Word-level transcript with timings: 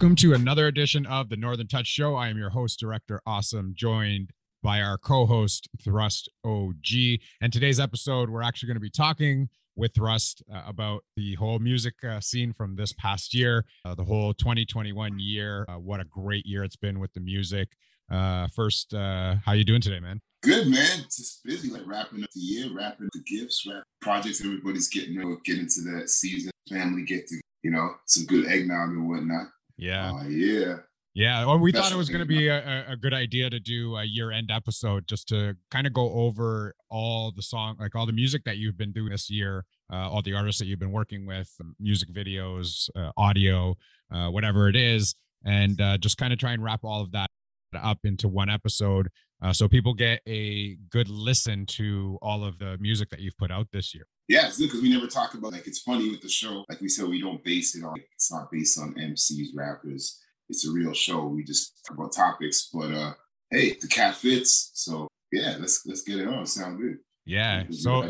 Welcome 0.00 0.16
to 0.16 0.32
another 0.32 0.66
edition 0.66 1.04
of 1.04 1.28
the 1.28 1.36
Northern 1.36 1.66
Touch 1.66 1.86
Show. 1.86 2.14
I 2.14 2.28
am 2.28 2.38
your 2.38 2.48
host, 2.48 2.80
Direktor 2.80 3.18
Awesome, 3.26 3.74
joined 3.76 4.30
by 4.62 4.80
our 4.80 4.96
co 4.96 5.26
host, 5.26 5.68
Thrust 5.84 6.26
OG. 6.42 7.18
And 7.42 7.52
today's 7.52 7.78
episode, 7.78 8.30
we're 8.30 8.40
actually 8.40 8.68
going 8.68 8.76
to 8.76 8.80
be 8.80 8.88
talking 8.88 9.50
with 9.76 9.94
Thrust 9.94 10.42
uh, 10.50 10.62
about 10.66 11.04
the 11.16 11.34
whole 11.34 11.58
music 11.58 11.96
uh, 12.02 12.18
scene 12.18 12.54
from 12.54 12.76
this 12.76 12.94
past 12.94 13.34
year, 13.34 13.66
uh, 13.84 13.94
the 13.94 14.04
whole 14.04 14.32
2021 14.32 15.18
year. 15.18 15.66
Uh, 15.68 15.74
what 15.74 16.00
a 16.00 16.04
great 16.06 16.46
year 16.46 16.64
it's 16.64 16.76
been 16.76 16.98
with 16.98 17.12
the 17.12 17.20
music. 17.20 17.68
Uh, 18.10 18.48
first, 18.56 18.94
uh, 18.94 19.34
how 19.44 19.52
you 19.52 19.64
doing 19.64 19.82
today, 19.82 20.00
man? 20.00 20.18
Good, 20.42 20.68
man. 20.68 21.00
Just 21.14 21.44
busy, 21.44 21.68
like 21.68 21.86
wrapping 21.86 22.22
up 22.24 22.30
the 22.34 22.40
year, 22.40 22.74
wrapping 22.74 23.10
the 23.12 23.20
gifts, 23.26 23.66
wrap 23.68 23.82
projects. 24.00 24.42
Everybody's 24.42 24.88
getting 24.88 25.12
you 25.12 25.24
know, 25.24 25.36
getting 25.44 25.68
to 25.68 25.82
that 25.92 26.08
season. 26.08 26.50
Family 26.70 27.02
get 27.02 27.26
to, 27.26 27.38
you 27.62 27.70
know, 27.70 27.96
some 28.06 28.24
good 28.24 28.46
eggnog 28.46 28.92
and 28.92 29.06
whatnot. 29.06 29.48
Yeah. 29.80 30.12
Uh, 30.12 30.24
yeah. 30.24 30.76
Yeah, 31.12 31.44
well, 31.44 31.58
we 31.58 31.72
thought 31.72 31.90
it 31.90 31.96
was 31.96 32.08
going 32.08 32.20
to 32.20 32.26
be 32.26 32.46
a, 32.46 32.92
a, 32.92 32.96
good 32.96 33.12
idea 33.12 33.50
to 33.50 33.58
do 33.58 33.96
a 33.96 34.04
year-end 34.04 34.48
episode 34.52 35.08
just 35.08 35.26
to 35.28 35.56
kind 35.68 35.84
of 35.84 35.92
go 35.92 36.08
over 36.12 36.72
all 36.88 37.32
the 37.34 37.42
song, 37.42 37.76
like 37.80 37.96
all 37.96 38.06
the 38.06 38.12
music 38.12 38.44
that 38.44 38.58
you've 38.58 38.78
been 38.78 38.92
doing 38.92 39.10
this 39.10 39.28
year, 39.28 39.64
uh, 39.92 40.08
all 40.08 40.22
the 40.22 40.34
artists 40.34 40.60
that 40.60 40.66
you've 40.66 40.78
been 40.78 40.92
working 40.92 41.26
with, 41.26 41.50
music 41.80 42.14
videos, 42.14 42.88
uh, 42.94 43.10
audio, 43.16 43.76
uh, 44.14 44.28
whatever 44.28 44.68
it 44.68 44.76
is, 44.76 45.16
and 45.44 45.80
uh, 45.80 45.98
just 45.98 46.16
kind 46.16 46.32
of 46.32 46.38
try 46.38 46.52
and 46.52 46.62
wrap 46.62 46.84
all 46.84 47.02
of 47.02 47.10
that 47.10 47.28
up 47.74 47.98
into 48.04 48.28
one 48.28 48.48
episode, 48.48 49.08
uh, 49.42 49.52
so 49.52 49.68
people 49.68 49.94
get 49.94 50.20
a 50.28 50.76
good 50.90 51.08
listen 51.08 51.64
to 51.64 52.18
all 52.20 52.44
of 52.44 52.58
the 52.58 52.76
music 52.78 53.08
that 53.10 53.20
you've 53.20 53.36
put 53.36 53.50
out 53.50 53.66
this 53.72 53.94
year. 53.94 54.06
Yeah, 54.30 54.46
it's 54.46 54.58
good 54.58 54.68
because 54.68 54.80
we 54.80 54.90
never 54.90 55.08
talk 55.08 55.34
about 55.34 55.52
like 55.52 55.66
it's 55.66 55.80
funny 55.80 56.08
with 56.08 56.22
the 56.22 56.28
show. 56.28 56.64
Like 56.68 56.80
we 56.80 56.88
said, 56.88 57.08
we 57.08 57.20
don't 57.20 57.42
base 57.44 57.74
it 57.74 57.84
on. 57.84 57.96
It's 58.14 58.32
not 58.32 58.50
based 58.50 58.78
on 58.80 58.94
MCs, 58.94 59.48
rappers 59.54 60.20
it's 60.50 60.66
a 60.66 60.72
real 60.72 60.92
show. 60.92 61.26
We 61.26 61.44
just 61.44 61.72
talk 61.86 61.96
about 61.96 62.12
topics, 62.12 62.68
but 62.72 62.92
uh, 62.92 63.14
hey, 63.50 63.76
the 63.80 63.86
cat 63.86 64.16
fits. 64.16 64.72
So 64.74 65.08
yeah, 65.32 65.56
let's 65.58 65.86
let's 65.86 66.02
get 66.02 66.18
it 66.18 66.28
on. 66.28 66.44
Sound 66.44 66.78
good. 66.78 66.98
Yeah. 67.24 67.64
So 67.70 68.08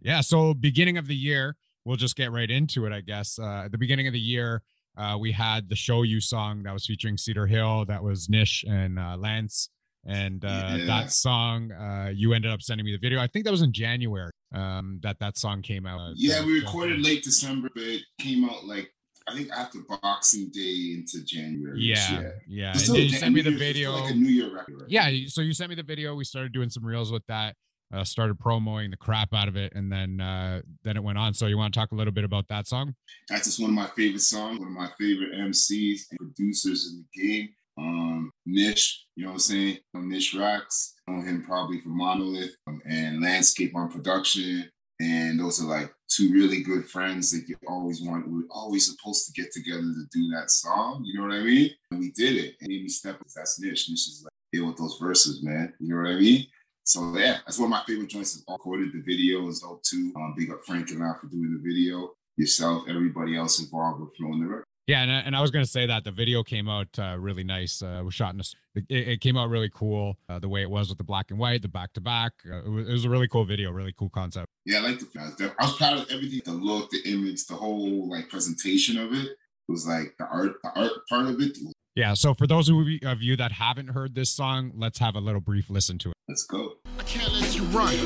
yeah. 0.00 0.22
So 0.22 0.54
beginning 0.54 0.96
of 0.96 1.06
the 1.06 1.14
year, 1.14 1.56
we'll 1.84 1.96
just 1.96 2.16
get 2.16 2.32
right 2.32 2.50
into 2.50 2.86
it. 2.86 2.92
I 2.92 3.02
guess 3.02 3.38
uh, 3.38 3.64
at 3.66 3.72
the 3.72 3.78
beginning 3.78 4.06
of 4.06 4.14
the 4.14 4.20
year, 4.20 4.62
uh, 4.96 5.16
we 5.20 5.30
had 5.30 5.68
the 5.68 5.76
"Show 5.76 6.02
You" 6.02 6.20
song 6.20 6.62
that 6.64 6.72
was 6.72 6.86
featuring 6.86 7.18
Cedar 7.18 7.46
Hill. 7.46 7.84
That 7.84 8.02
was 8.02 8.28
Nish 8.28 8.64
and 8.66 8.98
uh, 8.98 9.16
Lance. 9.18 9.68
And 10.06 10.44
uh, 10.44 10.76
yeah. 10.76 10.84
that 10.86 11.10
song, 11.10 11.72
uh, 11.72 12.12
you 12.14 12.32
ended 12.32 12.52
up 12.52 12.62
sending 12.62 12.86
me 12.86 12.92
the 12.92 12.98
video. 12.98 13.20
I 13.20 13.26
think 13.26 13.44
that 13.44 13.50
was 13.50 13.62
in 13.62 13.72
January 13.72 14.30
um, 14.54 15.00
that 15.02 15.18
that 15.20 15.36
song 15.36 15.62
came 15.62 15.86
out. 15.86 16.12
Yeah, 16.16 16.44
we 16.44 16.60
recorded 16.60 17.00
late 17.00 17.22
December, 17.22 17.68
but 17.74 17.82
it 17.82 18.02
came 18.18 18.48
out 18.48 18.64
like 18.64 18.90
I 19.28 19.34
think 19.34 19.50
after 19.50 19.80
Boxing 19.88 20.50
Day 20.52 20.94
into 20.94 21.24
January. 21.24 21.80
Yeah, 21.80 22.30
yeah. 22.46 22.72
And 22.72 22.88
you 22.88 23.08
sent 23.10 23.34
me 23.34 23.42
the 23.42 23.50
video. 23.50 23.92
Like 23.92 24.12
a 24.12 24.14
New 24.14 24.28
Year 24.28 24.54
record. 24.54 24.82
Right? 24.82 24.90
Yeah, 24.90 25.10
so 25.26 25.40
you 25.40 25.52
sent 25.52 25.68
me 25.68 25.74
the 25.74 25.82
video. 25.82 26.14
We 26.14 26.24
started 26.24 26.52
doing 26.52 26.70
some 26.70 26.84
reels 26.84 27.10
with 27.10 27.26
that. 27.26 27.54
Uh, 27.94 28.02
started 28.02 28.38
promoting 28.40 28.90
the 28.90 28.96
crap 28.96 29.32
out 29.32 29.46
of 29.46 29.56
it, 29.56 29.72
and 29.74 29.90
then 29.92 30.20
uh, 30.20 30.60
then 30.84 30.96
it 30.96 31.02
went 31.02 31.18
on. 31.18 31.34
So 31.34 31.46
you 31.46 31.58
want 31.58 31.74
to 31.74 31.78
talk 31.78 31.92
a 31.92 31.94
little 31.94 32.12
bit 32.12 32.24
about 32.24 32.46
that 32.48 32.66
song? 32.66 32.94
That's 33.28 33.44
just 33.44 33.60
one 33.60 33.70
of 33.70 33.76
my 33.76 33.88
favorite 33.96 34.20
songs. 34.20 34.58
One 34.58 34.68
of 34.68 34.74
my 34.74 34.88
favorite 34.98 35.32
MCs 35.32 36.02
and 36.10 36.18
producers 36.18 36.92
in 36.92 37.04
the 37.04 37.28
game. 37.28 37.48
Um, 37.78 38.30
Nish, 38.46 39.06
you 39.16 39.24
know 39.24 39.30
what 39.30 39.34
I'm 39.34 39.40
saying? 39.40 39.78
Nish 39.94 40.34
Rocks. 40.34 40.94
I 41.08 41.12
know 41.12 41.22
him 41.22 41.42
probably 41.42 41.80
from 41.80 41.98
Monolith 41.98 42.56
um, 42.66 42.80
and 42.88 43.22
Landscape 43.22 43.74
on 43.76 43.90
production. 43.90 44.70
And 44.98 45.38
those 45.38 45.62
are 45.62 45.66
like 45.66 45.92
two 46.08 46.32
really 46.32 46.62
good 46.62 46.88
friends 46.88 47.30
that 47.32 47.48
you 47.48 47.56
always 47.68 48.00
want. 48.00 48.28
We 48.28 48.40
are 48.40 48.48
always 48.50 48.86
supposed 48.86 49.26
to 49.26 49.40
get 49.40 49.52
together 49.52 49.82
to 49.82 50.06
do 50.12 50.30
that 50.30 50.50
song. 50.50 51.02
You 51.04 51.18
know 51.20 51.26
what 51.26 51.36
I 51.36 51.42
mean? 51.42 51.70
And 51.90 52.00
we 52.00 52.12
did 52.12 52.36
it. 52.36 52.54
And 52.60 52.72
Amy 52.72 52.84
with 52.84 53.34
that's 53.34 53.60
Nish. 53.60 53.90
Nish 53.90 54.08
is 54.08 54.22
like, 54.24 54.32
deal 54.52 54.66
with 54.66 54.78
those 54.78 54.96
verses, 55.00 55.42
man. 55.42 55.74
You 55.78 55.94
know 55.94 56.02
what 56.02 56.12
I 56.12 56.18
mean? 56.18 56.46
So 56.84 57.14
yeah, 57.16 57.38
that's 57.44 57.58
one 57.58 57.66
of 57.66 57.70
my 57.70 57.82
favorite 57.86 58.08
joints. 58.08 58.42
I've 58.48 58.52
recorded 58.54 58.92
the 58.92 59.02
video 59.02 59.46
is 59.48 59.60
dope 59.60 59.82
too. 59.82 60.12
Um, 60.16 60.34
big 60.36 60.52
up 60.52 60.60
Frank 60.64 60.90
and 60.90 61.02
I 61.02 61.12
for 61.20 61.26
doing 61.26 61.52
the 61.52 61.68
video. 61.68 62.12
Yourself, 62.36 62.84
everybody 62.88 63.36
else 63.36 63.60
involved 63.60 64.00
with 64.00 64.14
flowing 64.16 64.40
the 64.40 64.46
record. 64.46 64.64
Yeah, 64.86 65.02
and, 65.02 65.10
and 65.10 65.36
I 65.36 65.40
was 65.40 65.50
gonna 65.50 65.66
say 65.66 65.86
that 65.86 66.04
the 66.04 66.12
video 66.12 66.44
came 66.44 66.68
out 66.68 66.96
uh, 66.98 67.16
really 67.18 67.42
nice. 67.42 67.82
Uh, 67.82 68.02
was 68.04 68.14
shot 68.14 68.34
in 68.34 68.40
a, 68.40 68.44
it, 68.88 69.08
it 69.08 69.20
came 69.20 69.36
out 69.36 69.50
really 69.50 69.70
cool. 69.74 70.16
Uh, 70.28 70.38
the 70.38 70.48
way 70.48 70.62
it 70.62 70.70
was 70.70 70.88
with 70.88 70.98
the 70.98 71.04
black 71.04 71.30
and 71.30 71.40
white, 71.40 71.62
the 71.62 71.68
back 71.68 71.92
to 71.94 72.00
back. 72.00 72.32
It 72.44 72.68
was 72.68 73.04
a 73.04 73.10
really 73.10 73.26
cool 73.26 73.44
video, 73.44 73.72
really 73.72 73.92
cool 73.92 74.10
concept. 74.10 74.46
Yeah, 74.64 74.78
I 74.78 74.82
like 74.82 75.00
the. 75.00 75.54
I 75.58 75.64
was 75.64 75.76
proud 75.76 75.98
of 75.98 76.10
everything. 76.10 76.40
The 76.44 76.52
look, 76.52 76.90
the 76.90 77.02
image, 77.04 77.46
the 77.46 77.54
whole 77.54 78.08
like 78.08 78.28
presentation 78.28 78.96
of 78.98 79.12
it. 79.12 79.26
It 79.26 79.72
was 79.72 79.88
like 79.88 80.14
the 80.18 80.26
art, 80.26 80.52
the 80.62 80.70
art 80.80 80.92
part 81.08 81.26
of 81.26 81.40
it. 81.40 81.58
Yeah. 81.96 82.14
So 82.14 82.34
for 82.34 82.46
those 82.46 82.68
of 82.68 82.76
you 83.22 83.36
that 83.36 83.50
haven't 83.50 83.88
heard 83.88 84.14
this 84.14 84.30
song, 84.30 84.70
let's 84.76 85.00
have 85.00 85.16
a 85.16 85.20
little 85.20 85.40
brief 85.40 85.68
listen 85.68 85.98
to 85.98 86.10
it. 86.10 86.14
Let's 86.28 86.44
go. 86.44 86.74
I 87.00 87.02
can't 87.02 87.32
let 87.32 87.56
you 87.56 87.64
run. 87.64 87.96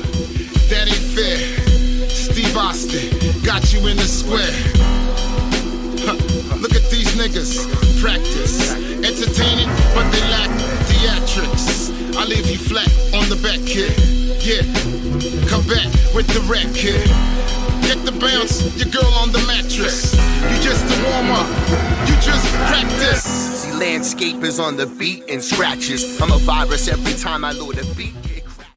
That 0.69 0.87
ain't 0.87 0.97
fair. 1.13 2.09
Steve 2.09 2.57
Austin 2.57 3.43
got 3.43 3.71
you 3.71 3.85
in 3.87 3.97
the 3.97 4.03
square. 4.03 5.10
Look 6.61 6.75
at 6.75 6.89
these 6.89 7.11
niggas 7.15 7.67
practice. 8.01 8.73
Entertaining, 8.73 9.69
but 9.95 10.09
they 10.11 10.21
lack 10.29 10.49
theatrics. 10.89 11.91
I 12.15 12.25
leave 12.25 12.49
you 12.49 12.57
flat 12.57 12.89
on 13.13 13.29
the 13.29 13.39
back, 13.41 13.59
kid. 13.65 13.93
Yeah, 14.41 14.61
come 15.47 15.65
back 15.67 15.87
with 16.13 16.27
the 16.27 16.41
rat, 16.49 16.73
kid. 16.75 17.07
Get 17.81 18.05
the 18.05 18.11
bounce, 18.19 18.61
your 18.77 18.89
girl 18.89 19.11
on 19.15 19.31
the 19.31 19.39
mattress. 19.47 20.13
You 20.13 20.61
just 20.61 20.85
a 20.85 20.97
warm 21.09 21.31
up, 21.31 21.47
you 22.07 22.15
just 22.21 22.47
practice. 22.55 23.23
See, 23.23 23.73
landscape 23.73 24.43
is 24.43 24.59
on 24.59 24.77
the 24.77 24.85
beat 24.85 25.23
and 25.29 25.43
scratches. 25.43 26.19
I'm 26.21 26.31
a 26.31 26.37
virus 26.37 26.87
every 26.87 27.13
time 27.13 27.43
I 27.43 27.51
load 27.51 27.77
a 27.79 27.85
beat. 27.95 28.20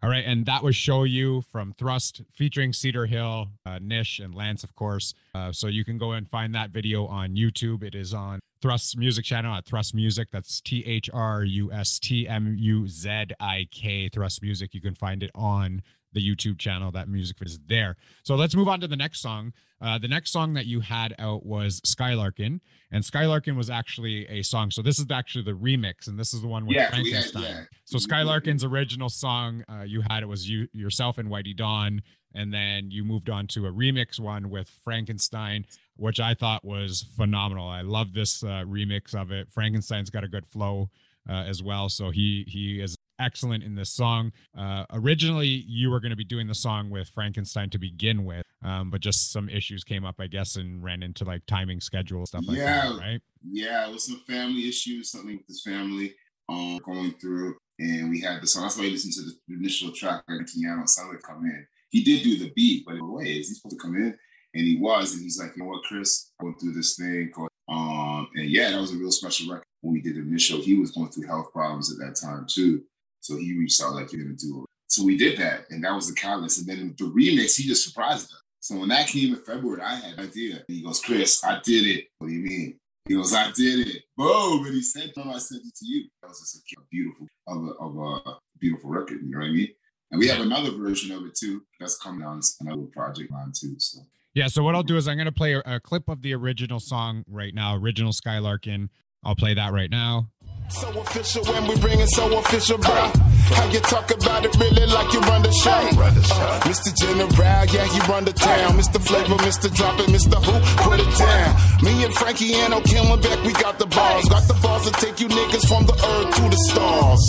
All 0.05 0.11
right, 0.11 0.25
and 0.27 0.45
that 0.45 0.63
was 0.63 0.77
Show 0.77 1.05
You 1.05 1.41
from 1.51 1.73
Thrust 1.79 2.21
featuring 2.31 2.75
Cedar 2.75 3.07
Hill, 3.07 3.49
uh, 3.65 3.79
Nish, 3.81 4.19
and 4.19 4.35
Lance, 4.35 4.63
of 4.63 4.75
course. 4.75 5.15
Uh, 5.35 5.51
so 5.51 5.67
you 5.67 5.83
can 5.83 5.97
go 5.97 6.13
and 6.13 6.29
find 6.29 6.55
that 6.55 6.73
video 6.73 7.07
on 7.07 7.35
YouTube. 7.37 7.83
It 7.83 7.95
is 7.95 8.13
on 8.13 8.41
Thrust's 8.61 8.99
music 8.99 9.25
channel 9.25 9.55
at 9.55 9.65
Thrust 9.65 9.95
Music. 9.95 10.29
That's 10.31 10.61
T 10.61 10.85
H 10.85 11.09
R 11.15 11.43
U 11.45 11.73
S 11.73 11.99
T 11.99 12.29
M 12.29 12.55
U 12.59 12.87
Z 12.87 13.29
I 13.41 13.67
K, 13.71 14.11
Thrust 14.11 14.43
Music. 14.43 14.75
You 14.75 14.83
can 14.83 14.95
find 14.95 15.23
it 15.23 15.31
on 15.35 15.81
the 16.15 16.21
YouTube 16.21 16.59
channel. 16.59 16.91
That 16.91 17.09
music 17.09 17.37
is 17.43 17.59
there. 17.67 17.97
So 18.23 18.35
let's 18.35 18.55
move 18.55 18.69
on 18.69 18.81
to 18.81 18.89
the 18.89 18.97
next 18.97 19.21
song. 19.21 19.53
Uh, 19.81 19.99
the 19.99 20.09
next 20.09 20.31
song 20.31 20.55
that 20.55 20.65
you 20.65 20.81
had 20.81 21.15
out 21.19 21.45
was 21.45 21.81
Skylarkin, 21.83 22.61
and 22.91 23.05
Skylarkin 23.05 23.55
was 23.55 23.69
actually 23.69 24.27
a 24.29 24.41
song. 24.43 24.71
So 24.71 24.81
this 24.81 24.99
is 24.99 25.07
actually 25.11 25.45
the 25.45 25.53
remix, 25.53 26.07
and 26.07 26.19
this 26.19 26.33
is 26.33 26.41
the 26.41 26.47
one 26.47 26.65
with 26.65 26.77
yeah, 26.77 26.89
Frankenstein. 26.89 27.43
Had, 27.43 27.55
yeah. 27.55 27.65
So 27.85 27.99
Skylarkin's 27.99 28.65
original 28.65 29.11
song, 29.11 29.63
uh, 29.69 29.83
you 29.83 30.03
had 30.09 30.23
it 30.23 30.27
was 30.27 30.49
you 30.49 30.69
yourself 30.73 31.19
and 31.19 31.29
Whitey 31.29 31.55
Dawn, 31.55 32.01
and 32.35 32.55
then 32.55 32.91
you 32.91 33.05
moved 33.05 33.29
on 33.29 33.47
to 33.49 33.67
a 33.67 33.73
remix 33.73 34.19
one 34.19 34.49
with 34.49 34.71
Frankenstein, 34.85 35.67
which 35.97 36.19
I 36.19 36.33
thought 36.35 36.65
was 36.65 37.05
phenomenal. 37.17 37.69
I 37.69 37.83
love 37.83 38.15
this 38.15 38.43
uh, 38.43 38.65
remix 38.67 39.15
of 39.15 39.33
it. 39.33 39.53
Frankenstein's 39.53 40.09
got 40.09 40.25
a 40.25 40.29
good 40.29 40.47
flow 40.47 40.89
uh, 41.29 41.33
as 41.33 41.63
well, 41.63 41.89
so 41.91 42.11
he 42.11 42.45
he 42.49 42.81
is 42.81 42.97
excellent 43.19 43.63
in 43.63 43.75
this 43.75 43.91
song. 43.91 44.33
Uh, 44.57 44.85
originally, 44.93 45.65
you 45.67 45.91
were 45.91 46.01
going 46.01 46.11
to 46.11 46.17
be 46.17 46.25
doing 46.25 46.47
the 46.47 46.55
song 46.55 46.91
with 46.91 47.09
Frankenstein 47.09 47.71
to 47.71 47.79
begin 47.79 48.25
with, 48.25 48.45
um, 48.65 48.91
but 48.91 49.01
just 49.01 49.33
some 49.33 49.49
issues 49.49 49.85
came 49.85 50.05
up, 50.05 50.17
I 50.19 50.27
guess, 50.27 50.57
and 50.57 50.83
ran 50.83 51.03
into 51.03 51.25
like 51.25 51.45
timing 51.47 51.81
schedule 51.81 52.27
stuff 52.27 52.45
like 52.47 52.59
yeah, 52.59 52.89
that, 52.89 52.99
right? 52.99 53.21
Yeah, 53.43 53.89
it 53.89 53.93
was 53.93 54.07
some 54.07 54.23
family 54.27 54.69
issues, 54.69 55.11
something 55.11 55.37
with 55.37 55.47
his 55.47 55.63
family 55.63 56.15
um, 56.49 56.79
going 56.85 57.13
through, 57.21 57.57
and 57.79 58.11
we 58.11 58.21
had 58.21 58.43
the 58.43 58.47
song. 58.47 58.63
That's 58.63 58.79
why 58.79 58.85
I 58.85 58.89
listened 58.89 59.15
to 59.15 59.23
the 59.49 59.55
initial 59.55 59.93
track, 59.93 60.25
like 60.29 60.47
Keanu 60.47 60.89
sounded 60.89 61.23
come 61.23 61.45
in. 61.45 61.67
He 61.91 62.03
did 62.03 62.23
do 62.23 62.39
the 62.39 62.53
beat, 62.55 62.85
but 62.87 62.97
way 63.01 63.25
is 63.25 63.49
he 63.49 63.55
supposed 63.55 63.79
to 63.79 63.83
come 63.83 63.95
in? 63.97 64.17
And 64.57 64.65
he 64.65 64.77
was, 64.77 65.15
and 65.15 65.23
he's 65.23 65.41
like, 65.41 65.57
you 65.57 65.63
know 65.63 65.69
what, 65.69 65.83
Chris, 65.85 66.31
went 66.41 66.61
through 66.61 66.73
this 66.73 66.97
thing 66.97 67.31
called, 67.35 67.51
um, 67.69 68.29
and 68.35 68.49
yeah, 68.51 68.71
that 68.71 68.81
was 68.81 68.93
a 68.93 68.97
real 68.97 69.11
special 69.11 69.53
record 69.53 69.65
when 69.81 69.95
we 69.95 70.01
did 70.01 70.17
the 70.17 70.21
initial. 70.21 70.61
He 70.61 70.75
was 70.75 70.91
going 70.91 71.11
through 71.11 71.27
health 71.27 71.53
problems 71.53 71.93
at 71.93 71.99
that 71.99 72.17
time 72.21 72.47
too. 72.49 72.83
So 73.25 73.39
he 73.39 73.57
reached 73.57 73.83
out 73.83 73.95
like, 73.95 74.13
you're 74.13 74.23
gonna 74.23 74.37
do 74.37 74.65
it. 74.65 74.71
So 74.89 75.03
we 75.03 75.17
did 75.17 75.39
that, 75.39 75.65
and 75.71 75.83
that 75.83 75.95
was 75.95 76.09
the 76.09 76.15
catalyst. 76.15 76.59
And 76.59 76.69
then 76.69 76.95
the 76.99 77.05
remix, 77.05 77.57
he 77.57 77.67
just 77.67 77.87
surprised 77.87 78.27
us. 78.27 78.43
So 78.61 78.77
when 78.77 78.91
that 78.91 79.09
came 79.09 79.35
in 79.35 79.41
February, 79.41 79.81
I 79.81 79.95
had 79.95 80.19
an 80.19 80.21
idea. 80.21 80.63
He 80.69 80.83
goes, 80.83 81.01
Chris, 81.01 81.43
I 81.43 81.59
did 81.65 81.87
it. 81.87 82.05
What 82.19 82.29
do 82.29 82.35
you 82.35 82.43
mean? 82.43 82.79
He 83.09 83.15
goes, 83.15 83.33
I 83.33 83.51
did 83.53 83.89
it. 83.89 84.03
Boom. 84.17 84.67
And 84.67 84.75
he 84.75 84.83
said, 84.83 85.13
no, 85.17 85.25
I 85.25 85.39
sent 85.39 85.63
it 85.65 85.75
to 85.75 85.87
you. 85.87 86.05
That 86.21 86.29
was 86.29 86.41
just 86.41 86.57
a 86.57 86.81
beautiful 86.91 87.27
of 87.47 87.65
a, 87.65 87.71
of 87.81 87.97
a 87.97 88.37
beautiful 88.59 88.91
record. 88.91 89.21
You 89.23 89.31
know 89.31 89.39
what 89.39 89.47
I 89.47 89.53
mean? 89.53 89.69
And 90.11 90.19
we 90.19 90.29
have 90.29 90.41
another 90.41 90.71
version 90.73 91.17
of 91.17 91.25
it 91.25 91.35
too. 91.35 91.63
That's 91.81 91.97
coming 91.97 92.27
on 92.27 92.41
another 92.61 92.87
project 92.93 93.31
line 93.31 93.53
too. 93.59 93.75
So 93.79 94.01
yeah. 94.35 94.49
So 94.49 94.63
what 94.63 94.75
I'll 94.75 94.83
do 94.83 94.99
is 94.99 95.09
I'm 95.09 95.17
going 95.17 95.27
to 95.27 95.33
play 95.33 95.55
a, 95.55 95.63
a 95.65 95.81
clip 95.81 96.09
of 96.09 96.21
the 96.21 96.35
original 96.35 96.79
song 96.79 97.25
right 97.27 97.55
now, 97.55 97.75
original 97.77 98.13
Skylarkin. 98.13 98.91
I'll 99.25 99.37
play 99.37 99.55
that 99.55 99.73
right 99.73 99.91
now. 99.91 100.29
So 100.69 100.89
official 101.01 101.45
when 101.45 101.69
we 101.69 101.79
bring 101.79 102.01
it 102.01 102.09
so 102.09 102.39
official, 102.39 102.79
bro. 102.79 103.13
How 103.55 103.71
you 103.71 103.81
talk 103.81 104.11
about 104.11 104.45
it 104.45 104.57
really 104.57 104.87
like 104.87 105.13
you 105.13 105.21
run 105.21 105.43
the 105.43 105.53
show? 105.53 105.71
Uh, 105.71 106.61
Mr. 106.65 106.91
General, 106.97 107.29
yeah, 107.71 107.85
you 107.95 108.01
run 108.11 108.25
the 108.25 108.33
town. 108.33 108.73
Mr. 108.73 109.01
Flavor, 109.01 109.37
Mr. 109.45 109.73
Drop 109.73 110.01
It, 110.01 110.09
Mr. 110.09 110.43
Who, 110.43 110.55
put 110.83 110.99
it 110.99 111.19
down. 111.19 111.55
Me 111.85 112.05
and 112.05 112.15
Frankie 112.15 112.55
and 112.55 112.75
O'Killen 112.75 113.23
back, 113.23 113.45
we 113.45 113.53
got 113.53 113.79
the 113.79 113.87
balls. 113.87 114.29
Got 114.29 114.49
the 114.49 114.55
balls 114.55 114.91
to 114.91 114.93
take 115.05 115.21
you 115.21 115.29
niggas 115.29 115.69
from 115.69 115.87
the 115.87 115.95
earth 115.95 116.35
to 116.35 116.43
the 116.49 116.57
stars. 116.57 117.23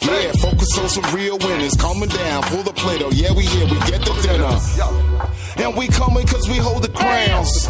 Yeah, 0.00 0.32
focus 0.32 0.76
on 0.78 0.88
some 0.88 1.14
real 1.14 1.38
winners. 1.38 1.74
Coming 1.74 2.08
down, 2.08 2.42
pull 2.44 2.62
the 2.62 2.72
play 2.72 2.98
oh 3.02 3.10
Yeah, 3.12 3.32
we 3.32 3.44
here, 3.44 3.66
we 3.66 3.78
get 3.86 4.02
the 4.02 4.14
dinner. 4.22 4.54
And 5.64 5.76
we 5.76 5.88
coming 5.88 6.26
cause 6.26 6.48
we 6.48 6.56
hold 6.56 6.82
the 6.82 6.88
crowns. 6.88 7.68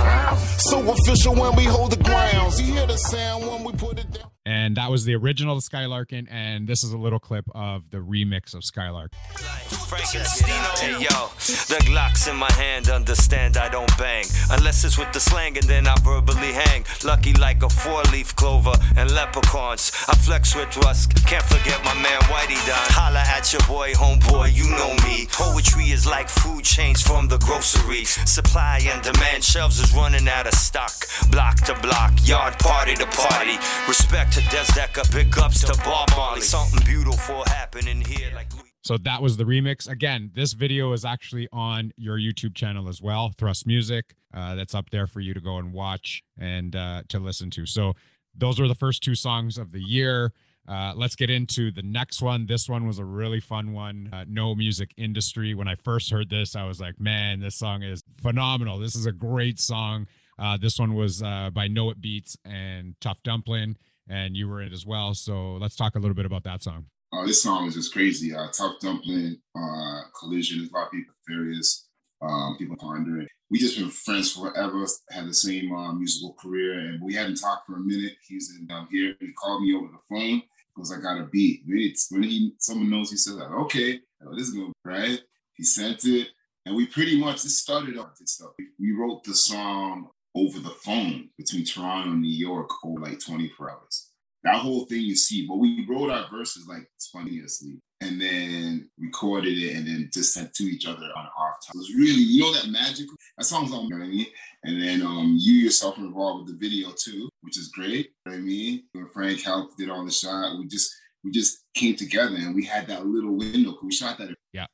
So 0.65 0.81
official 0.91 1.35
when 1.35 1.55
we 1.57 1.65
hold 1.65 1.93
the 1.93 2.03
grounds. 2.03 2.61
You 2.61 2.75
hear 2.75 2.87
the 2.87 2.97
sound 2.97 3.47
when 3.47 3.65
we 3.65 3.73
put 3.73 3.99
it 3.99 4.11
down. 4.11 4.38
And 4.49 4.79
that 4.79 4.91
was 4.91 5.05
the 5.05 5.15
original 5.15 5.61
Skylarkin, 5.61 6.27
and 6.31 6.67
this 6.67 6.83
is 6.83 6.93
a 6.93 6.97
little 6.97 7.19
clip 7.19 7.45
of 7.55 7.91
the 7.91 7.99
remix 7.99 8.55
of 8.55 8.65
Skylark. 8.65 9.13
Hey 9.15 10.93
yo, 10.93 11.29
the 11.69 11.81
Glocks 11.85 12.31
in 12.31 12.37
my 12.37 12.51
hand, 12.53 12.89
understand 12.89 13.59
I 13.59 13.69
don't 13.69 13.95
bang. 13.99 14.25
Unless 14.51 14.85
it's 14.85 14.97
with 14.97 15.13
the 15.13 15.21
slang 15.21 15.59
and 15.59 15.67
then 15.67 15.87
I 15.87 15.95
verbally 16.03 16.53
hang. 16.55 16.87
Lucky 17.05 17.35
like 17.35 17.63
a 17.63 17.69
four 17.69 18.03
leaf 18.05 18.35
clover 18.37 18.73
and 18.97 19.11
leprechauns. 19.13 19.93
I 20.09 20.15
flex 20.17 20.55
with 20.57 20.75
Rusk, 20.79 21.27
can't 21.27 21.45
forget 21.45 21.85
my 21.85 21.93
man 22.01 22.21
Whitey 22.33 22.57
Don. 22.67 22.89
Holla 22.97 23.21
at 23.21 23.53
your 23.53 23.61
boy, 23.69 23.93
homeboy, 23.93 24.55
you 24.55 24.65
know 24.71 24.95
me. 25.05 25.27
Poetry 25.31 25.91
is 25.91 26.07
like 26.07 26.31
food 26.31 26.65
chains 26.65 27.03
from 27.03 27.29
the 27.29 27.37
grocery. 27.39 28.05
Supply 28.05 28.81
and 28.91 29.03
demand, 29.03 29.45
shelves 29.45 29.79
is 29.79 29.93
running 29.93 30.27
out 30.27 30.47
of 30.47 30.55
stock. 30.55 30.95
Block 31.31 31.57
to 31.67 31.75
block, 31.81 32.13
yard 32.27 32.59
party 32.59 32.95
to 32.95 33.07
party. 33.07 33.59
Respect 33.87 34.38
to 34.39 34.45
Des 34.51 34.65
Dekker, 34.79 35.13
big 35.13 35.37
ups 35.39 35.65
to 35.65 35.77
Bob 35.83 36.09
Marley. 36.17 36.41
Something 36.41 36.85
beautiful 36.85 37.43
happening 37.47 38.01
here 38.01 38.31
like 38.35 38.53
Louis- 38.55 38.73
So 38.85 38.97
that 38.99 39.21
was 39.21 39.37
the 39.37 39.43
remix. 39.45 39.89
Again, 39.89 40.31
this 40.35 40.53
video 40.53 40.93
is 40.93 41.05
actually 41.05 41.49
on 41.53 41.93
your 41.97 42.19
YouTube 42.19 42.55
channel 42.55 42.89
as 42.89 43.03
well, 43.03 43.33
Thrust 43.37 43.67
Music. 43.67 44.15
Uh, 44.33 44.55
that's 44.55 44.75
up 44.77 44.91
there 44.91 45.09
for 45.09 45.21
you 45.21 45.35
to 45.35 45.41
go 45.41 45.57
and 45.59 45.73
watch 45.73 46.23
and 46.39 46.77
uh, 46.77 47.03
to 47.09 47.19
listen 47.19 47.51
to. 47.51 47.67
So 47.67 47.95
those 48.37 48.61
were 48.61 48.69
the 48.69 48.77
first 48.77 49.03
two 49.03 49.17
songs 49.17 49.59
of 49.59 49.73
the 49.73 49.81
year. 49.81 50.33
Uh, 50.69 50.93
let's 50.95 51.17
get 51.17 51.31
into 51.31 51.73
the 51.73 51.83
next 51.83 52.23
one. 52.23 52.47
This 52.47 52.69
one 52.69 52.87
was 52.87 52.99
a 53.01 53.05
really 53.05 53.41
fun 53.41 53.73
one. 53.73 54.09
Uh, 54.13 54.25
no 54.29 54.55
Music 54.55 54.93
Industry. 54.97 55.55
When 55.55 55.67
I 55.67 55.75
first 55.75 56.11
heard 56.13 56.31
this, 56.31 56.55
I 56.55 56.65
was 56.65 56.81
like, 56.81 57.01
man, 57.01 57.41
this 57.41 57.57
song 57.57 57.83
is 57.83 58.03
phenomenal. 58.23 58.79
This 58.79 58.95
is 58.95 59.07
a 59.07 59.13
great 59.13 59.59
song. 59.59 60.07
Uh, 60.39 60.57
this 60.57 60.79
one 60.79 60.95
was 60.95 61.23
uh, 61.23 61.51
by 61.53 61.67
Know 61.67 61.91
It 61.91 62.01
Beats 62.01 62.37
and 62.45 62.95
Tough 63.01 63.21
Dumpling, 63.25 63.77
and 64.09 64.37
you 64.37 64.49
were 64.49 64.61
in 64.61 64.69
it 64.69 64.73
as 64.73 64.87
well. 64.87 65.15
So 65.15 65.55
let's 65.55 65.77
talk 65.77 65.95
a 65.95 65.99
little 65.99 66.15
bit 66.15 66.27
about 66.27 66.45
that 66.45 66.63
song. 66.63 66.87
Uh, 67.13 67.25
this 67.25 67.43
song 67.43 67.67
is 67.67 67.75
just 67.75 67.93
crazy. 67.93 68.35
Uh, 68.35 68.49
Tough 68.53 68.75
Dumpling, 68.81 69.39
uh, 69.57 70.01
Collision, 70.19 70.69
a 70.73 70.77
lot 70.77 70.87
of 70.87 70.93
people 70.93 71.15
various 71.27 71.89
um, 72.21 72.57
people 72.59 72.77
pondering. 72.77 73.29
We 73.51 73.59
just 73.59 73.79
been 73.79 73.91
friends 73.91 74.33
forever, 74.33 74.85
had 75.11 75.27
the 75.27 75.35
same 75.35 75.73
uh, 75.73 75.93
musical 75.93 76.35
career, 76.35 76.79
and 76.81 77.03
we 77.03 77.15
hadn't 77.15 77.37
talked 77.41 77.67
for 77.67 77.77
a 77.77 77.81
minute. 77.81 78.13
He's 78.27 78.55
in 78.59 78.67
down 78.67 78.89
here. 78.91 79.15
He 79.21 79.33
called 79.33 79.63
me 79.63 79.75
over 79.75 79.87
the 79.87 79.99
phone 80.09 80.43
because 80.75 80.93
I 80.93 81.01
got 81.01 81.21
a 81.21 81.25
beat. 81.25 81.63
When 81.67 82.23
he 82.23 82.53
someone 82.59 82.91
knows, 82.91 83.11
he 83.11 83.17
says, 83.17 83.35
like, 83.35 83.51
"Okay, 83.51 84.01
oh, 84.27 84.35
this 84.35 84.49
is 84.49 84.55
good, 84.55 84.73
right?" 84.85 85.21
He 85.55 85.65
sent 85.65 86.05
it, 86.05 86.29
and 86.67 86.77
we 86.77 86.87
pretty 86.87 87.19
much 87.19 87.43
this 87.43 87.59
started 87.59 87.97
off 87.97 88.19
this 88.19 88.33
stuff. 88.33 88.51
We 88.79 88.93
wrote 88.93 89.25
the 89.25 89.35
song 89.35 90.11
over 90.39 90.61
the 90.61 90.75
phone 90.85 91.29
between 91.37 91.65
Toronto 91.65 92.11
and 92.11 92.23
New 92.23 92.29
York 92.29 92.71
over 92.85 93.01
like 93.01 93.21
24 93.21 93.71
hours 93.71 94.09
that 94.45 94.57
whole 94.57 94.87
thing 94.87 95.03
you 95.03 95.17
see. 95.17 95.47
But 95.47 95.57
we 95.57 95.87
wrote 95.89 96.11
our 96.11 96.29
verses 96.31 96.67
like 96.69 96.89
spontaneously 96.99 97.81
and 98.01 98.21
then 98.21 98.89
recorded 98.99 99.59
it 99.59 99.77
and 99.77 99.87
then 99.87 100.11
just 100.13 100.33
sent 100.35 100.55
to 100.55 100.65
each 100.65 100.87
other 100.87 101.07
on 101.17 101.27
off 101.27 101.67
time. 101.67 101.75
It 101.75 101.79
was 101.79 101.95
really, 101.95 102.23
you 102.23 102.43
know, 102.43 102.53
that 102.55 102.71
magical. 102.71 103.17
That 103.37 103.45
song's 103.45 103.73
on, 103.73 103.85
you 103.85 103.91
know 103.91 103.99
what 103.99 104.07
I 104.07 104.09
mean? 104.09 104.27
And 104.65 104.83
then 104.83 105.03
um, 105.03 105.37
you 105.39 105.55
yourself 105.55 105.99
were 105.99 106.05
involved 106.05 106.47
with 106.49 106.59
the 106.59 106.69
video 106.69 106.91
too, 106.97 107.29
which 107.43 107.59
is 107.59 107.69
great. 107.69 107.91
You 107.91 108.03
know 108.27 108.33
what 108.33 108.37
I 108.37 108.41
mean? 108.41 108.85
When 108.93 109.09
Frank 109.09 109.43
helped, 109.43 109.79
did 109.79 109.91
all 109.91 110.05
the 110.05 110.11
shot. 110.11 110.59
We 110.59 110.67
just 110.67 110.95
we 111.25 111.33
just 111.33 111.65
came 111.75 111.97
together 111.97 112.37
and 112.37 112.55
we 112.55 112.65
had 112.65 112.87
that 112.87 113.07
little 113.07 113.37
window. 113.37 113.77
We 113.83 113.93
shot 113.93 114.19
that. 114.19 114.35
Yeah. 114.53 114.67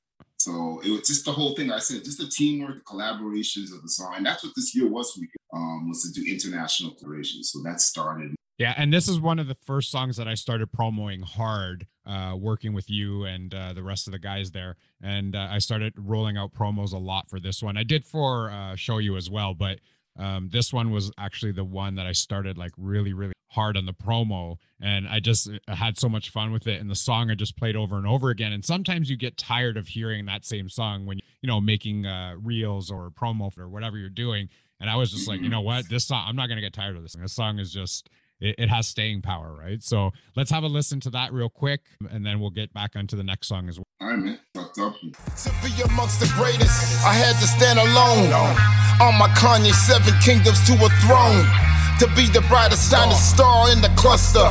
So 0.45 0.81
it 0.85 0.91
was 0.91 1.07
just 1.07 1.25
the 1.25 1.33
whole 1.33 1.55
thing. 1.55 1.71
I 1.71 1.79
said, 1.79 2.05
just 2.05 2.19
the 2.19 2.29
teamwork, 2.29 2.77
the 2.77 2.85
collaborations 2.85 3.75
of 3.75 3.83
the 3.83 3.89
song, 3.89 4.15
and 4.17 4.27
that's 4.27 4.45
what 4.45 4.53
this 4.55 4.75
year 4.75 4.89
was 4.89 5.13
for 5.13 5.21
me. 5.21 5.29
Um, 5.55 5.89
was 5.89 6.03
to 6.03 6.21
do 6.21 6.31
international 6.31 6.97
collaborations. 6.97 7.45
So 7.45 7.63
that 7.63 7.81
started 7.81 8.35
yeah, 8.59 8.75
and 8.77 8.93
this 8.93 9.09
is 9.09 9.19
one 9.19 9.41
of 9.41 9.49
the 9.49 9.57
first 9.65 9.91
songs 9.91 10.17
that 10.17 10.29
I 10.29 10.35
started 10.35 10.71
promoting 10.71 11.23
hard, 11.23 11.89
uh, 12.07 12.37
working 12.39 12.73
with 12.73 12.89
you 12.89 13.25
and 13.25 13.53
uh, 13.53 13.73
the 13.73 13.83
rest 13.83 14.07
of 14.07 14.13
the 14.13 14.19
guys 14.19 14.53
there. 14.53 14.77
And 15.03 15.35
uh, 15.35 15.49
I 15.51 15.59
started 15.59 15.95
rolling 15.97 16.37
out 16.37 16.55
promos 16.55 16.93
a 16.93 16.99
lot 16.99 17.29
for 17.29 17.41
this 17.41 17.63
one. 17.63 17.77
I 17.77 17.83
did 17.83 18.05
for 18.05 18.51
uh, 18.51 18.77
Show 18.77 18.99
You 18.99 19.17
as 19.17 19.29
well, 19.29 19.55
but 19.55 19.81
um, 20.17 20.51
this 20.53 20.73
one 20.73 20.93
was 20.93 21.11
actually 21.19 21.51
the 21.51 21.65
one 21.65 21.97
that 21.97 22.07
I 22.07 22.13
started 22.13 22.57
like 22.57 22.71
really, 22.77 23.13
really 23.13 23.34
hard 23.55 23.77
on 23.77 23.87
the 23.87 23.93
promo. 23.93 24.57
And 24.81 25.09
I 25.09 25.21
just 25.21 25.49
uh, 25.69 25.75
had 25.75 25.99
so 25.99 26.09
much 26.09 26.31
fun 26.31 26.53
with 26.53 26.67
it. 26.67 26.81
And 26.81 26.91
the 26.91 26.95
song 26.95 27.31
I 27.31 27.35
just 27.35 27.57
played 27.57 27.77
over 27.77 27.97
and 27.97 28.07
over 28.07 28.31
again. 28.31 28.53
And 28.53 28.65
sometimes 28.65 29.09
you 29.09 29.17
get 29.17 29.37
tired 29.37 29.77
of 29.77 29.89
hearing 29.89 30.27
that 30.27 30.45
same 30.45 30.69
song 30.69 31.07
when, 31.07 31.19
you 31.41 31.47
know, 31.47 31.61
making 31.61 32.07
uh, 32.07 32.35
reels 32.43 32.91
or 32.91 33.11
promo 33.11 33.57
or 33.59 33.69
whatever 33.69 33.97
you're 33.97 34.09
doing. 34.09 34.49
And 34.81 34.91
I 34.91 34.97
was 34.97 35.11
just 35.11 35.29
like, 35.29 35.41
you 35.41 35.49
know 35.49 35.61
what? 35.61 35.89
This 35.89 36.05
song, 36.05 36.25
I'm 36.27 36.37
not 36.37 36.49
going 36.49 36.57
to 36.57 36.63
get 36.63 36.73
tired 36.73 36.97
of 36.97 37.03
this. 37.03 37.15
This 37.15 37.33
song 37.33 37.59
is 37.59 37.73
just 37.73 38.11
it, 38.41 38.57
it, 38.59 38.69
has 38.69 38.87
staying 38.89 39.23
power, 39.23 39.55
right? 39.59 39.83
So 39.83 40.13
let's 40.37 40.51
have 40.51 40.65
a 40.65 40.67
listen 40.67 41.01
to 41.01 41.11
that 41.11 41.33
real 41.33 41.49
quick, 41.49 41.83
and 42.11 42.27
then 42.27 42.41
we'll 42.41 42.51
get 42.51 42.73
back 42.75 42.97
onto 42.97 43.17
the 43.17 43.23
next 43.23 43.47
song 43.49 43.69
as 43.69 43.79
well. 43.79 43.87
All 44.01 44.09
right, 44.09 44.19
man. 44.19 44.39
Fucked 44.55 44.79
up. 44.79 44.95
To 45.01 45.55
be 45.63 45.83
amongst 45.83 46.21
the 46.21 46.31
greatest, 46.37 47.05
I 47.05 47.15
had 47.15 47.39
to 47.41 47.47
stand 47.47 47.79
alone. 47.79 48.33
On 49.01 49.19
my 49.19 49.29
Kanye, 49.29 49.73
seven 49.73 50.15
kingdoms 50.21 50.65
to 50.67 50.75
a 50.75 50.89
throne. 51.07 51.47
To 52.01 52.09
be 52.17 52.27
the 52.27 52.41
brightest, 52.49 52.91
shining 52.91 53.17
star 53.17 53.71
in 53.71 53.81
the 53.81 53.89
cluster. 53.97 54.51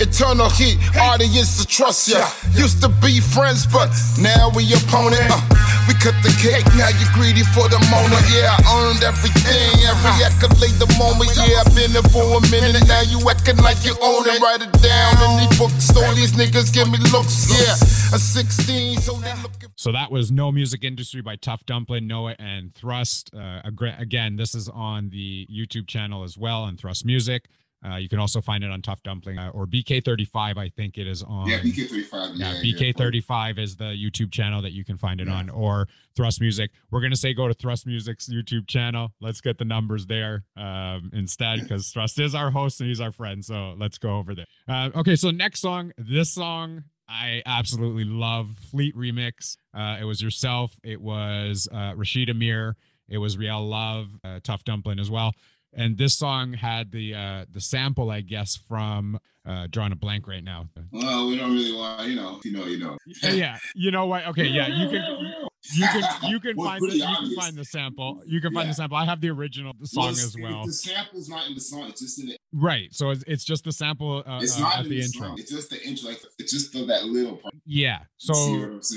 Eternal 0.00 0.48
heat, 0.48 0.80
audience 0.96 1.60
to 1.60 1.66
trust 1.66 2.08
ya. 2.08 2.24
Used 2.56 2.80
to 2.80 2.88
be 3.04 3.20
friends, 3.20 3.66
but 3.66 3.92
now 4.16 4.48
we 4.56 4.64
opponent. 4.72 5.28
Uh, 5.28 5.36
we 5.84 5.92
cut 6.00 6.16
the 6.24 6.32
cake, 6.40 6.64
now 6.72 6.88
you 6.88 7.04
greedy 7.12 7.44
for 7.52 7.68
the 7.68 7.76
moment. 7.92 8.24
Yeah, 8.32 8.48
I 8.48 8.64
earned 8.80 9.04
everything, 9.04 9.76
every 9.84 10.24
accolade, 10.24 10.80
the 10.80 10.88
moment. 10.96 11.28
Yeah, 11.36 11.60
I've 11.60 11.74
been 11.76 11.92
there 11.92 12.08
for 12.08 12.24
a 12.24 12.40
minute, 12.48 12.80
now 12.88 13.04
you 13.12 13.20
acting 13.28 13.60
like 13.60 13.84
you 13.84 13.92
own 14.00 14.24
it. 14.24 14.40
Write 14.40 14.62
it 14.64 14.72
down 14.80 15.20
in 15.20 15.44
these 15.44 15.58
books, 15.60 15.84
so 15.92 16.00
these 16.16 16.32
niggas 16.32 16.72
give 16.72 16.90
me 16.90 16.96
looks. 17.12 17.52
Yeah, 17.52 18.16
a 18.16 18.18
16, 18.18 19.00
so 19.00 19.20
they 19.20 19.34
looking. 19.42 19.68
So 19.76 19.92
that 19.92 20.10
was 20.10 20.32
No 20.32 20.50
Music 20.50 20.82
Industry 20.82 21.20
by 21.20 21.36
Tough 21.36 21.66
Dumpling, 21.66 22.06
Noah, 22.06 22.36
and 22.38 22.74
Thrust. 22.74 23.34
Uh, 23.34 23.60
again, 23.98 24.36
this 24.36 24.54
is 24.54 24.70
on 24.70 25.10
the 25.10 25.46
YouTube 25.52 25.86
channel 25.86 26.24
as 26.24 26.38
well, 26.38 26.64
and 26.64 26.80
Thrust 26.80 27.04
Music. 27.04 27.48
Uh, 27.84 27.96
you 27.96 28.08
can 28.08 28.18
also 28.18 28.40
find 28.40 28.62
it 28.62 28.70
on 28.70 28.82
Tough 28.82 29.02
Dumpling 29.02 29.38
uh, 29.38 29.50
or 29.54 29.66
BK35. 29.66 30.58
I 30.58 30.68
think 30.68 30.98
it 30.98 31.06
is 31.06 31.22
on. 31.22 31.48
Yeah, 31.48 31.60
BK35. 31.60 32.32
Yeah, 32.34 32.52
yeah 32.52 32.62
BK35 32.62 33.56
yeah. 33.56 33.62
is 33.62 33.76
the 33.76 33.84
YouTube 33.84 34.30
channel 34.30 34.60
that 34.62 34.72
you 34.72 34.84
can 34.84 34.98
find 34.98 35.20
it 35.20 35.28
yeah. 35.28 35.34
on, 35.34 35.50
or 35.50 35.88
Thrust 36.14 36.40
Music. 36.40 36.70
We're 36.90 37.00
gonna 37.00 37.16
say 37.16 37.32
go 37.32 37.48
to 37.48 37.54
Thrust 37.54 37.86
Music's 37.86 38.28
YouTube 38.28 38.68
channel. 38.68 39.12
Let's 39.20 39.40
get 39.40 39.56
the 39.56 39.64
numbers 39.64 40.06
there 40.06 40.44
um, 40.56 41.10
instead, 41.14 41.62
because 41.62 41.90
Thrust 41.90 42.20
is 42.20 42.34
our 42.34 42.50
host 42.50 42.80
and 42.80 42.88
he's 42.88 43.00
our 43.00 43.12
friend. 43.12 43.42
So 43.44 43.74
let's 43.78 43.96
go 43.96 44.18
over 44.18 44.34
there. 44.34 44.46
Uh, 44.68 44.90
okay, 44.96 45.16
so 45.16 45.30
next 45.30 45.60
song. 45.60 45.92
This 45.96 46.30
song 46.30 46.84
I 47.08 47.42
absolutely 47.44 48.04
love. 48.04 48.56
Fleet 48.70 48.94
remix. 48.94 49.56
Uh, 49.74 49.96
it 50.00 50.04
was 50.04 50.22
yourself. 50.22 50.78
It 50.84 51.00
was 51.00 51.66
uh, 51.72 51.94
Rashid 51.96 52.28
Amir. 52.28 52.76
It 53.08 53.18
was 53.18 53.36
Riel 53.36 53.66
Love, 53.66 54.08
uh, 54.22 54.38
Tough 54.44 54.62
Dumpling 54.62 55.00
as 55.00 55.10
well 55.10 55.34
and 55.74 55.96
this 55.98 56.14
song 56.14 56.52
had 56.52 56.90
the 56.92 57.14
uh 57.14 57.44
the 57.50 57.60
sample 57.60 58.10
i 58.10 58.20
guess 58.20 58.56
from 58.56 59.18
uh 59.46 59.66
drawing 59.70 59.92
a 59.92 59.96
blank 59.96 60.28
right 60.28 60.44
now. 60.44 60.68
Well 60.92 61.28
we 61.28 61.36
don't 61.36 61.54
really 61.54 61.72
want 61.72 62.06
you 62.08 62.16
know 62.16 62.40
you 62.44 62.52
know 62.52 62.66
you 62.66 62.78
know. 62.78 62.98
Yeah 63.22 63.58
you 63.74 63.90
know 63.90 64.06
what? 64.06 64.26
Okay 64.28 64.46
yeah 64.46 64.68
you 64.68 64.88
can 64.90 65.48
you 65.74 65.86
can 65.86 66.30
you 66.30 66.40
can 66.40 66.56
well, 66.56 66.68
find 66.68 66.82
the, 66.82 66.96
you 66.96 67.04
can 67.04 67.34
find 67.34 67.56
the 67.56 67.64
sample. 67.64 68.22
You 68.26 68.40
can 68.40 68.52
find 68.52 68.66
yeah. 68.66 68.72
the 68.72 68.74
sample. 68.74 68.98
I 68.98 69.04
have 69.04 69.20
the 69.20 69.30
original 69.30 69.72
song 69.84 70.04
well, 70.04 70.10
as 70.10 70.36
well. 70.40 70.66
the 70.66 70.72
sample's 70.72 71.28
not 71.28 71.46
in 71.46 71.54
the 71.54 71.60
song 71.60 71.88
it's 71.88 72.00
just 72.00 72.20
in 72.20 72.26
the 72.26 72.36
right 72.52 72.92
so 72.92 73.10
it's, 73.10 73.24
it's 73.26 73.44
just 73.44 73.64
the 73.64 73.72
sample 73.72 74.22
uh, 74.26 74.40
it's 74.42 74.58
uh, 74.58 74.60
not 74.60 74.78
at 74.78 74.82
the, 74.84 74.90
the 74.90 75.00
intro. 75.00 75.28
song. 75.28 75.38
it's 75.38 75.50
just 75.50 75.70
the 75.70 75.82
intro 75.82 76.10
like 76.10 76.20
it's 76.38 76.52
just 76.52 76.72
the, 76.72 76.84
that 76.84 77.04
little 77.04 77.36
part. 77.36 77.54
Yeah 77.64 78.00
so 78.18 78.80
so, 78.80 78.96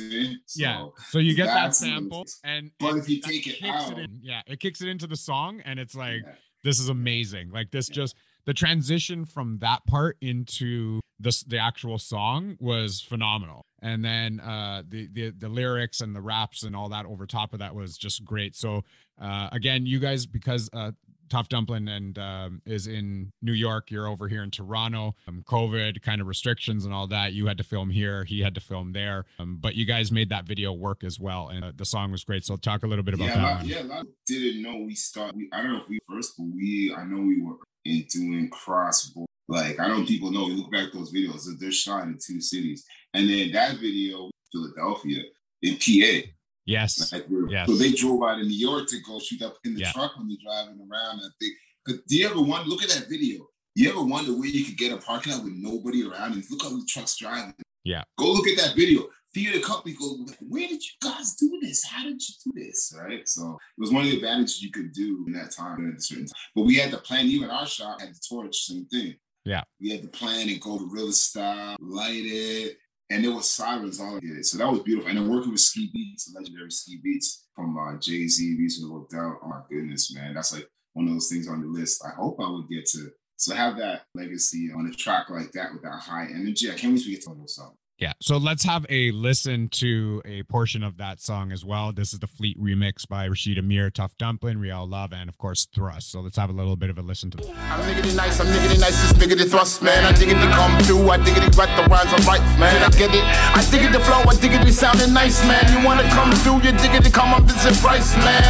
yeah 0.55 0.87
so 1.09 1.19
you 1.19 1.35
get 1.35 1.45
that 1.45 1.75
sample 1.75 2.25
and 2.43 2.71
but 2.79 2.95
if 2.97 3.07
you 3.07 3.21
take 3.21 3.47
it 3.47 3.63
out 3.63 3.91
it 3.91 3.99
in, 3.99 4.19
yeah 4.21 4.41
it 4.47 4.59
kicks 4.59 4.81
it 4.81 4.87
into 4.87 5.07
the 5.07 5.15
song 5.15 5.61
and 5.65 5.79
it's 5.79 5.95
like 5.95 6.21
yeah 6.25 6.33
this 6.63 6.79
is 6.79 6.89
amazing. 6.89 7.51
Like 7.51 7.71
this 7.71 7.87
just 7.89 8.15
the 8.45 8.53
transition 8.53 9.25
from 9.25 9.59
that 9.59 9.85
part 9.85 10.17
into 10.21 10.99
this 11.19 11.43
the 11.43 11.57
actual 11.57 11.97
song 11.99 12.57
was 12.59 13.01
phenomenal. 13.01 13.65
And 13.81 14.03
then 14.03 14.39
uh 14.39 14.83
the 14.87 15.07
the 15.11 15.31
the 15.31 15.49
lyrics 15.49 16.01
and 16.01 16.15
the 16.15 16.21
raps 16.21 16.63
and 16.63 16.75
all 16.75 16.89
that 16.89 17.05
over 17.05 17.25
top 17.25 17.53
of 17.53 17.59
that 17.59 17.73
was 17.75 17.97
just 17.97 18.23
great. 18.25 18.55
So 18.55 18.83
uh 19.21 19.49
again, 19.51 19.85
you 19.85 19.99
guys 19.99 20.25
because 20.25 20.69
uh 20.73 20.91
Tough 21.33 21.49
Dumpling 21.49 21.87
and 21.87 22.19
um, 22.19 22.61
is 22.63 22.85
in 22.85 23.31
New 23.41 23.53
York. 23.53 23.89
You're 23.89 24.07
over 24.07 24.27
here 24.27 24.43
in 24.43 24.51
Toronto. 24.51 25.15
Um, 25.27 25.43
COVID 25.47 26.03
kind 26.03 26.21
of 26.21 26.27
restrictions 26.27 26.85
and 26.85 26.93
all 26.93 27.07
that. 27.07 27.33
You 27.33 27.47
had 27.47 27.57
to 27.57 27.63
film 27.63 27.89
here. 27.89 28.23
He 28.23 28.39
had 28.41 28.53
to 28.53 28.61
film 28.61 28.93
there. 28.93 29.25
Um, 29.39 29.57
but 29.59 29.73
you 29.73 29.83
guys 29.83 30.11
made 30.11 30.29
that 30.29 30.45
video 30.45 30.73
work 30.73 31.03
as 31.03 31.19
well, 31.19 31.47
and 31.47 31.65
uh, 31.65 31.71
the 31.75 31.85
song 31.85 32.11
was 32.11 32.23
great. 32.23 32.45
So 32.45 32.55
talk 32.55 32.83
a 32.83 32.87
little 32.87 33.03
bit 33.03 33.15
about 33.15 33.29
yeah, 33.29 33.35
that. 33.35 33.63
a 33.63 33.65
yeah, 33.65 33.81
a 33.81 33.83
lot 33.83 34.01
of 34.01 34.07
didn't 34.27 34.61
know 34.61 34.77
we 34.85 34.93
started. 34.93 35.35
We, 35.35 35.49
I 35.51 35.63
don't 35.63 35.73
know 35.73 35.81
if 35.81 35.89
we 35.89 35.97
first, 36.07 36.35
but 36.37 36.45
we 36.53 36.93
I 36.95 37.03
know 37.03 37.23
we 37.23 37.41
were 37.41 37.55
in 37.83 38.05
doing 38.11 38.49
cross. 38.49 39.11
Like 39.47 39.79
I 39.79 39.87
know 39.87 40.05
people 40.05 40.29
know. 40.29 40.45
You 40.45 40.57
look 40.57 40.71
back 40.71 40.89
at 40.89 40.93
those 40.93 41.11
videos; 41.11 41.45
that 41.45 41.57
they're 41.59 41.71
shot 41.71 42.03
in 42.03 42.19
two 42.23 42.41
cities, 42.41 42.85
and 43.15 43.27
then 43.27 43.51
that 43.53 43.77
video, 43.77 44.29
Philadelphia, 44.51 45.23
in 45.63 45.77
PA. 45.77 46.27
Yes. 46.65 47.11
Like 47.11 47.25
Yes. 47.49 47.67
So 47.67 47.75
they 47.75 47.91
drove 47.91 48.23
out 48.23 48.39
of 48.39 48.47
New 48.47 48.53
York 48.57 48.87
to 48.89 48.99
go 49.01 49.19
shoot 49.19 49.41
up 49.41 49.57
in 49.65 49.73
the 49.75 49.81
Yeah. 49.81 49.91
truck 49.91 50.17
when 50.17 50.27
they're 50.27 50.37
driving 50.43 50.79
around. 50.79 51.19
I 51.19 51.27
think. 51.39 51.53
Cause 51.85 51.99
do 52.07 52.15
you 52.17 52.29
ever 52.29 52.41
wonder? 52.41 52.69
Look 52.69 52.83
at 52.83 52.89
that 52.89 53.09
video. 53.09 53.47
You 53.75 53.89
ever 53.89 54.03
wonder 54.03 54.31
where 54.37 54.47
you 54.47 54.63
could 54.65 54.77
get 54.77 54.93
a 54.93 54.97
parking 54.97 55.33
lot 55.33 55.43
with 55.43 55.53
nobody 55.53 56.03
around 56.07 56.33
and 56.33 56.43
look 56.49 56.61
how 56.63 56.69
the 56.69 56.85
truck's 56.87 57.17
driving? 57.17 57.55
Yeah. 57.83 58.03
Go 58.17 58.31
look 58.31 58.47
at 58.47 58.57
that 58.57 58.75
video. 58.75 59.07
Theater 59.33 59.59
company 59.61 59.95
go, 59.99 60.25
where 60.47 60.67
did 60.67 60.81
you 60.83 60.91
guys 61.01 61.35
do 61.35 61.57
this? 61.59 61.83
How 61.83 62.03
did 62.03 62.21
you 62.21 62.35
do 62.45 62.51
this? 62.63 62.93
Right. 62.95 63.27
So 63.27 63.57
it 63.77 63.81
was 63.81 63.91
one 63.91 64.05
of 64.05 64.11
the 64.11 64.17
advantages 64.17 64.61
you 64.61 64.69
could 64.71 64.93
do 64.93 65.23
in 65.25 65.33
that 65.33 65.49
time 65.51 65.89
at 65.89 65.97
a 65.97 66.01
certain 66.01 66.27
time. 66.27 66.35
But 66.55 66.61
we 66.65 66.75
had 66.75 66.91
to 66.91 66.97
plan, 66.99 67.25
even 67.25 67.49
our 67.49 67.65
shop 67.65 67.99
had 67.99 68.13
the 68.13 68.19
torch, 68.29 68.55
same 68.55 68.85
thing. 68.85 69.15
Yeah. 69.43 69.63
We 69.81 69.89
had 69.89 70.03
to 70.03 70.07
plan 70.07 70.47
and 70.49 70.61
go 70.61 70.77
to 70.77 70.85
real 70.89 71.11
style, 71.11 71.75
light 71.81 72.23
it, 72.25 72.77
and 73.13 73.23
there 73.23 73.31
was 73.31 73.49
sirens 73.49 73.99
all 73.99 74.15
over 74.15 74.19
it. 74.23 74.45
So 74.45 74.57
that 74.57 74.69
was 74.69 74.79
beautiful. 74.79 75.09
And 75.09 75.19
then 75.19 75.29
working 75.29 75.51
with 75.51 75.59
Ski 75.59 75.91
Beatz, 75.95 76.33
legendary 76.35 76.71
Ski 76.71 76.99
Beatz 77.05 77.43
from 77.55 77.77
uh, 77.77 77.99
Jay 77.99 78.27
Z, 78.27 78.55
Reasonable 78.57 79.07
Doubt. 79.11 79.37
Oh 79.43 79.47
my 79.47 79.61
goodness, 79.69 80.13
man, 80.15 80.33
that's 80.33 80.51
like 80.53 80.67
one 80.93 81.07
of 81.07 81.13
those 81.13 81.29
things 81.29 81.47
on 81.47 81.61
the 81.61 81.67
list. 81.67 82.03
I 82.03 82.09
hope 82.15 82.37
I 82.41 82.49
would 82.49 82.67
get 82.69 82.85
to 82.87 83.11
so 83.35 83.53
have 83.53 83.77
that 83.77 84.05
legacy 84.15 84.71
on 84.75 84.87
a 84.87 84.95
track 84.95 85.29
like 85.29 85.51
that 85.51 85.73
with 85.73 85.83
that 85.83 85.99
high 85.99 86.27
energy. 86.33 86.71
I 86.71 86.75
can't 86.75 86.93
wait 86.93 87.03
to 87.03 87.11
get 87.11 87.21
to 87.23 87.35
those 87.35 87.55
songs. 87.55 87.77
Yeah. 87.99 88.13
So 88.19 88.37
let's 88.37 88.63
have 88.63 88.85
a 88.89 89.11
listen 89.11 89.69
to 89.69 90.21
a 90.25 90.43
portion 90.43 90.83
of 90.83 90.97
that 90.97 91.21
song 91.21 91.51
as 91.51 91.63
well. 91.63 91.93
This 91.93 92.11
is 92.11 92.19
the 92.19 92.27
Fleet 92.27 92.59
remix 92.59 93.07
by 93.07 93.25
Rashid 93.25 93.57
Amir, 93.57 93.91
Tough 93.91 94.17
Dumpling, 94.17 94.57
Real 94.57 94.85
Love, 94.87 95.13
and 95.13 95.29
of 95.29 95.37
course 95.37 95.67
Thrust. 95.73 96.11
So 96.11 96.19
let's 96.19 96.35
have 96.35 96.49
a 96.49 96.53
little 96.53 96.75
bit 96.75 96.89
of 96.89 96.97
a 96.97 97.01
listen 97.01 97.29
to 97.31 97.37
this. 97.37 97.47
I'm 97.47 97.79
niggity 97.85 98.15
nice, 98.15 98.39
I'm 98.39 98.47
niggity 98.47 98.79
nice, 98.81 98.97
this 98.99 99.13
niggity 99.13 99.49
thrust, 99.49 99.83
man. 99.83 100.03
I 100.03 100.11
diggity 100.11 100.41
come 100.57 100.73
through, 100.83 101.07
I 101.07 101.17
diggity 101.17 101.47
write 101.55 101.69
the 101.77 101.87
rhymes 101.87 102.11
I 102.11 102.19
write, 102.25 102.59
man. 102.59 102.81
I 102.81 102.89
get 102.97 103.13
it, 103.13 103.23
I 103.23 103.61
diggity 103.69 103.93
the 103.93 103.99
flow, 104.01 104.25
I 104.25 104.35
diggity 104.41 104.71
sounding 104.71 105.13
nice, 105.13 105.45
man. 105.45 105.61
You 105.71 105.85
wanna 105.85 106.09
come 106.09 106.31
through, 106.41 106.65
you 106.65 106.73
diggity 106.73 107.11
come 107.11 107.33
on 107.33 107.45
visit 107.45 107.77
Price, 107.79 108.17
man. 108.17 108.41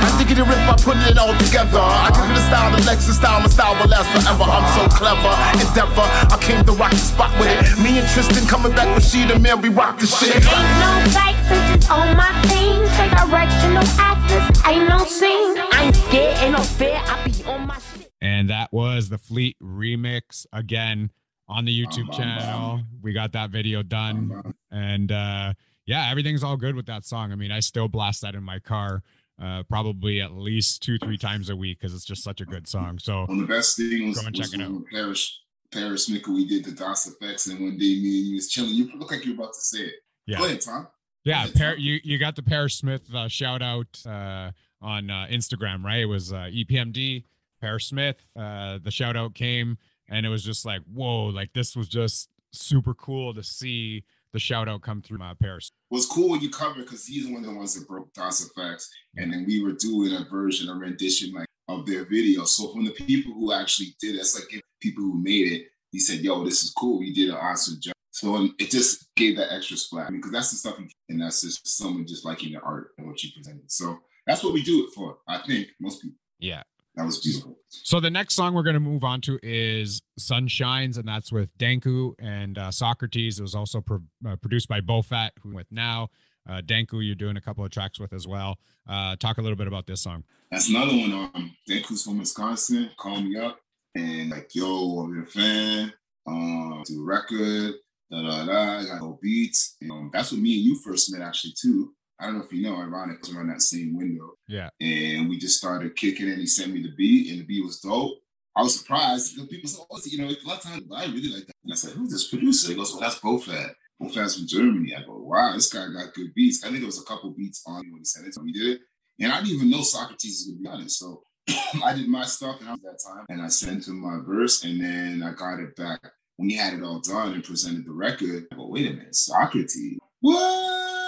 I 0.00 0.08
diggity 0.16 0.42
rip, 0.42 0.58
I 0.64 0.74
put 0.80 0.96
it 1.04 1.18
all 1.18 1.36
together. 1.36 1.82
I 1.82 2.08
give 2.08 2.24
it 2.24 2.40
a 2.40 2.44
style, 2.48 2.70
the 2.72 2.80
Lexus 2.88 3.20
style, 3.20 3.40
my 3.40 3.48
style 3.52 3.76
will 3.76 3.90
last 3.92 4.08
forever. 4.16 4.48
I'm 4.48 4.66
so 4.74 4.82
clever, 4.96 5.32
endeavor. 5.60 6.06
I 6.32 6.36
came 6.40 6.64
to 6.64 6.72
rock 6.72 6.90
the 6.90 7.04
spot 7.04 7.30
with 7.38 7.52
it. 7.52 7.78
Me 7.82 7.98
and 8.00 8.08
Tristan 8.08 8.48
coming 8.48 8.77
back 8.78 8.94
with 8.94 9.04
Sheet 9.04 9.30
and 9.30 9.42
man, 9.42 9.60
we 9.60 9.68
rock 9.70 9.98
the 9.98 10.06
shit. 10.06 10.36
Ain't 10.36 10.44
no 10.44 11.10
fake 11.10 11.36
bitches 11.50 11.90
on 11.90 12.16
my 12.16 12.30
team. 12.42 12.86
Straight 12.94 13.10
directional 13.10 13.82
actors, 13.98 14.62
ain't 14.66 14.88
no 14.88 15.04
scene. 15.04 15.58
I 15.72 15.82
ain't 15.86 15.96
scared, 15.96 16.38
ain't 16.38 16.52
no 16.52 16.62
fear. 16.62 16.94
I 16.94 17.24
be 17.28 17.44
on 17.44 17.66
my 17.66 17.78
shit. 17.78 18.12
And 18.20 18.48
that 18.50 18.72
was 18.72 19.08
the 19.08 19.18
Fleet 19.18 19.56
remix 19.60 20.46
again 20.52 21.10
on 21.48 21.64
the 21.64 21.72
YouTube 21.86 22.06
bum, 22.08 22.16
channel. 22.16 22.80
We 23.02 23.12
got 23.12 23.32
that 23.32 23.50
video 23.50 23.82
done. 23.82 24.54
And 24.70 25.10
uh 25.10 25.54
yeah, 25.86 26.08
everything's 26.10 26.44
all 26.44 26.56
good 26.56 26.76
with 26.76 26.86
that 26.86 27.04
song. 27.04 27.32
I 27.32 27.34
mean, 27.34 27.50
I 27.50 27.60
still 27.60 27.88
blast 27.88 28.22
that 28.22 28.34
in 28.36 28.44
my 28.44 28.60
car 28.60 29.02
uh 29.42 29.62
probably 29.64 30.20
at 30.20 30.32
least 30.32 30.82
two, 30.82 30.98
three 30.98 31.18
times 31.18 31.50
a 31.50 31.56
week 31.56 31.78
because 31.80 31.94
it's 31.94 32.04
just 32.04 32.22
such 32.22 32.40
a 32.40 32.44
good 32.44 32.68
song. 32.68 32.98
So 33.00 33.24
One 33.26 33.40
of 33.40 33.48
the 33.48 33.52
best 33.54 33.76
things 33.76 34.20
Go 34.20 34.26
and 34.26 34.36
was 34.36 34.50
check 34.50 34.60
it 34.60 34.62
out. 34.64 34.70
when 34.72 34.84
Paris 34.92 35.40
Parrish 35.72 36.04
Smith, 36.06 36.26
we 36.26 36.46
did 36.46 36.64
the 36.64 36.72
Das 36.72 37.08
EFX, 37.10 37.50
and 37.50 37.60
one 37.60 37.72
day 37.78 37.84
me 38.00 38.18
and 38.18 38.26
you 38.28 38.34
was 38.36 38.48
chilling. 38.48 38.70
You 38.74 38.90
look 38.96 39.10
like 39.10 39.24
you're 39.24 39.34
about 39.34 39.52
to 39.54 39.60
say 39.60 39.80
it. 39.80 39.94
yeah. 40.26 40.38
Go 40.38 40.44
ahead, 40.46 40.60
Tom. 40.60 40.88
Yeah, 41.24 41.46
Par- 41.56 41.72
Tom? 41.74 41.78
you 41.78 41.98
you 42.04 42.18
got 42.18 42.36
the 42.36 42.42
Parrish 42.42 42.76
Smith 42.76 43.02
uh, 43.14 43.28
shout 43.28 43.60
out 43.62 43.86
uh, 44.06 44.50
on 44.80 45.10
uh, 45.10 45.26
Instagram, 45.30 45.84
right? 45.84 46.00
It 46.00 46.06
was 46.06 46.32
uh, 46.32 46.48
EPMD, 46.52 47.24
Parrish 47.60 47.86
Smith. 47.88 48.16
Uh, 48.38 48.78
the 48.82 48.90
shout 48.90 49.16
out 49.16 49.34
came, 49.34 49.76
and 50.08 50.24
it 50.24 50.28
was 50.30 50.42
just 50.42 50.64
like, 50.64 50.80
whoa, 50.92 51.26
like 51.26 51.52
this 51.52 51.76
was 51.76 51.88
just 51.88 52.28
super 52.52 52.94
cool 52.94 53.34
to 53.34 53.42
see 53.42 54.04
the 54.32 54.38
shout 54.38 54.68
out 54.68 54.80
come 54.82 55.02
through 55.02 55.18
my 55.18 55.34
Paris. 55.40 55.70
was 55.90 56.06
cool 56.06 56.30
when 56.30 56.40
you 56.40 56.50
covered 56.50 56.84
because 56.84 57.06
he's 57.06 57.26
one 57.26 57.42
of 57.44 57.44
the 57.50 57.54
ones 57.54 57.74
that 57.78 57.86
broke 57.88 58.12
Das 58.14 58.46
EFX, 58.56 58.86
and 59.16 59.32
then 59.32 59.44
we 59.46 59.62
were 59.62 59.72
doing 59.72 60.14
a 60.14 60.24
version, 60.30 60.68
a 60.70 60.74
rendition 60.74 61.32
like 61.32 61.46
of 61.68 61.86
their 61.86 62.04
video. 62.04 62.44
So 62.44 62.72
from 62.72 62.84
the 62.84 62.92
people 62.92 63.32
who 63.34 63.52
actually 63.52 63.94
did 64.00 64.14
it, 64.14 64.18
it's 64.18 64.34
like 64.34 64.62
people 64.80 65.04
who 65.04 65.22
made 65.22 65.52
it. 65.52 65.66
He 65.92 65.98
said, 65.98 66.20
"Yo, 66.20 66.44
this 66.44 66.62
is 66.62 66.70
cool. 66.70 67.02
You 67.02 67.14
did 67.14 67.28
an 67.30 67.36
awesome 67.36 67.78
job." 67.80 67.94
So 68.10 68.48
it 68.58 68.70
just 68.70 69.14
gave 69.14 69.36
that 69.36 69.52
extra 69.52 69.76
splash 69.76 70.10
because 70.10 70.32
that's 70.32 70.50
the 70.50 70.56
stuff, 70.56 70.78
you, 70.78 70.88
and 71.08 71.20
that's 71.20 71.42
just 71.42 71.66
someone 71.66 72.06
just 72.06 72.24
liking 72.24 72.52
the 72.52 72.60
art 72.60 72.90
and 72.98 73.06
what 73.06 73.22
you 73.22 73.30
presented. 73.34 73.70
So 73.70 74.00
that's 74.26 74.42
what 74.42 74.52
we 74.52 74.62
do 74.62 74.84
it 74.84 74.94
for. 74.94 75.18
I 75.28 75.38
think 75.46 75.68
most 75.80 76.02
people. 76.02 76.18
Yeah. 76.38 76.62
That 76.96 77.06
was 77.06 77.20
beautiful. 77.20 77.56
So 77.68 78.00
the 78.00 78.10
next 78.10 78.34
song 78.34 78.54
we're 78.54 78.64
going 78.64 78.74
to 78.74 78.80
move 78.80 79.04
on 79.04 79.20
to 79.22 79.38
is 79.40 80.02
"Sun 80.18 80.48
Shines," 80.48 80.98
and 80.98 81.06
that's 81.06 81.30
with 81.30 81.56
Danku 81.56 82.14
and 82.18 82.58
uh, 82.58 82.72
Socrates. 82.72 83.38
It 83.38 83.42
was 83.42 83.54
also 83.54 83.80
pro- 83.80 84.02
uh, 84.28 84.34
produced 84.34 84.68
by 84.68 84.80
Bofat, 84.80 85.30
who 85.40 85.54
with 85.54 85.68
now. 85.70 86.08
Uh, 86.48 86.62
Danku, 86.62 87.04
you're 87.04 87.14
doing 87.14 87.36
a 87.36 87.40
couple 87.40 87.64
of 87.64 87.70
tracks 87.70 88.00
with 88.00 88.12
as 88.12 88.26
well. 88.26 88.58
Uh, 88.88 89.16
talk 89.16 89.38
a 89.38 89.42
little 89.42 89.56
bit 89.56 89.66
about 89.66 89.86
this 89.86 90.00
song. 90.00 90.24
That's 90.50 90.68
another 90.70 90.96
one. 90.96 91.12
Um, 91.12 91.56
Danku's 91.68 92.04
from 92.04 92.18
Wisconsin. 92.18 92.90
Called 92.96 93.24
me 93.24 93.38
up 93.38 93.60
and 93.94 94.30
like, 94.30 94.54
yo, 94.54 95.00
I'm 95.00 95.14
your 95.14 95.26
fan. 95.26 95.92
Um, 96.26 96.82
do 96.86 97.02
a 97.02 97.04
record. 97.04 97.74
Da 98.10 98.22
da 98.22 98.46
da. 98.46 98.78
I 98.78 98.84
got 98.86 99.00
no 99.02 99.18
beats. 99.20 99.76
And, 99.82 99.90
um, 99.90 100.10
that's 100.12 100.32
what 100.32 100.40
me 100.40 100.56
and 100.56 100.64
you 100.64 100.76
first 100.76 101.12
met 101.12 101.20
actually 101.20 101.52
too. 101.60 101.92
I 102.20 102.24
don't 102.24 102.38
know 102.38 102.44
if 102.44 102.52
you 102.52 102.62
know. 102.62 102.76
Ironic, 102.76 103.20
because 103.20 103.34
we're 103.34 103.46
that 103.46 103.62
same 103.62 103.96
window. 103.96 104.32
Yeah. 104.48 104.70
And 104.80 105.28
we 105.28 105.38
just 105.38 105.58
started 105.58 105.94
kicking, 105.94 106.28
and 106.28 106.38
he 106.38 106.46
sent 106.46 106.72
me 106.72 106.82
the 106.82 106.92
beat, 106.96 107.30
and 107.30 107.40
the 107.40 107.44
beat 107.44 107.64
was 107.64 107.78
dope. 107.78 108.18
I 108.56 108.62
was 108.62 108.76
surprised 108.76 109.36
because 109.36 109.48
people 109.48 109.68
said, 109.68 109.84
"Oh, 109.88 110.00
you 110.04 110.18
know, 110.18 110.24
a 110.24 110.48
lot 110.48 110.56
of 110.56 110.62
times 110.64 110.82
I 110.92 111.04
really 111.04 111.32
like 111.32 111.46
that." 111.46 111.54
And 111.62 111.72
I 111.72 111.76
said, 111.76 111.92
"Who's 111.92 112.10
this 112.10 112.26
producer?" 112.28 112.70
He 112.70 112.74
goes, 112.74 112.90
"Well, 112.90 113.02
that's 113.02 113.20
Bofat. 113.20 113.72
From 113.98 114.46
Germany." 114.46 114.94
I 114.94 115.02
go, 115.04 115.18
"Wow, 115.18 115.54
this 115.54 115.72
guy 115.72 115.86
got 115.92 116.14
good 116.14 116.34
beats." 116.34 116.64
I 116.64 116.68
think 116.68 116.80
there 116.80 116.86
was 116.86 117.00
a 117.00 117.04
couple 117.04 117.30
beats 117.30 117.62
on 117.66 117.90
when 117.90 118.00
he 118.00 118.04
sent 118.04 118.26
it 118.26 118.34
to. 118.34 118.44
He 118.44 118.52
did 118.52 118.76
it, 118.76 118.80
and 119.20 119.32
I 119.32 119.40
didn't 119.40 119.56
even 119.56 119.70
know 119.70 119.82
Socrates 119.82 120.46
was 120.46 120.54
gonna 120.54 120.60
be 120.60 120.68
on 120.68 120.86
it. 120.86 120.90
So 120.90 121.22
I 121.84 121.94
did 121.94 122.08
my 122.08 122.24
stuff 122.24 122.60
and 122.60 122.68
I 122.68 122.72
was 122.72 122.80
that 122.82 123.00
time, 123.04 123.26
and 123.28 123.42
I 123.42 123.48
sent 123.48 123.88
him 123.88 124.00
my 124.00 124.20
verse, 124.24 124.64
and 124.64 124.80
then 124.80 125.22
I 125.22 125.32
got 125.32 125.60
it 125.60 125.74
back 125.76 126.00
when 126.36 126.48
he 126.48 126.56
had 126.56 126.74
it 126.74 126.82
all 126.82 127.00
done 127.00 127.32
and 127.34 127.44
presented 127.44 127.84
the 127.84 127.92
record. 127.92 128.46
I 128.52 128.56
go, 128.56 128.68
"Wait 128.68 128.86
a 128.86 128.90
minute, 128.90 129.14
Socrates? 129.14 129.98
What?" 130.20 130.98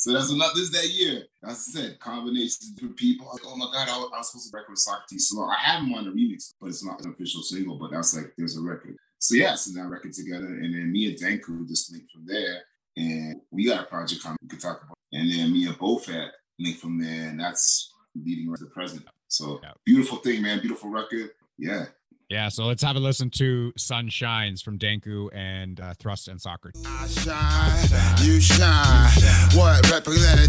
So 0.00 0.14
that's 0.14 0.32
another. 0.32 0.54
This 0.54 0.62
is 0.62 0.70
that 0.70 0.88
year. 0.88 1.24
I 1.44 1.52
said, 1.52 1.98
combinations 2.00 2.72
of 2.82 2.96
people. 2.96 3.28
Like, 3.30 3.42
oh 3.44 3.54
my 3.54 3.66
god, 3.66 3.86
I 3.86 3.98
was, 3.98 4.10
I 4.14 4.16
was 4.16 4.30
supposed 4.30 4.50
to 4.50 4.56
record 4.56 4.70
with 4.70 4.78
Socrates. 4.78 5.28
So 5.28 5.44
I 5.44 5.54
have 5.56 5.82
him 5.82 5.92
on 5.92 6.04
the 6.06 6.10
remix, 6.10 6.54
but 6.58 6.68
it's 6.68 6.82
not 6.82 7.04
an 7.04 7.12
official 7.12 7.42
single. 7.42 7.78
But 7.78 7.90
that's 7.90 8.16
like 8.16 8.32
there's 8.38 8.56
a 8.56 8.62
record. 8.62 8.96
So 9.20 9.34
yeah, 9.34 9.54
so 9.54 9.70
that 9.74 9.86
record 9.86 10.14
together, 10.14 10.46
and 10.46 10.74
then 10.74 10.90
me 10.90 11.08
and 11.08 11.18
Danku 11.18 11.68
just 11.68 11.92
linked 11.92 12.10
from 12.10 12.24
there, 12.26 12.62
and 12.96 13.40
we 13.50 13.66
got 13.66 13.84
a 13.84 13.86
project 13.86 14.22
coming 14.22 14.38
we 14.42 14.48
could 14.48 14.60
talk 14.60 14.82
about. 14.82 14.96
And 15.12 15.30
then 15.30 15.52
me 15.52 15.66
and 15.66 15.76
Bofat 15.76 16.30
linked 16.58 16.80
from 16.80 16.98
there, 17.00 17.28
and 17.28 17.38
that's 17.38 17.92
leading 18.14 18.48
right 18.48 18.58
to 18.58 18.64
the 18.64 18.70
present. 18.70 19.04
So 19.28 19.60
Yeah. 19.62 19.72
beautiful 19.84 20.18
thing, 20.18 20.40
man. 20.42 20.60
Beautiful 20.60 20.88
record. 20.88 21.30
Yeah. 21.58 21.86
Yeah, 22.30 22.48
so 22.48 22.66
let's 22.66 22.80
have 22.84 22.94
a 22.94 23.00
listen 23.00 23.28
to 23.42 23.72
Sun 23.76 24.08
Shines 24.08 24.62
from 24.62 24.78
Danku 24.78 25.34
and 25.34 25.80
uh, 25.80 25.94
Thrust 25.98 26.28
and 26.28 26.40
Soccer. 26.40 26.70
I 26.86 27.08
shine, 27.08 28.24
you 28.24 28.40
shine. 28.40 29.10
What 29.58 29.82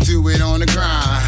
do 0.05 0.21
it 0.29 0.41
on 0.43 0.59
the 0.59 0.67
grind? 0.67 1.25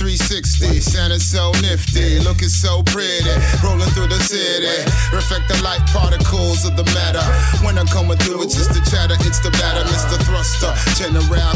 360, 0.00 0.80
sounding 0.80 1.20
so 1.20 1.52
nifty, 1.60 2.18
looking 2.20 2.48
so 2.48 2.82
pretty, 2.84 3.28
rolling 3.60 3.92
through 3.92 4.08
the 4.08 4.16
city. 4.24 4.72
Reflect 5.12 5.44
the 5.52 5.60
light 5.60 5.84
particles 5.92 6.64
of 6.64 6.80
the 6.80 6.84
matter. 6.96 7.20
When 7.60 7.76
I'm 7.76 7.86
coming 7.92 8.16
through, 8.16 8.40
it's 8.40 8.56
just 8.56 8.72
the 8.72 8.80
chatter, 8.88 9.20
it's 9.20 9.44
the 9.44 9.52
batter, 9.60 9.84
Mr. 9.84 10.16
Thruster. 10.24 10.72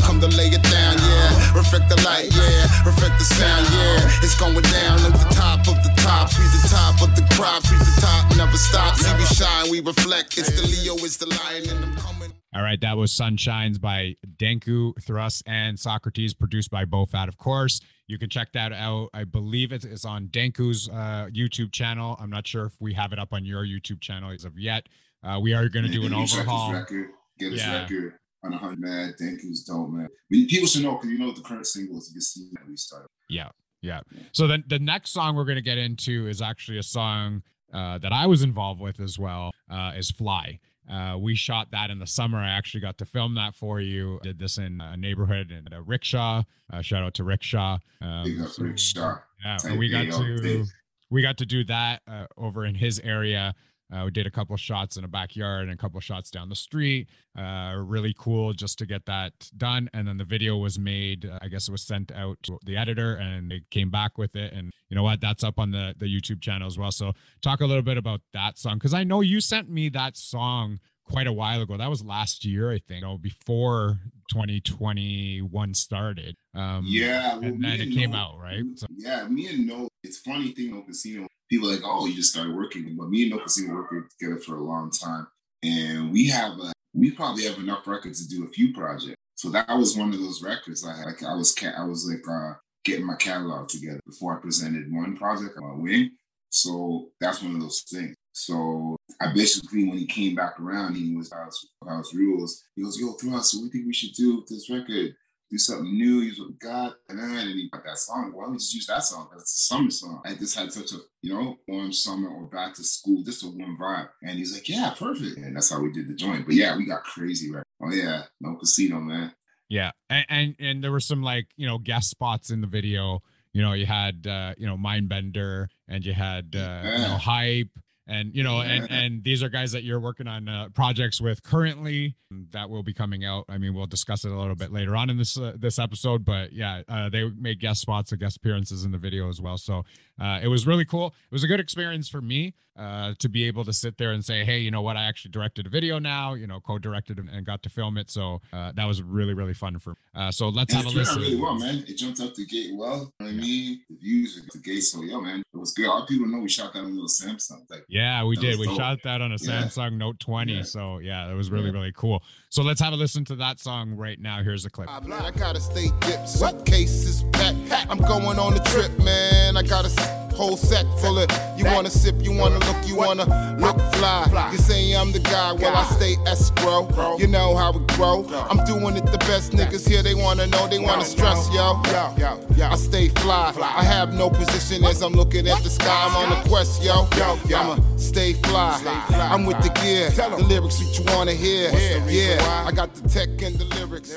Come 0.04 0.20
to 0.20 0.28
lay 0.36 0.46
it 0.46 0.62
down, 0.68 0.94
yeah. 1.00 1.56
Reflect 1.56 1.88
the 1.88 1.96
light, 2.04 2.28
yeah. 2.30 2.68
Reflect 2.84 3.18
the 3.18 3.24
sound, 3.24 3.64
yeah. 3.72 4.20
It's 4.20 4.36
going 4.38 4.54
down 4.68 5.02
like 5.02 5.16
the 5.16 5.32
top 5.32 5.64
of 5.64 5.80
the 5.80 5.90
top. 5.96 6.28
We 6.36 6.44
the 6.54 6.68
top 6.68 7.00
of 7.00 7.16
the 7.16 7.24
crop, 7.34 7.64
we 7.66 7.80
the 7.80 7.96
top, 8.04 8.28
never 8.36 8.56
stop. 8.56 8.96
See, 8.96 9.14
we 9.16 9.24
shine, 9.26 9.70
we 9.70 9.80
reflect. 9.80 10.36
It's 10.38 10.50
the 10.60 10.66
Leo, 10.66 10.94
it's 11.04 11.16
the 11.16 11.26
lion, 11.26 11.68
and 11.70 11.84
I'm 11.84 11.96
coming. 11.96 12.32
All 12.54 12.62
right, 12.62 12.80
that 12.80 12.96
was 12.96 13.10
Sunshines 13.12 13.80
by 13.80 14.14
Danku, 14.36 14.92
Thrust, 15.02 15.42
and 15.46 15.78
Socrates, 15.78 16.34
produced 16.34 16.70
by 16.70 16.84
Bofat, 16.84 17.28
of 17.28 17.36
course. 17.36 17.80
You 18.06 18.18
can 18.18 18.28
check 18.30 18.52
that 18.52 18.72
out. 18.72 19.08
I 19.14 19.24
believe 19.24 19.72
it 19.72 19.84
is 19.84 20.04
on 20.04 20.28
Danku's 20.28 20.88
uh, 20.88 21.28
YouTube 21.34 21.72
channel. 21.72 22.16
I'm 22.20 22.30
not 22.30 22.46
sure 22.46 22.66
if 22.66 22.74
we 22.80 22.92
have 22.94 23.12
it 23.12 23.18
up 23.18 23.32
on 23.32 23.44
your 23.44 23.64
YouTube 23.64 24.00
channel 24.00 24.30
as 24.30 24.44
of 24.44 24.58
yet. 24.58 24.86
Uh, 25.24 25.40
we 25.40 25.52
are 25.54 25.68
going 25.68 25.84
to 25.86 25.90
do 25.90 26.04
an 26.04 26.12
You 26.12 26.18
check 26.26 26.28
his 26.28 26.34
overhaul. 26.40 26.72
record, 26.74 27.08
get 27.38 27.52
his 27.52 27.62
Yeah. 27.62 27.82
record 27.82 28.14
on 28.44 28.52
a 28.52 28.58
hundred 28.58 28.80
man. 28.80 29.14
Thank 29.18 29.42
you's 29.42 29.64
dope, 29.64 29.88
man. 29.90 30.08
We, 30.30 30.46
people 30.46 30.68
should 30.68 30.82
know 30.82 30.92
because 30.96 31.08
you 31.10 31.18
know 31.18 31.32
the 31.32 31.40
current 31.40 31.66
single 31.66 31.98
is. 31.98 32.08
You 32.10 32.14
can 32.14 32.20
see 32.20 32.48
that 32.52 32.68
we 32.68 32.76
started. 32.76 33.08
Yeah. 33.30 33.48
Yeah. 33.80 34.00
So 34.32 34.46
then 34.46 34.64
the 34.68 34.78
next 34.78 35.10
song 35.12 35.34
we're 35.34 35.44
going 35.44 35.56
to 35.56 35.62
get 35.62 35.78
into 35.78 36.26
is 36.28 36.40
actually 36.42 36.78
a 36.78 36.82
song 36.82 37.42
uh, 37.74 37.98
that 37.98 38.12
I 38.12 38.26
was 38.26 38.42
involved 38.42 38.80
with 38.80 39.00
as 39.00 39.18
well. 39.18 39.50
Uh, 39.70 39.92
is 39.96 40.10
"Fly." 40.10 40.60
Uh, 40.90 41.16
we 41.18 41.34
shot 41.34 41.70
that 41.70 41.90
in 41.90 41.98
the 41.98 42.06
summer. 42.06 42.38
I 42.38 42.50
actually 42.50 42.80
got 42.80 42.98
to 42.98 43.06
film 43.06 43.34
that 43.36 43.54
for 43.54 43.80
you. 43.80 44.20
Did 44.22 44.38
this 44.38 44.58
in 44.58 44.80
a 44.80 44.96
neighborhood 44.96 45.50
in 45.50 45.72
a 45.72 45.80
rickshaw. 45.80 46.42
Uh, 46.72 46.82
shout 46.82 47.02
out 47.02 47.14
to 47.14 47.24
rickshaw. 47.24 47.78
Um, 48.00 48.46
rickshaw. 48.58 49.18
yeah, 49.44 49.76
we 49.76 49.88
got 49.88 50.04
to 50.12 50.64
we 51.10 51.22
got 51.22 51.38
to 51.38 51.46
do 51.46 51.64
that 51.64 52.02
uh, 52.06 52.26
over 52.36 52.66
in 52.66 52.74
his 52.74 53.00
area. 53.00 53.54
Uh, 53.92 54.02
we 54.04 54.10
did 54.10 54.26
a 54.26 54.30
couple 54.30 54.56
shots 54.56 54.96
in 54.96 55.04
a 55.04 55.08
backyard 55.08 55.64
and 55.64 55.72
a 55.72 55.76
couple 55.76 56.00
shots 56.00 56.30
down 56.30 56.48
the 56.48 56.56
street. 56.56 57.08
Uh, 57.38 57.74
really 57.76 58.14
cool 58.18 58.52
just 58.52 58.78
to 58.78 58.86
get 58.86 59.04
that 59.06 59.32
done. 59.56 59.88
And 59.92 60.08
then 60.08 60.16
the 60.16 60.24
video 60.24 60.56
was 60.56 60.78
made. 60.78 61.26
Uh, 61.26 61.38
I 61.42 61.48
guess 61.48 61.68
it 61.68 61.72
was 61.72 61.82
sent 61.82 62.10
out 62.12 62.38
to 62.44 62.58
the 62.64 62.76
editor, 62.76 63.14
and 63.16 63.50
they 63.50 63.62
came 63.70 63.90
back 63.90 64.18
with 64.18 64.36
it. 64.36 64.52
And 64.52 64.72
you 64.88 64.96
know 64.96 65.02
what? 65.02 65.20
That's 65.20 65.44
up 65.44 65.58
on 65.58 65.70
the 65.70 65.94
the 65.98 66.06
YouTube 66.06 66.40
channel 66.40 66.66
as 66.66 66.78
well. 66.78 66.90
So 66.90 67.12
talk 67.42 67.60
a 67.60 67.66
little 67.66 67.82
bit 67.82 67.98
about 67.98 68.20
that 68.32 68.58
song 68.58 68.76
because 68.78 68.94
I 68.94 69.04
know 69.04 69.20
you 69.20 69.40
sent 69.40 69.68
me 69.68 69.88
that 69.90 70.16
song 70.16 70.80
quite 71.04 71.26
a 71.26 71.32
while 71.32 71.60
ago. 71.60 71.76
That 71.76 71.90
was 71.90 72.02
last 72.02 72.44
year, 72.44 72.70
I 72.70 72.78
think, 72.78 73.00
you 73.00 73.06
know, 73.06 73.18
before 73.18 74.00
2021 74.30 75.74
started. 75.74 76.34
Um, 76.54 76.84
Yeah, 76.86 77.34
well, 77.34 77.44
and 77.44 77.62
then 77.64 77.80
it 77.80 77.92
came 77.92 78.14
out, 78.14 78.38
right? 78.38 78.62
So, 78.76 78.86
Yeah, 78.96 79.26
me 79.28 79.48
and 79.48 79.66
No. 79.66 79.88
It's 80.02 80.18
funny 80.18 80.52
thing, 80.52 80.72
No 80.72 80.82
Casino. 80.82 81.26
People 81.50 81.70
like, 81.70 81.82
oh, 81.84 82.06
you 82.06 82.14
just 82.14 82.32
started 82.32 82.54
working, 82.54 82.96
but 82.96 83.10
me 83.10 83.22
and 83.22 83.32
No 83.32 83.38
Casino 83.38 83.74
working 83.74 84.08
together 84.18 84.40
for 84.40 84.56
a 84.56 84.62
long 84.62 84.90
time, 84.90 85.26
and 85.62 86.10
we 86.12 86.26
have 86.28 86.58
a, 86.58 86.72
we 86.94 87.10
probably 87.10 87.44
have 87.44 87.58
enough 87.58 87.86
records 87.86 88.26
to 88.26 88.34
do 88.34 88.44
a 88.44 88.50
few 88.50 88.72
projects. 88.72 89.16
So 89.36 89.50
that 89.50 89.68
was 89.68 89.96
one 89.96 90.12
of 90.12 90.20
those 90.20 90.42
records. 90.42 90.86
I 90.86 90.96
had, 90.96 91.06
like, 91.06 91.22
I 91.22 91.34
was, 91.34 91.54
I 91.62 91.84
was 91.84 92.08
like 92.08 92.26
uh, 92.28 92.54
getting 92.84 93.04
my 93.04 93.16
catalog 93.16 93.68
together 93.68 94.00
before 94.06 94.36
I 94.36 94.40
presented 94.40 94.92
one 94.92 95.16
project 95.16 95.58
on 95.58 95.82
wing. 95.82 96.12
So 96.50 97.08
that's 97.20 97.42
one 97.42 97.56
of 97.56 97.60
those 97.60 97.82
things. 97.90 98.14
So 98.32 98.96
I 99.20 99.32
basically, 99.32 99.88
when 99.88 99.98
he 99.98 100.06
came 100.06 100.34
back 100.34 100.58
around, 100.60 100.96
he 100.96 101.14
was 101.14 101.32
house 101.32 101.66
house 101.86 102.14
rules. 102.14 102.64
He 102.74 102.82
goes, 102.82 102.98
"Yo, 102.98 103.12
Thrust, 103.12 103.54
what 103.54 103.60
do 103.60 103.66
you 103.66 103.70
think 103.70 103.86
we 103.86 103.92
should 103.92 104.12
do 104.12 104.36
with 104.36 104.48
this 104.48 104.70
record? 104.70 105.14
Do 105.54 105.58
something 105.58 105.96
new. 105.96 106.20
Use 106.20 106.40
what 106.40 106.48
we 106.48 106.54
got." 106.54 106.96
And 107.08 107.16
then 107.16 107.46
he 107.46 107.70
got 107.70 107.84
that 107.84 107.98
song. 107.98 108.32
Why 108.34 108.42
don't 108.42 108.52
we 108.52 108.58
just 108.58 108.74
use 108.74 108.88
that 108.88 109.04
song? 109.04 109.28
That's 109.30 109.52
a 109.52 109.74
summer 109.74 109.90
song. 109.90 110.20
I 110.24 110.34
just 110.34 110.58
had 110.58 110.72
such 110.72 110.90
a 110.90 110.96
you 111.22 111.32
know 111.32 111.58
warm 111.68 111.92
summer 111.92 112.28
or 112.28 112.46
back 112.46 112.74
to 112.74 112.82
school, 112.82 113.22
just 113.22 113.44
a 113.44 113.46
warm 113.46 113.78
vibe. 113.78 114.08
And 114.22 114.36
he's 114.36 114.52
like, 114.52 114.68
"Yeah, 114.68 114.92
perfect." 114.98 115.36
And 115.36 115.54
that's 115.54 115.70
how 115.70 115.80
we 115.80 115.92
did 115.92 116.08
the 116.08 116.14
joint. 116.14 116.44
But 116.44 116.56
yeah, 116.56 116.76
we 116.76 116.86
got 116.86 117.04
crazy. 117.04 117.52
Right? 117.52 117.64
Oh 117.80 117.92
yeah, 117.92 118.24
no 118.40 118.56
casino, 118.56 118.98
man. 118.98 119.32
Yeah, 119.68 119.92
and, 120.10 120.26
and 120.28 120.56
and 120.58 120.84
there 120.84 120.90
were 120.90 120.98
some 121.00 121.22
like 121.22 121.46
you 121.56 121.68
know 121.68 121.78
guest 121.78 122.10
spots 122.10 122.50
in 122.50 122.60
the 122.60 122.66
video. 122.66 123.20
You 123.52 123.62
know, 123.62 123.74
you 123.74 123.86
had 123.86 124.26
uh, 124.26 124.54
you 124.58 124.66
know 124.66 124.76
Mindbender, 124.76 125.68
and 125.86 126.04
you 126.04 126.14
had 126.14 126.56
uh, 126.56 126.80
you 126.82 126.98
know 126.98 127.16
Hype, 127.20 127.70
and 128.06 128.34
you 128.34 128.42
know, 128.42 128.60
and 128.60 128.90
and 128.90 129.24
these 129.24 129.42
are 129.42 129.48
guys 129.48 129.72
that 129.72 129.82
you're 129.82 130.00
working 130.00 130.26
on 130.26 130.48
uh, 130.48 130.68
projects 130.74 131.20
with 131.20 131.42
currently 131.42 132.16
that 132.50 132.68
will 132.68 132.82
be 132.82 132.92
coming 132.92 133.24
out. 133.24 133.44
I 133.48 133.58
mean, 133.58 133.74
we'll 133.74 133.86
discuss 133.86 134.24
it 134.24 134.32
a 134.32 134.38
little 134.38 134.54
bit 134.54 134.72
later 134.72 134.94
on 134.96 135.08
in 135.10 135.16
this 135.16 135.38
uh, 135.38 135.52
this 135.56 135.78
episode, 135.78 136.24
but 136.24 136.52
yeah, 136.52 136.82
uh, 136.88 137.08
they 137.08 137.28
made 137.30 137.60
guest 137.60 137.80
spots 137.80 138.12
and 138.12 138.20
guest 138.20 138.36
appearances 138.36 138.84
in 138.84 138.90
the 138.90 138.98
video 138.98 139.28
as 139.28 139.40
well. 139.40 139.56
So 139.56 139.84
uh, 140.20 140.40
it 140.42 140.48
was 140.48 140.66
really 140.66 140.84
cool. 140.84 141.08
It 141.08 141.32
was 141.32 141.44
a 141.44 141.46
good 141.48 141.60
experience 141.60 142.08
for 142.08 142.20
me 142.20 142.54
uh, 142.76 143.14
to 143.20 143.28
be 143.28 143.44
able 143.44 143.64
to 143.64 143.72
sit 143.72 143.98
there 143.98 144.12
and 144.12 144.24
say, 144.24 144.44
hey, 144.44 144.58
you 144.58 144.70
know 144.70 144.82
what? 144.82 144.96
I 144.96 145.04
actually 145.04 145.30
directed 145.30 145.66
a 145.66 145.70
video 145.70 145.98
now. 146.00 146.34
You 146.34 146.46
know, 146.48 146.60
co-directed 146.60 147.18
and- 147.18 147.28
and 147.28 147.44
got 147.46 147.62
to 147.64 147.68
film 147.68 147.96
it. 147.98 148.10
So 148.10 148.40
uh, 148.52 148.72
that 148.74 148.84
was 148.84 149.02
really 149.02 149.34
really 149.34 149.54
fun 149.54 149.78
for. 149.78 149.90
Me. 149.90 149.96
Uh, 150.14 150.30
so 150.30 150.48
let's 150.48 150.72
And 150.74 150.84
have 150.84 150.86
it 150.86 151.00
a 151.00 151.04
turned 151.04 151.08
out 151.08 151.16
listen. 151.16 151.22
really 151.22 151.40
well, 151.42 151.54
man. 151.56 151.84
It 151.88 151.96
jumped 151.98 152.20
up 152.20 152.34
the 152.34 152.46
gate 152.46 152.70
well. 152.74 153.12
You 153.20 153.26
know 153.26 153.26
what 153.26 153.28
I 153.28 153.32
mean? 153.32 153.80
The 153.90 153.96
views 153.96 154.36
were 154.40 154.48
the 154.52 154.58
gate. 154.58 154.80
So 154.82 155.02
yo, 155.02 155.20
man, 155.20 155.40
it 155.52 155.56
was 155.56 155.72
good. 155.72 155.86
A 155.86 155.88
lot 155.90 156.02
of 156.02 156.08
people 156.08 156.26
know 156.26 156.38
we 156.40 156.48
shot 156.48 156.72
that 156.72 156.80
on 156.80 156.86
a 156.86 156.88
little 156.88 157.06
Samsung. 157.08 157.68
Like 157.70 157.84
Yeah, 157.88 158.24
we 158.24 158.36
did. 158.36 158.58
We 158.58 158.66
dope. 158.66 158.76
shot 158.76 158.98
that 159.04 159.20
on 159.20 159.30
a 159.32 159.36
Yeah. 159.40 159.62
Samsung 159.64 159.96
Note 159.98 160.18
20. 160.20 160.52
Yeah. 160.54 160.62
So 160.62 160.98
yeah, 160.98 161.30
it 161.30 161.34
was 161.34 161.50
really, 161.50 161.66
Yeah. 161.66 161.72
really 161.72 161.92
cool. 161.92 162.22
So 162.50 162.62
let's 162.62 162.80
have 162.80 162.92
a 162.92 162.96
listen 162.96 163.24
to 163.26 163.36
that 163.36 163.58
song 163.60 163.94
right 163.94 164.18
now. 164.20 164.42
Here's 164.42 164.64
a 164.64 164.70
clip. 164.70 164.88
I 164.90 165.30
gotta 165.36 165.60
stay 165.60 165.90
dipped, 166.00 166.28
suitcases 166.28 167.24
packed. 167.32 167.88
I'm 167.90 167.98
going 167.98 168.38
on 168.38 168.54
a 168.56 168.64
trip, 168.64 168.96
man. 168.98 169.56
I 169.56 169.62
got 169.62 169.84
a 169.84 169.88
s- 169.88 170.03
whole 170.34 170.56
sack 170.56 170.86
full 170.98 171.18
of. 171.18 171.28
You 171.56 171.64
wanna 171.66 171.90
sip, 171.90 172.16
you 172.20 172.32
wanna 172.32 172.58
look, 172.58 172.86
you 172.86 172.96
wanna 172.96 173.24
look 173.58 173.78
fly. 173.94 174.50
You 174.52 174.58
say 174.58 174.92
I'm 174.92 175.12
the 175.12 175.20
guy, 175.20 175.52
well 175.52 175.76
I 175.76 175.84
stay 175.96 176.16
escrow. 176.26 176.88
You 177.18 177.26
know 177.26 177.56
how 177.56 177.70
it 177.72 177.86
grow. 177.88 178.26
I'm 178.50 178.64
doing 178.64 178.96
it 178.96 179.06
the 179.06 179.18
best. 179.18 179.52
Niggas 179.52 179.88
here, 179.88 180.02
they 180.02 180.14
wanna 180.14 180.46
know, 180.46 180.66
they 180.68 180.78
wanna 180.78 181.04
stress, 181.04 181.48
yo. 181.52 181.80
Yo, 181.86 182.14
yo, 182.18 182.46
yeah, 182.56 182.72
I 182.72 182.76
stay 182.76 183.08
fly. 183.08 183.52
I 183.56 183.84
have 183.84 184.12
no 184.12 184.30
position 184.30 184.84
as 184.84 185.02
I'm 185.02 185.12
looking 185.12 185.46
at 185.48 185.62
the 185.62 185.70
sky. 185.70 186.06
I'm 186.06 186.16
on 186.16 186.38
a 186.38 186.48
quest, 186.48 186.82
yo. 186.82 187.08
I'ma 187.54 187.78
stay 187.96 188.34
fly. 188.34 188.80
I'm 189.10 189.46
with 189.46 189.60
the 189.62 189.70
gear. 189.80 190.10
The 190.10 190.42
lyrics 190.42 190.82
what 190.82 190.98
you 190.98 191.04
wanna 191.14 191.32
hear. 191.32 191.70
Yeah, 192.08 192.64
I 192.66 192.72
got 192.72 192.94
the 192.94 193.08
tech 193.08 193.28
and 193.42 193.58
the 193.58 193.64
lyrics. 193.76 194.14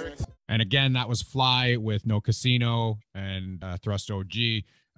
And 0.49 0.61
again, 0.61 0.93
that 0.93 1.09
was 1.09 1.21
Fly 1.21 1.75
with 1.75 2.05
No 2.05 2.21
Casino 2.21 2.99
and 3.13 3.61
uh, 3.63 3.77
Thrust 3.83 4.09
OG. 4.09 4.33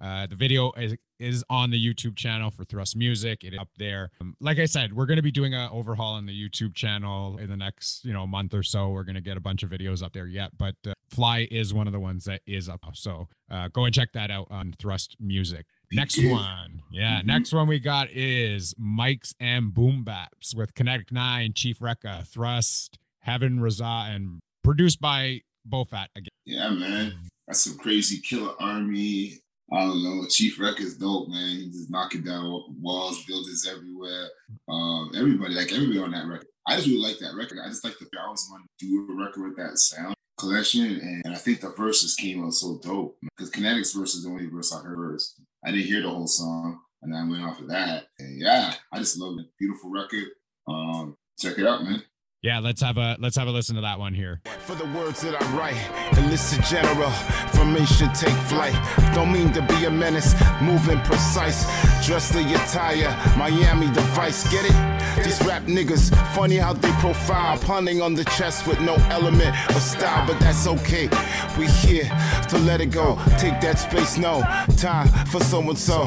Uh, 0.00 0.26
the 0.26 0.36
video 0.36 0.72
is 0.72 0.94
is 1.20 1.44
on 1.50 1.70
the 1.70 1.78
YouTube 1.94 2.16
channel 2.16 2.50
for 2.50 2.64
Thrust 2.64 2.96
Music. 2.96 3.44
It 3.44 3.52
is 3.54 3.58
up 3.60 3.68
there. 3.78 4.10
Um, 4.20 4.34
like 4.40 4.58
I 4.58 4.64
said, 4.64 4.92
we're 4.92 5.06
going 5.06 5.16
to 5.18 5.22
be 5.22 5.30
doing 5.30 5.54
an 5.54 5.68
overhaul 5.72 6.14
on 6.14 6.26
the 6.26 6.32
YouTube 6.32 6.74
channel 6.74 7.38
in 7.38 7.48
the 7.50 7.56
next 7.56 8.04
you 8.04 8.12
know 8.12 8.26
month 8.26 8.54
or 8.54 8.62
so. 8.62 8.88
We're 8.90 9.04
going 9.04 9.14
to 9.16 9.20
get 9.20 9.36
a 9.36 9.40
bunch 9.40 9.62
of 9.62 9.70
videos 9.70 10.02
up 10.02 10.12
there 10.12 10.26
yet, 10.26 10.56
but 10.58 10.74
uh, 10.86 10.92
Fly 11.10 11.46
is 11.50 11.72
one 11.74 11.86
of 11.86 11.92
the 11.92 12.00
ones 12.00 12.24
that 12.24 12.40
is 12.46 12.68
up. 12.68 12.80
So 12.94 13.28
uh, 13.50 13.68
go 13.68 13.84
and 13.84 13.94
check 13.94 14.12
that 14.14 14.30
out 14.30 14.48
on 14.50 14.74
Thrust 14.78 15.16
Music. 15.20 15.66
Next 15.92 16.18
one, 16.24 16.82
yeah, 16.90 17.20
Mhm. 17.20 17.26
next 17.26 17.52
one 17.52 17.68
we 17.68 17.78
got 17.78 18.08
is 18.10 18.74
Mic's 18.78 19.34
and 19.40 19.74
Boom 19.74 20.04
Baps 20.04 20.54
with 20.54 20.74
Kinetic 20.74 21.12
Nine, 21.12 21.52
Chief 21.54 21.78
Rekka, 21.80 22.26
Thrust, 22.26 22.98
Heaven 23.20 23.58
Razah, 23.58 24.14
and 24.14 24.40
produced 24.64 25.00
by 25.00 25.40
Bofat 25.68 26.06
again. 26.16 26.28
Yeah, 26.46 26.70
man. 26.70 27.14
That's 27.46 27.64
some 27.64 27.76
crazy 27.76 28.18
killer 28.20 28.52
army. 28.60 29.40
I 29.72 29.80
don't 29.80 30.02
know. 30.02 30.26
Chief 30.28 30.58
Wreck 30.58 30.80
is 30.80 30.96
dope, 30.96 31.28
man. 31.28 31.56
He 31.56 31.70
just 31.70 31.90
knocking 31.90 32.22
down 32.22 32.64
walls, 32.80 33.24
buildings 33.24 33.68
everywhere. 33.70 34.28
Um, 34.68 35.12
everybody, 35.16 35.54
like 35.54 35.72
everybody 35.72 36.00
on 36.00 36.10
that 36.10 36.26
record. 36.26 36.48
I 36.66 36.76
just 36.76 36.88
really 36.88 37.00
like 37.00 37.18
that 37.18 37.36
record. 37.36 37.58
I 37.64 37.68
just 37.68 37.84
like 37.84 37.98
the 37.98 38.06
I 38.18 38.24
always 38.24 38.46
wanted 38.50 38.66
to 38.80 38.86
do 38.86 39.12
a 39.12 39.24
record 39.24 39.44
with 39.44 39.56
that 39.56 39.78
sound 39.78 40.14
collection. 40.40 41.22
And 41.24 41.34
I 41.34 41.38
think 41.38 41.60
the 41.60 41.70
verses 41.70 42.16
came 42.16 42.44
out 42.44 42.54
so 42.54 42.80
dope. 42.82 43.16
Because 43.22 43.50
Kinetic's 43.50 43.92
verse 43.92 44.14
is 44.14 44.24
the 44.24 44.30
only 44.30 44.46
verse 44.46 44.74
I 44.74 44.80
heard. 44.80 45.20
I 45.64 45.70
didn't 45.70 45.86
hear 45.86 46.02
the 46.02 46.10
whole 46.10 46.26
song. 46.26 46.80
And 47.02 47.14
I 47.14 47.26
went 47.28 47.44
off 47.44 47.60
of 47.60 47.68
that. 47.68 48.06
And 48.18 48.40
yeah, 48.40 48.74
I 48.92 48.98
just 48.98 49.18
love 49.18 49.38
it. 49.38 49.46
Beautiful 49.58 49.90
record. 49.90 50.24
Um, 50.66 51.16
check 51.38 51.58
it 51.58 51.66
out, 51.66 51.84
man. 51.84 52.02
Yeah, 52.42 52.60
let's 52.60 52.80
have 52.80 52.96
a 52.96 53.18
let's 53.20 53.36
have 53.36 53.48
a 53.48 53.50
listen 53.50 53.74
to 53.74 53.82
that 53.82 53.98
one 53.98 54.14
here. 54.14 54.40
For 54.60 54.74
the 54.74 54.86
words 54.98 55.20
that 55.20 55.34
I 55.38 55.44
write, 55.54 55.76
illicit 56.16 56.64
general, 56.64 57.10
formation 57.52 58.10
take 58.14 58.34
flight. 58.48 58.72
Don't 59.14 59.30
mean 59.30 59.52
to 59.52 59.60
be 59.60 59.84
a 59.84 59.90
menace, 59.90 60.34
moving 60.62 60.98
precise. 61.00 61.66
Dress 62.06 62.30
the 62.30 62.40
attire, 62.54 63.14
Miami 63.36 63.92
device, 63.92 64.50
get 64.50 64.64
it? 64.64 65.22
These 65.22 65.44
rap 65.44 65.64
niggas, 65.64 66.16
funny 66.34 66.56
how 66.56 66.72
they 66.72 66.90
profile, 66.92 67.58
punning 67.58 68.00
on 68.00 68.14
the 68.14 68.24
chest 68.24 68.66
with 68.66 68.80
no 68.80 68.94
element 69.10 69.54
of 69.68 69.82
style, 69.82 70.26
but 70.26 70.40
that's 70.40 70.66
okay. 70.66 71.10
We 71.58 71.66
here 71.66 72.08
to 72.48 72.58
let 72.60 72.80
it 72.80 72.86
go, 72.86 73.18
take 73.36 73.60
that 73.60 73.78
space, 73.78 74.16
no 74.16 74.40
time 74.78 75.08
for 75.26 75.44
so 75.44 75.60
and 75.60 75.76
so. 75.76 76.06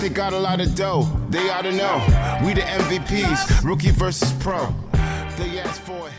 They 0.00 0.10
got 0.10 0.32
a 0.32 0.38
lot 0.38 0.60
of 0.60 0.76
dough, 0.76 1.10
they 1.28 1.50
ought 1.50 1.62
to 1.62 1.72
know. 1.72 1.96
We 2.46 2.54
the 2.54 2.60
MVPs, 2.60 3.64
rookie 3.64 3.90
versus 3.90 4.32
pro. 4.34 4.72
They 5.40 5.58
asked 5.58 5.80
for 5.80 6.06
it. 6.06 6.12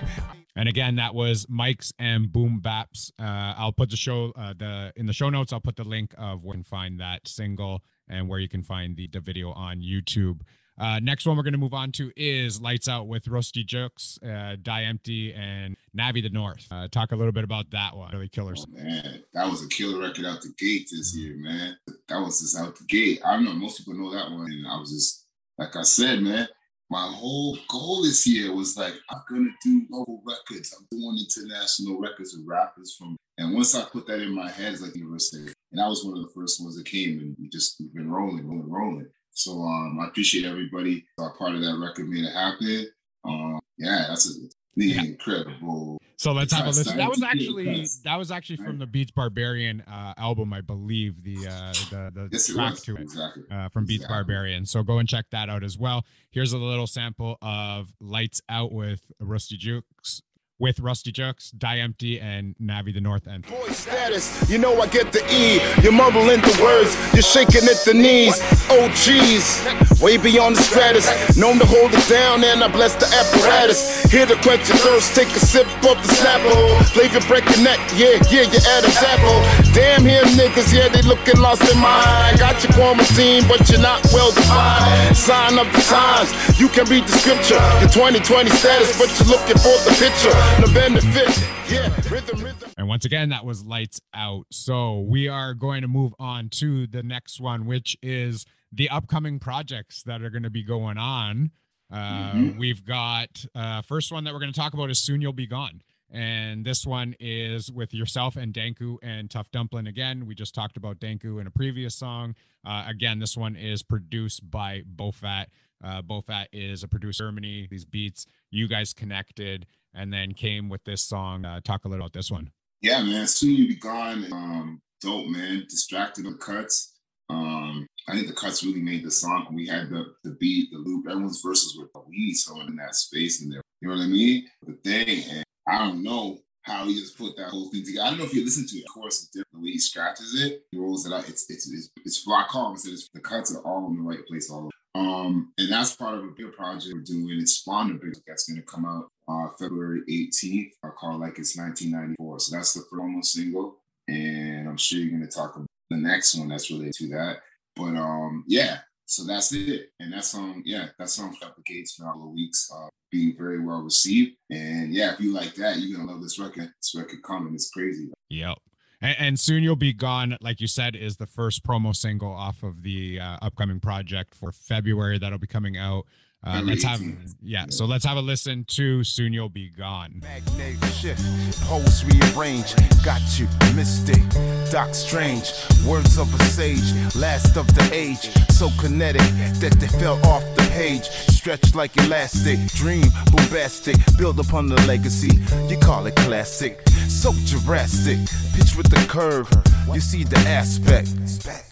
And 0.55 0.67
again, 0.67 0.95
that 0.95 1.13
was 1.13 1.45
Mic's 1.47 1.93
and 1.99 2.33
Boom 2.33 2.59
Baps. 2.59 3.11
Uh, 3.19 3.53
I'll 3.55 3.71
put 3.71 3.91
the 3.91 3.95
show 3.95 4.33
uh, 4.35 4.55
the 4.57 4.91
in 4.95 5.05
the 5.05 5.13
show 5.13 5.29
notes. 5.29 5.53
I'll 5.53 5.59
put 5.59 5.75
the 5.75 5.83
link 5.83 6.15
of 6.17 6.43
where 6.43 6.55
you 6.55 6.63
can 6.63 6.67
find 6.67 6.99
that 6.99 7.27
single 7.27 7.83
and 8.09 8.27
where 8.27 8.39
you 8.39 8.49
can 8.49 8.63
find 8.63 8.97
the, 8.97 9.07
the 9.07 9.19
video 9.19 9.51
on 9.51 9.79
YouTube. 9.79 10.41
Uh, 10.79 10.99
next 10.99 11.27
one 11.27 11.37
we're 11.37 11.43
going 11.43 11.53
to 11.53 11.59
move 11.59 11.75
on 11.75 11.91
to 11.91 12.11
is 12.17 12.59
Lights 12.61 12.87
Out 12.87 13.07
with 13.07 13.27
Rusty 13.27 13.63
Jokes, 13.63 14.17
uh, 14.25 14.55
Die 14.59 14.83
Empty, 14.83 15.33
and 15.35 15.77
Navi 15.95 16.23
the 16.23 16.29
North. 16.29 16.65
Uh, 16.71 16.87
talk 16.87 17.11
a 17.11 17.15
little 17.15 17.31
bit 17.31 17.43
about 17.43 17.69
that 17.69 17.95
one. 17.95 18.11
Really 18.11 18.27
killer. 18.27 18.55
Oh, 18.57 18.65
man, 18.71 19.23
that 19.35 19.47
was 19.47 19.63
a 19.63 19.67
killer 19.67 19.99
record 19.99 20.25
out 20.25 20.41
the 20.41 20.51
gate 20.57 20.89
this 20.91 21.15
year, 21.15 21.35
man. 21.37 21.77
That 22.07 22.21
was 22.21 22.41
just 22.41 22.57
out 22.57 22.75
the 22.75 22.85
gate. 22.85 23.21
I 23.23 23.33
don't 23.33 23.45
know, 23.45 23.53
most 23.53 23.77
people 23.77 23.93
know 23.93 24.11
that 24.15 24.31
one. 24.31 24.51
And 24.51 24.67
I 24.67 24.79
was 24.79 24.91
just, 24.91 25.27
like 25.59 25.75
I 25.75 25.83
said, 25.83 26.23
man, 26.23 26.47
my 26.91 27.09
whole 27.09 27.57
goal 27.69 28.03
this 28.03 28.27
year 28.27 28.53
was 28.53 28.75
like, 28.75 28.93
I'm 29.09 29.21
gonna 29.29 29.49
do 29.63 29.85
local 29.89 30.21
records. 30.25 30.75
I'm 30.77 30.85
doing 30.91 31.17
international 31.17 32.01
records 32.01 32.35
with 32.35 32.45
rappers 32.45 32.97
from 32.99 33.15
and 33.37 33.55
once 33.55 33.73
I 33.73 33.85
put 33.85 34.05
that 34.07 34.21
in 34.21 34.35
my 34.35 34.51
head, 34.51 34.73
it's 34.73 34.81
like 34.81 34.95
university. 34.95 35.53
And 35.71 35.81
I 35.81 35.87
was 35.87 36.03
one 36.03 36.17
of 36.17 36.23
the 36.23 36.33
first 36.35 36.61
ones 36.61 36.75
that 36.77 36.85
came 36.85 37.19
and 37.19 37.35
we 37.39 37.47
just 37.47 37.77
we've 37.79 37.93
been 37.93 38.11
rolling, 38.11 38.45
rolling, 38.45 38.69
rolling. 38.69 39.07
So 39.31 39.61
um 39.61 39.99
I 40.01 40.07
appreciate 40.07 40.45
everybody. 40.45 41.05
Uh, 41.17 41.29
part 41.39 41.55
of 41.55 41.61
that 41.61 41.79
record 41.79 42.09
made 42.09 42.25
it 42.25 42.33
happen. 42.33 42.87
Um 43.23 43.59
yeah, 43.77 44.07
that's 44.09 44.29
a 44.29 44.49
The 44.75 44.97
incredible. 44.97 45.97
So 46.21 46.33
let's 46.33 46.53
have 46.53 46.65
a 46.65 46.69
listen. 46.69 46.97
That 46.97 47.09
was 47.09 47.23
actually 47.23 47.87
that 48.03 48.15
was 48.15 48.29
actually 48.29 48.57
from 48.57 48.77
the 48.77 48.85
Beats 48.85 49.09
Barbarian 49.09 49.81
uh, 49.81 50.13
album, 50.17 50.53
I 50.53 50.61
believe. 50.61 51.23
The 51.23 51.47
uh, 51.47 51.73
the 51.89 52.11
the 52.13 52.29
Yes, 52.31 52.45
track 52.53 52.71
was. 52.73 52.81
to 52.83 52.95
it. 52.97 53.01
Exactly. 53.01 53.43
uh, 53.49 53.69
from 53.69 53.85
Beats 53.85 54.03
Exactly. 54.03 54.15
Barbarian. 54.17 54.67
So 54.67 54.83
go 54.83 54.99
and 54.99 55.09
check 55.09 55.25
that 55.31 55.49
out 55.49 55.63
as 55.63 55.79
well. 55.79 56.05
Here's 56.29 56.53
a 56.53 56.59
little 56.59 56.85
sample 56.85 57.39
of 57.41 57.91
Lights 57.99 58.39
Out 58.49 58.71
with 58.71 59.01
Rusty 59.19 59.57
Jukes, 59.57 60.21
with 60.61 60.79
Rusty 60.79 61.11
Jukes, 61.11 61.49
Die 61.57 61.79
Empty, 61.79 62.21
and 62.21 62.55
Navi 62.61 62.93
the 62.93 63.01
North 63.01 63.27
End. 63.27 63.47
Boy 63.49 63.73
status, 63.73 64.47
you 64.47 64.59
know 64.59 64.79
I 64.79 64.85
get 64.85 65.11
the 65.11 65.25
E. 65.33 65.59
You're 65.81 65.91
mumbling 65.91 66.39
the 66.39 66.55
words, 66.61 66.93
you're 67.17 67.25
shaking 67.25 67.65
at 67.65 67.81
the 67.83 67.97
knees. 67.97 68.37
Oh 68.69 68.85
geez, 69.01 69.65
way 69.99 70.21
beyond 70.21 70.55
the 70.55 70.61
stratus. 70.61 71.09
Known 71.35 71.57
to 71.57 71.65
hold 71.65 71.91
it 71.91 72.07
down, 72.07 72.43
and 72.45 72.63
I 72.63 72.69
bless 72.69 72.93
the 72.93 73.09
apparatus. 73.09 74.05
Here 74.13 74.27
to 74.27 74.37
quench 74.45 74.69
your 74.69 74.77
thirst, 74.77 75.15
take 75.17 75.33
a 75.33 75.41
sip 75.41 75.65
of 75.81 75.97
the 75.97 76.09
snapple. 76.13 76.77
Flavor 76.93 77.25
break 77.25 77.43
your 77.49 77.65
neck, 77.65 77.81
yeah, 77.97 78.21
yeah, 78.29 78.45
you 78.45 78.61
add 78.61 78.85
a 78.85 78.93
apple. 79.01 79.41
Damn 79.73 80.05
here 80.05 80.21
niggas, 80.37 80.69
yeah, 80.69 80.89
they 80.93 81.01
looking 81.01 81.41
lost 81.41 81.65
in 81.73 81.79
mind. 81.81 82.37
Got 82.37 82.61
your 82.61 82.71
quarantine, 82.77 83.49
but 83.49 83.65
you're 83.65 83.81
not 83.81 84.05
well 84.13 84.29
defined. 84.29 85.17
Sign 85.17 85.57
of 85.57 85.65
the 85.73 85.81
times, 85.89 86.29
you 86.61 86.69
can 86.69 86.85
read 86.85 87.09
the 87.09 87.17
scripture. 87.17 87.57
Your 87.81 87.89
2020 87.89 88.49
status, 88.61 88.93
but 89.01 89.09
you're 89.17 89.33
looking 89.33 89.57
for 89.57 89.73
the 89.89 89.93
picture. 89.97 90.50
The 90.59 90.71
benefit, 90.73 91.71
yeah, 91.71 91.95
rhythm, 92.13 92.43
rhythm. 92.43 92.69
And 92.77 92.87
once 92.87 93.05
again, 93.05 93.29
that 93.29 93.45
was 93.45 93.63
Lights 93.65 93.99
Out. 94.13 94.45
So 94.51 94.99
we 95.01 95.27
are 95.27 95.53
going 95.53 95.81
to 95.81 95.87
move 95.87 96.13
on 96.19 96.49
to 96.49 96.85
the 96.87 97.01
next 97.03 97.39
one, 97.39 97.65
which 97.65 97.97
is 98.01 98.45
the 98.71 98.89
upcoming 98.89 99.39
projects 99.39 100.03
that 100.03 100.21
are 100.21 100.29
going 100.29 100.43
to 100.43 100.49
be 100.49 100.63
going 100.63 100.97
on. 100.97 101.51
Uh, 101.91 102.31
Mhm. 102.33 102.57
We've 102.57 102.83
got 102.85 103.43
uh, 103.55 103.81
first 103.81 104.11
one 104.11 104.23
that 104.23 104.33
we're 104.33 104.39
going 104.39 104.53
to 104.53 104.59
talk 104.59 104.73
about 104.73 104.89
is 104.89 104.99
Soon 104.99 105.21
You'll 105.21 105.33
Be 105.33 105.47
Gone. 105.47 105.81
And 106.09 106.65
this 106.65 106.85
one 106.85 107.15
is 107.19 107.71
with 107.71 107.93
yourself 107.93 108.35
and 108.35 108.53
Danku 108.53 108.97
and 109.01 109.29
Tough 109.31 109.49
Dumpling. 109.51 109.87
Again, 109.87 110.25
we 110.25 110.35
just 110.35 110.53
talked 110.53 110.75
about 110.77 110.99
Danku 110.99 111.39
in 111.39 111.47
a 111.47 111.51
previous 111.51 111.95
song. 111.95 112.35
Uh, 112.65 112.83
again, 112.87 113.19
this 113.19 113.35
one 113.37 113.55
is 113.55 113.81
produced 113.83 114.49
by 114.49 114.81
Bofat. 114.95 115.45
Uh, 115.83 116.01
Bofat 116.01 116.47
is 116.51 116.83
a 116.83 116.87
producer 116.87 117.23
in 117.23 117.35
Germany. 117.35 117.67
These 117.71 117.85
beats, 117.85 118.25
you 118.51 118.67
guys 118.67 118.93
connected 118.93 119.65
and 119.93 120.13
then 120.13 120.33
came 120.33 120.69
with 120.69 120.83
this 120.83 121.01
song. 121.01 121.45
Uh, 121.45 121.59
talk 121.63 121.85
a 121.85 121.87
little 121.87 122.05
about 122.05 122.13
this 122.13 122.31
one. 122.31 122.51
Yeah, 122.81 123.03
man. 123.03 123.27
Soon 123.27 123.55
you 123.55 123.67
be 123.67 123.75
gone. 123.75 124.25
Um, 124.31 124.81
dope, 125.01 125.27
man. 125.27 125.65
Distracted 125.69 126.25
on 126.25 126.37
cuts. 126.37 126.93
Um, 127.29 127.87
I 128.07 128.13
think 128.13 128.27
the 128.27 128.33
cuts 128.33 128.63
really 128.63 128.81
made 128.81 129.05
the 129.05 129.11
song. 129.11 129.47
We 129.53 129.67
had 129.67 129.89
the 129.89 130.13
the 130.23 130.31
beat, 130.31 130.71
the 130.71 130.77
loop. 130.77 131.07
Everyone's 131.07 131.41
verses 131.41 131.77
were 131.77 131.87
the 131.93 132.01
we 132.07 132.33
so 132.33 132.59
in 132.61 132.75
that 132.77 132.95
space 132.95 133.41
in 133.41 133.49
there. 133.49 133.61
You 133.81 133.89
know 133.89 133.95
what 133.95 134.03
I 134.03 134.07
mean? 134.07 134.47
The 134.65 134.73
thing, 134.83 135.23
and 135.29 135.43
I 135.67 135.77
don't 135.77 136.03
know 136.03 136.39
how 136.63 136.85
he 136.85 136.93
just 136.93 137.17
put 137.17 137.35
that 137.37 137.49
whole 137.49 137.69
thing 137.71 137.83
together. 137.85 138.05
I 138.05 138.09
don't 138.09 138.19
know 138.19 138.25
if 138.25 138.33
you 138.33 138.43
listen 138.43 138.67
to 138.67 138.77
it. 138.77 138.85
Of 138.87 138.93
course, 138.93 139.23
it's. 139.23 139.29
The 139.31 139.43
he 139.61 139.77
scratches 139.77 140.41
it, 140.41 140.63
he 140.71 140.77
rolls 140.77 141.05
it 141.05 141.13
out. 141.13 141.29
It's 141.29 141.49
it's 141.49 141.71
it's, 141.71 141.89
it's 142.03 142.17
fly 142.17 142.45
calm. 142.49 142.75
So 142.77 142.91
it's, 142.91 143.09
the 143.13 143.19
cuts 143.19 143.55
are 143.55 143.61
all 143.61 143.87
in 143.87 143.97
the 143.97 144.01
right 144.01 144.25
place. 144.27 144.49
All 144.49 144.59
over. 144.59 144.69
Um, 144.93 145.53
and 145.57 145.71
that's 145.71 145.95
part 145.95 146.15
of 146.15 146.23
a 146.23 146.31
big 146.35 146.51
project 146.53 146.93
we're 146.93 147.01
doing. 147.01 147.39
It's 147.39 147.53
spawned 147.53 147.91
a 147.91 147.93
big 147.93 148.15
that's 148.27 148.49
going 148.49 148.59
to 148.59 148.65
come 148.65 148.85
out 148.85 149.07
uh, 149.31 149.49
February 149.59 150.01
18th. 150.09 150.71
I 150.83 150.89
call 150.89 151.19
like 151.19 151.39
it's 151.39 151.57
1994. 151.57 152.39
So 152.39 152.55
that's 152.55 152.73
the 152.73 152.83
promo 152.91 153.23
single, 153.23 153.77
and 154.07 154.67
I'm 154.67 154.77
sure 154.77 154.99
you're 154.99 155.17
going 155.17 155.27
to 155.27 155.35
talk 155.35 155.55
about 155.55 155.67
the 155.89 155.97
next 155.97 156.35
one 156.35 156.49
that's 156.49 156.71
related 156.71 156.93
to 156.95 157.07
that. 157.09 157.37
But 157.75 157.95
um, 157.95 158.43
yeah, 158.47 158.79
so 159.05 159.25
that's 159.25 159.51
it. 159.53 159.91
And 159.99 160.13
that 160.13 160.25
song, 160.25 160.61
yeah, 160.65 160.87
that 160.99 161.09
song 161.09 161.35
got 161.41 161.55
the 161.55 161.63
gates 161.63 161.95
for 161.95 162.03
a 162.03 162.07
couple 162.07 162.27
of 162.27 162.33
weeks, 162.33 162.71
uh, 162.73 162.87
being 163.11 163.35
very 163.37 163.59
well 163.59 163.81
received. 163.81 164.37
And 164.49 164.93
yeah, 164.93 165.13
if 165.13 165.19
you 165.19 165.33
like 165.33 165.55
that, 165.55 165.77
you're 165.77 165.97
gonna 165.97 166.11
love 166.11 166.21
this 166.21 166.39
record. 166.39 166.71
This 166.81 166.95
record 166.95 167.21
coming. 167.23 167.53
It's 167.53 167.69
crazy. 167.69 168.11
Yep. 168.29 168.57
And, 169.01 169.15
and 169.19 169.39
soon 169.39 169.63
you'll 169.63 169.75
be 169.75 169.93
gone. 169.93 170.37
Like 170.41 170.61
you 170.61 170.67
said, 170.67 170.95
is 170.95 171.17
the 171.17 171.27
first 171.27 171.63
promo 171.63 171.95
single 171.95 172.31
off 172.31 172.63
of 172.63 172.83
the 172.83 173.19
uh, 173.19 173.37
upcoming 173.41 173.79
project 173.79 174.35
for 174.35 174.51
February 174.51 175.17
that'll 175.17 175.39
be 175.39 175.47
coming 175.47 175.77
out. 175.77 176.05
Uh, 176.43 176.59
let's 176.63 176.83
have 176.83 176.99
yeah. 177.43 177.65
So 177.69 177.85
let's 177.85 178.03
have 178.03 178.17
a 178.17 178.21
listen 178.21 178.65
to 178.69 179.03
"Soon 179.03 179.31
You'll 179.31 179.49
Be 179.49 179.69
Gone." 179.69 180.21
Magnetic 180.23 180.83
shift, 180.89 181.21
holes 181.59 182.03
rearrange. 182.03 182.73
Got 183.03 183.21
you, 183.37 183.47
mystic, 183.75 184.23
Doc 184.71 184.95
Strange. 184.95 185.51
Words 185.85 186.17
of 186.17 186.33
a 186.33 186.43
sage, 186.45 186.93
last 187.15 187.57
of 187.57 187.67
the 187.75 187.89
age. 187.93 188.31
So 188.49 188.69
kinetic 188.79 189.21
that 189.59 189.73
they 189.79 189.87
fell 189.99 190.17
off 190.25 190.43
the 190.55 190.67
page. 190.71 191.03
Stretched 191.29 191.75
like 191.75 191.95
elastic, 191.97 192.57
dream 192.69 193.05
bombastic. 193.31 193.97
Build 194.17 194.39
upon 194.39 194.65
the 194.65 194.81
legacy. 194.87 195.39
You 195.67 195.77
call 195.77 196.07
it 196.07 196.15
classic. 196.15 196.81
So 197.07 197.33
Jurassic, 197.45 198.17
pitch 198.55 198.75
with 198.75 198.89
the 198.89 199.05
curve. 199.07 199.47
You 199.93 199.99
see 199.99 200.23
the 200.23 200.39
aspect. 200.39 201.70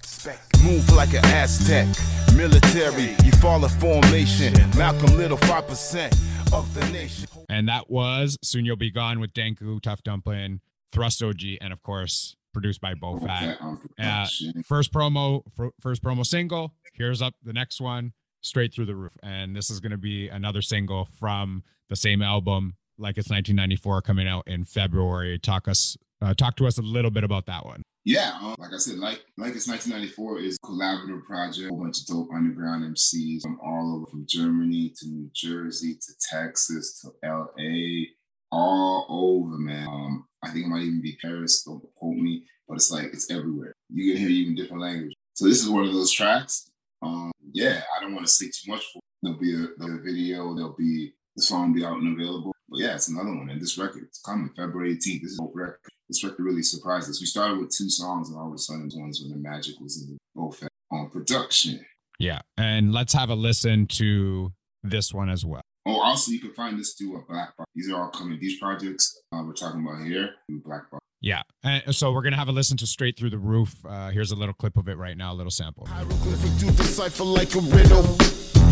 Move 0.64 0.90
like 0.92 1.14
an 1.14 1.26
Aztec. 1.26 1.88
Military, 2.36 3.16
you 3.24 3.32
fall 3.34 3.64
in 3.64 3.70
formation. 3.70 4.54
Malcolm 4.78 5.18
Little, 5.18 5.38
5% 5.38 6.54
of 6.54 6.74
the 6.74 6.86
nation. 6.92 7.28
And 7.50 7.68
that 7.68 7.90
was 7.90 8.38
"Soon 8.44 8.66
You'll 8.66 8.76
Be 8.76 8.92
Gone" 8.92 9.20
with 9.20 9.34
Danku, 9.34 9.82
Tough 9.82 10.04
Dumpling, 10.04 10.62
Thrust 10.92 11.22
OG, 11.24 11.58
and 11.62 11.74
of 11.74 11.82
course 11.82 12.36
produced 12.54 12.82
by 12.82 12.94
Bofat. 12.96 13.62
Um, 13.62 13.80
Uh, 14.00 14.28
first 14.66 14.92
promo 14.92 15.44
first 15.80 16.04
promo 16.04 16.26
single 16.26 16.74
here's 16.94 17.22
up 17.22 17.36
the 17.44 17.54
next 17.54 17.80
one 17.80 18.12
straight 18.42 18.74
through 18.74 18.86
the 18.88 18.96
roof 18.96 19.14
and 19.22 19.56
this 19.56 19.70
is 19.70 19.80
going 19.80 19.92
to 19.92 19.98
be 20.00 20.28
another 20.30 20.62
single 20.62 21.08
from 21.20 21.64
the 21.90 21.96
same 21.96 22.22
album 22.24 22.76
like 22.98 23.18
it's 23.20 23.30
1994 23.30 24.02
coming 24.02 24.28
out 24.28 24.48
in 24.48 24.66
february 24.66 25.38
talk 25.38 25.68
us 25.68 25.96
uh, 26.22 26.34
talk 26.34 26.56
to 26.58 26.68
us 26.68 26.78
a 26.78 26.82
little 26.82 27.12
bit 27.12 27.24
about 27.24 27.46
that 27.46 27.66
one 27.66 27.82
Yeah, 28.06 28.38
um, 28.42 28.56
like 28.60 28.74
I 28.74 28.78
said, 28.78 28.98
like 28.98 29.24
like 29.38 29.56
it's 29.56 29.68
1994 29.68 30.40
is 30.40 30.58
a 30.58 30.68
collaborative 30.68 31.24
project, 31.26 31.72
a 31.72 31.76
bunch 31.76 32.02
of 32.02 32.08
dope 32.08 32.30
underground 32.34 32.84
MCs 32.96 33.42
from 33.42 33.60
all 33.62 33.96
over, 33.96 34.06
from 34.10 34.26
Germany 34.28 34.94
to 34.98 35.08
New 35.08 35.30
Jersey 35.34 35.96
to 35.96 36.14
Texas 36.32 37.02
to 37.02 37.12
LA, 37.24 38.06
all 38.52 39.06
over, 39.10 39.58
man. 39.58 39.88
Um, 39.88 40.26
I 40.44 40.50
think 40.50 40.66
it 40.66 40.70
might 40.70 40.84
even 40.84 41.02
be 41.02 41.18
Paris. 41.22 41.64
Don't 41.64 41.84
quote 41.96 42.16
me, 42.16 42.46
but 42.68 42.76
it's 42.76 42.92
like 42.92 43.08
it's 43.14 43.30
everywhere. 43.30 43.74
You 43.90 44.14
can 44.14 44.22
hear 44.22 44.30
even 44.30 44.56
different 44.56 44.82
language. 44.82 45.14
So 45.34 45.46
this 45.46 45.62
is 45.62 45.70
one 45.70 45.86
of 45.86 45.94
those 45.94 46.12
tracks. 46.12 46.70
Um, 47.02 47.32
yeah, 47.52 47.82
I 47.96 48.02
don't 48.02 48.14
want 48.14 48.26
to 48.26 48.32
say 48.32 48.48
too 48.48 48.72
much 48.72 48.86
for. 48.92 49.00
It. 49.00 49.04
There'll 49.22 49.40
be 49.40 49.54
a, 49.54 49.68
there'll 49.78 49.98
be 49.98 50.10
a 50.10 50.14
video. 50.14 50.56
There'll 50.56 50.76
be 50.78 51.14
the 51.36 51.44
song 51.44 51.68
will 51.68 51.80
be 51.80 51.86
out 51.86 51.98
and 51.98 52.20
available. 52.20 52.54
But 52.70 52.80
yeah, 52.80 52.96
it's 52.96 53.10
another 53.10 53.36
one. 53.36 53.50
And 53.50 53.62
this 53.62 53.78
record, 53.78 54.04
it's 54.04 54.22
coming 54.22 54.50
February 54.56 54.96
18th. 54.96 55.22
This 55.22 55.32
is 55.32 55.40
a 55.42 55.48
record 55.54 55.92
this 56.10 56.24
record 56.24 56.44
really 56.44 56.64
surprised 56.64 57.10
us. 57.10 57.22
We 57.22 57.28
started 57.28 57.60
with 57.60 57.70
two 57.70 57.90
songs, 57.90 58.30
and 58.30 58.38
all 58.38 58.48
of 58.48 58.54
a 58.54 58.58
sudden, 58.58 58.90
ones 58.96 59.22
when 59.22 59.32
the 59.32 59.38
magic 59.50 59.76
was 59.80 60.02
in 60.02 60.18
both 60.36 60.64
on 60.92 61.10
production. 61.10 61.86
yeah 62.20 62.40
and 62.58 62.92
let's 62.92 63.14
have 63.14 63.30
a 63.30 63.36
listen 63.36 63.86
to 63.88 64.52
this 64.84 65.14
one 65.14 65.30
as 65.30 65.46
well 65.46 65.62
Oh, 65.86 66.02
also, 66.02 66.32
you 66.32 66.40
can 66.40 66.54
find 66.54 66.78
this 66.78 66.94
through 66.94 67.18
a 67.18 67.22
Black 67.26 67.56
Box. 67.58 67.68
These 67.74 67.90
are 67.90 68.00
all 68.04 68.10
coming. 68.12 68.38
These 68.40 68.60
projects 68.60 69.20
uh, 69.32 69.42
we're 69.44 69.54
talking 69.54 69.82
about 69.82 70.06
here 70.06 70.32
through 70.48 70.62
Black 70.62 70.90
Box. 70.92 71.04
yeah 71.22 71.42
and 71.64 71.96
so 71.96 72.12
we're 72.12 72.22
going 72.22 72.34
to 72.34 72.38
have 72.38 72.48
a 72.50 72.52
listen 72.52 72.78
to 72.78 72.86
straight 72.88 73.18
through 73.18 73.30
the 73.32 73.38
roof 73.40 73.76
uh, 73.88 74.10
here's 74.10 74.32
a 74.32 74.36
little 74.36 74.54
clip 74.54 74.78
of 74.78 74.88
it 74.88 74.98
right 74.98 75.18
now 75.18 75.32
a 75.32 75.38
little 75.40 75.52
sample 75.52 75.86
Hieroglyphic 75.88 76.58
do 76.60 76.68
decipher 76.72 77.24
like 77.24 77.54
a 77.56 77.60
riddle. 77.62 78.04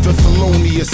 Thessalonius, 0.02 0.90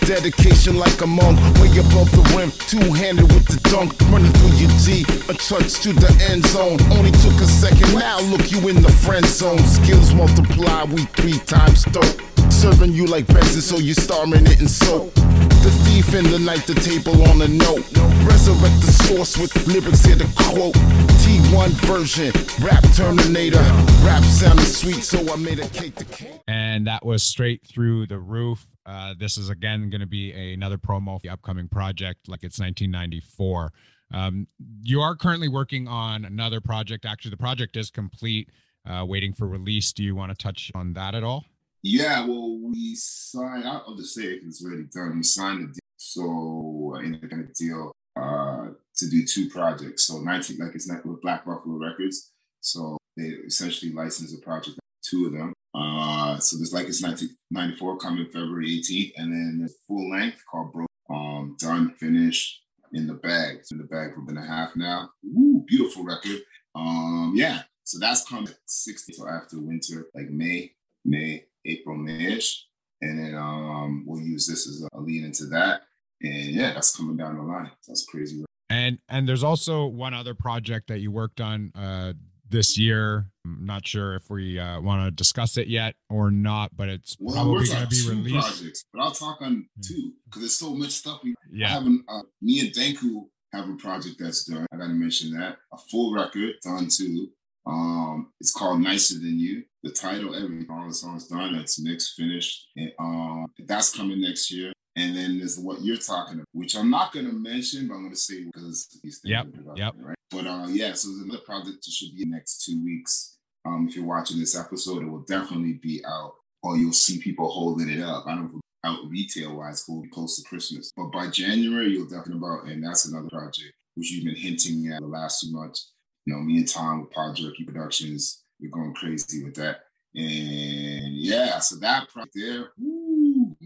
dedication 0.00 0.76
like 0.76 1.00
a 1.02 1.06
monk. 1.06 1.38
Way 1.60 1.78
above 1.78 2.10
the 2.12 2.22
rim, 2.36 2.50
two-handed 2.68 3.30
with 3.32 3.46
the 3.46 3.58
dunk. 3.70 3.92
Running 4.10 4.32
through 4.32 4.56
your 4.56 4.70
G, 4.80 5.04
a 5.28 5.34
touch 5.34 5.80
to 5.82 5.92
the 5.92 6.10
end 6.30 6.46
zone. 6.46 6.78
Only 6.92 7.12
took 7.22 7.38
a 7.40 7.46
second, 7.46 7.94
now 7.94 8.20
look 8.30 8.50
you 8.50 8.68
in 8.68 8.82
the 8.82 8.92
friend 8.92 9.26
zone. 9.26 9.58
Skills 9.58 10.14
multiply, 10.14 10.84
we 10.84 11.04
three 11.18 11.38
times 11.46 11.84
dope. 11.84 12.20
Serving 12.50 12.92
you 12.92 13.06
like 13.06 13.26
Benson, 13.26 13.60
so 13.60 13.76
you 13.78 13.94
starring 13.94 14.46
it 14.46 14.60
in 14.60 14.68
soap. 14.68 15.12
The 15.14 15.70
thief 15.84 16.14
in 16.14 16.30
the 16.30 16.38
night, 16.38 16.64
the 16.66 16.74
table 16.74 17.22
on 17.28 17.42
a 17.42 17.48
note. 17.48 17.84
Resurrect 18.26 18.80
the 18.80 18.92
source 19.06 19.38
with 19.38 19.54
lyrics 19.66 20.04
here 20.04 20.16
to 20.16 20.24
quote. 20.36 20.74
T1 21.22 21.68
version, 21.86 22.32
rap 22.64 22.82
Terminator. 22.94 23.58
Rap 24.04 24.22
sounded 24.24 24.64
sweet, 24.66 25.02
so 25.02 25.32
I 25.32 25.36
made 25.36 25.58
a 25.60 25.68
cake 25.68 25.94
to 25.96 26.04
cake. 26.04 26.40
and 26.48 26.86
that 26.86 27.04
was 27.04 27.22
straight 27.22 27.64
through 27.66 28.06
the 28.06 28.18
roof. 28.18 28.66
Uh, 28.84 29.14
this 29.18 29.36
is 29.38 29.48
again 29.48 29.90
going 29.90 30.00
to 30.00 30.06
be 30.06 30.32
another 30.52 30.78
promo 30.78 31.16
for 31.16 31.22
the 31.22 31.28
upcoming 31.30 31.68
project, 31.68 32.28
like 32.28 32.42
it's 32.44 32.58
1994. 32.58 33.72
Um, 34.12 34.46
you 34.82 35.00
are 35.00 35.16
currently 35.16 35.48
working 35.48 35.88
on 35.88 36.24
another 36.24 36.60
project. 36.60 37.04
Actually, 37.04 37.32
the 37.32 37.36
project 37.38 37.76
is 37.76 37.90
complete, 37.90 38.50
uh, 38.88 39.04
waiting 39.06 39.32
for 39.32 39.46
release. 39.48 39.92
Do 39.92 40.02
you 40.04 40.14
want 40.14 40.30
to 40.30 40.36
touch 40.36 40.70
on 40.74 40.92
that 40.94 41.14
at 41.14 41.24
all? 41.24 41.44
Yeah, 41.82 42.24
well, 42.26 42.58
we 42.62 42.94
signed. 42.96 43.64
I'll 43.66 43.96
just 43.96 44.14
say 44.14 44.22
it 44.24 44.40
'cause 44.42 44.60
it's 44.60 44.64
already 44.64 44.84
done. 44.92 45.16
We 45.16 45.22
signed 45.22 45.58
a 45.62 45.66
deal, 45.66 45.80
so 45.96 46.94
uh, 46.96 47.00
independent 47.00 47.54
deal 47.54 47.92
uh, 48.16 48.68
to 48.96 49.10
do 49.10 49.24
two 49.24 49.48
projects. 49.50 50.06
So 50.06 50.20
19, 50.20 50.58
like 50.58 50.74
it's 50.74 50.90
with 51.04 51.22
Black 51.22 51.44
Buffalo 51.44 51.76
Records. 51.78 52.32
So 52.60 52.96
they 53.16 53.24
essentially 53.46 53.92
licensed 53.92 54.34
a 54.34 54.38
project, 54.38 54.78
two 55.02 55.26
of 55.26 55.32
them. 55.32 55.52
Uh, 55.74 56.38
so 56.38 56.56
there's 56.56 56.72
like 56.72 56.88
it's 56.88 57.02
1994 57.02 57.98
coming 57.98 58.26
February 58.26 58.80
18th, 58.80 59.12
and 59.16 59.32
then 59.32 59.56
there's 59.58 59.76
full 59.86 60.10
length 60.10 60.42
called 60.50 60.72
Bro. 60.72 60.86
Um, 61.08 61.56
done, 61.60 61.94
finished. 61.94 62.62
in 62.92 63.06
the 63.06 63.14
bag. 63.14 63.58
It's 63.58 63.72
in 63.72 63.78
the 63.78 63.84
bag 63.84 64.14
for 64.14 64.20
been 64.22 64.38
a 64.38 64.46
half 64.46 64.74
now. 64.74 65.10
Woo, 65.22 65.64
beautiful 65.66 66.04
record. 66.04 66.40
Um, 66.74 67.32
yeah. 67.36 67.62
So 67.84 67.98
that's 67.98 68.28
coming 68.28 68.52
60 68.66 69.12
so 69.12 69.28
after 69.28 69.60
winter, 69.60 70.08
like 70.14 70.30
May, 70.30 70.72
May, 71.04 71.44
April, 71.64 71.96
Mayish. 71.96 72.62
And 73.02 73.18
then 73.18 73.34
um 73.34 74.04
we'll 74.06 74.22
use 74.22 74.46
this 74.46 74.66
as 74.66 74.88
a 74.92 75.00
lead 75.00 75.24
into 75.24 75.44
that. 75.46 75.82
And 76.22 76.54
yeah, 76.54 76.72
that's 76.74 76.96
coming 76.96 77.16
down 77.16 77.36
the 77.36 77.42
line. 77.42 77.70
That's 77.86 78.04
crazy. 78.06 78.44
And 78.70 78.98
and 79.08 79.28
there's 79.28 79.44
also 79.44 79.86
one 79.86 80.14
other 80.14 80.34
project 80.34 80.88
that 80.88 80.98
you 81.00 81.10
worked 81.10 81.40
on 81.40 81.72
uh 81.74 82.12
this 82.48 82.78
year. 82.78 83.26
I'm 83.44 83.66
not 83.66 83.86
sure 83.86 84.14
if 84.14 84.30
we 84.30 84.56
uh, 84.58 84.80
want 84.80 85.04
to 85.04 85.10
discuss 85.10 85.56
it 85.56 85.66
yet 85.66 85.96
or 86.08 86.30
not, 86.30 86.76
but 86.76 86.88
it's 86.88 87.16
Well, 87.18 87.34
probably 87.34 87.66
going 87.66 87.80
to 87.82 87.88
be 87.88 88.08
released. 88.08 88.46
projects, 88.46 88.84
but 88.92 89.02
I'll 89.02 89.10
talk 89.10 89.42
on 89.42 89.68
two 89.82 90.12
because 90.26 90.42
there's 90.42 90.56
so 90.58 90.72
much 90.74 90.90
stuff. 90.90 91.20
We 91.24 91.34
Yeah. 91.50 91.68
having 91.68 92.04
uh, 92.08 92.20
me 92.40 92.60
and 92.60 92.70
Danku 92.70 93.24
have 93.52 93.68
a 93.68 93.74
project 93.74 94.16
that's 94.20 94.44
done. 94.44 94.64
I 94.72 94.76
gotta 94.76 94.92
mention 94.92 95.32
that 95.38 95.58
a 95.72 95.76
full 95.90 96.14
record 96.14 96.54
done 96.62 96.88
too. 96.88 97.30
Um, 97.66 98.30
it's 98.40 98.52
called 98.52 98.80
Nicer 98.80 99.14
Than 99.18 99.38
You. 99.40 99.64
The 99.82 99.90
title, 99.90 100.34
everything, 100.34 100.68
all 100.70 100.86
the 100.86 100.94
songs 100.94 101.26
done. 101.26 101.56
It's 101.56 101.80
mixed, 101.82 102.14
finished, 102.14 102.68
and 102.76 102.92
um, 103.00 103.46
that's 103.66 103.96
coming 103.96 104.20
next 104.20 104.52
year. 104.52 104.72
And 104.96 105.14
then 105.14 105.38
there's 105.38 105.58
what 105.58 105.82
you're 105.82 105.96
talking 105.96 106.36
about, 106.36 106.46
which 106.52 106.74
I'm 106.76 106.90
not 106.90 107.12
gonna 107.12 107.32
mention, 107.32 107.88
but 107.88 107.94
I'm 107.94 108.04
gonna 108.04 108.16
say 108.16 108.44
because 108.44 108.88
these 109.02 109.18
things. 109.18 109.30
Yep, 109.30 109.46
yep. 109.76 109.94
Right. 109.98 110.16
But 110.30 110.46
uh, 110.46 110.66
yeah, 110.68 110.94
so 110.94 111.08
there's 111.08 111.22
another 111.22 111.42
project 111.44 111.84
that 111.84 111.92
should 111.92 112.14
be 112.14 112.22
in 112.22 112.30
the 112.30 112.36
next 112.36 112.64
two 112.64 112.82
weeks. 112.82 113.38
Um, 113.66 113.86
if 113.88 113.96
you're 113.96 114.06
watching 114.06 114.38
this 114.38 114.58
episode, 114.58 115.02
it 115.02 115.10
will 115.10 115.24
definitely 115.24 115.74
be 115.74 116.02
out, 116.06 116.34
or 116.62 116.76
you'll 116.76 116.92
see 116.92 117.18
people 117.18 117.50
holding 117.50 117.90
it 117.90 118.00
up. 118.00 118.26
I 118.26 118.34
don't 118.34 118.52
know 118.52 118.58
if 118.58 118.60
out 118.86 119.00
retail 119.08 119.56
wise, 119.56 119.84
will 119.88 120.02
be 120.02 120.08
close 120.08 120.36
to 120.36 120.48
Christmas. 120.48 120.92
But 120.96 121.10
by 121.10 121.28
January, 121.28 121.90
you'll 121.90 122.08
definitely 122.08 122.38
about, 122.38 122.66
and 122.66 122.84
that's 122.84 123.06
another 123.06 123.28
project 123.28 123.74
which 123.96 124.12
you've 124.12 124.24
been 124.24 124.36
hinting 124.36 124.92
at 124.92 125.00
the 125.00 125.06
last 125.06 125.40
two 125.40 125.52
months. 125.52 125.92
You 126.24 126.34
know, 126.34 126.40
me 126.40 126.58
and 126.58 126.68
Tom 126.68 127.00
with 127.00 127.10
Pod 127.10 127.36
Jerky 127.36 127.64
Productions, 127.64 128.44
we're 128.60 128.70
going 128.70 128.94
crazy 128.94 129.42
with 129.42 129.54
that. 129.54 129.80
And 130.14 131.16
yeah, 131.16 131.58
so 131.58 131.76
that 131.76 132.08
project 132.08 132.32
there, 132.34 132.70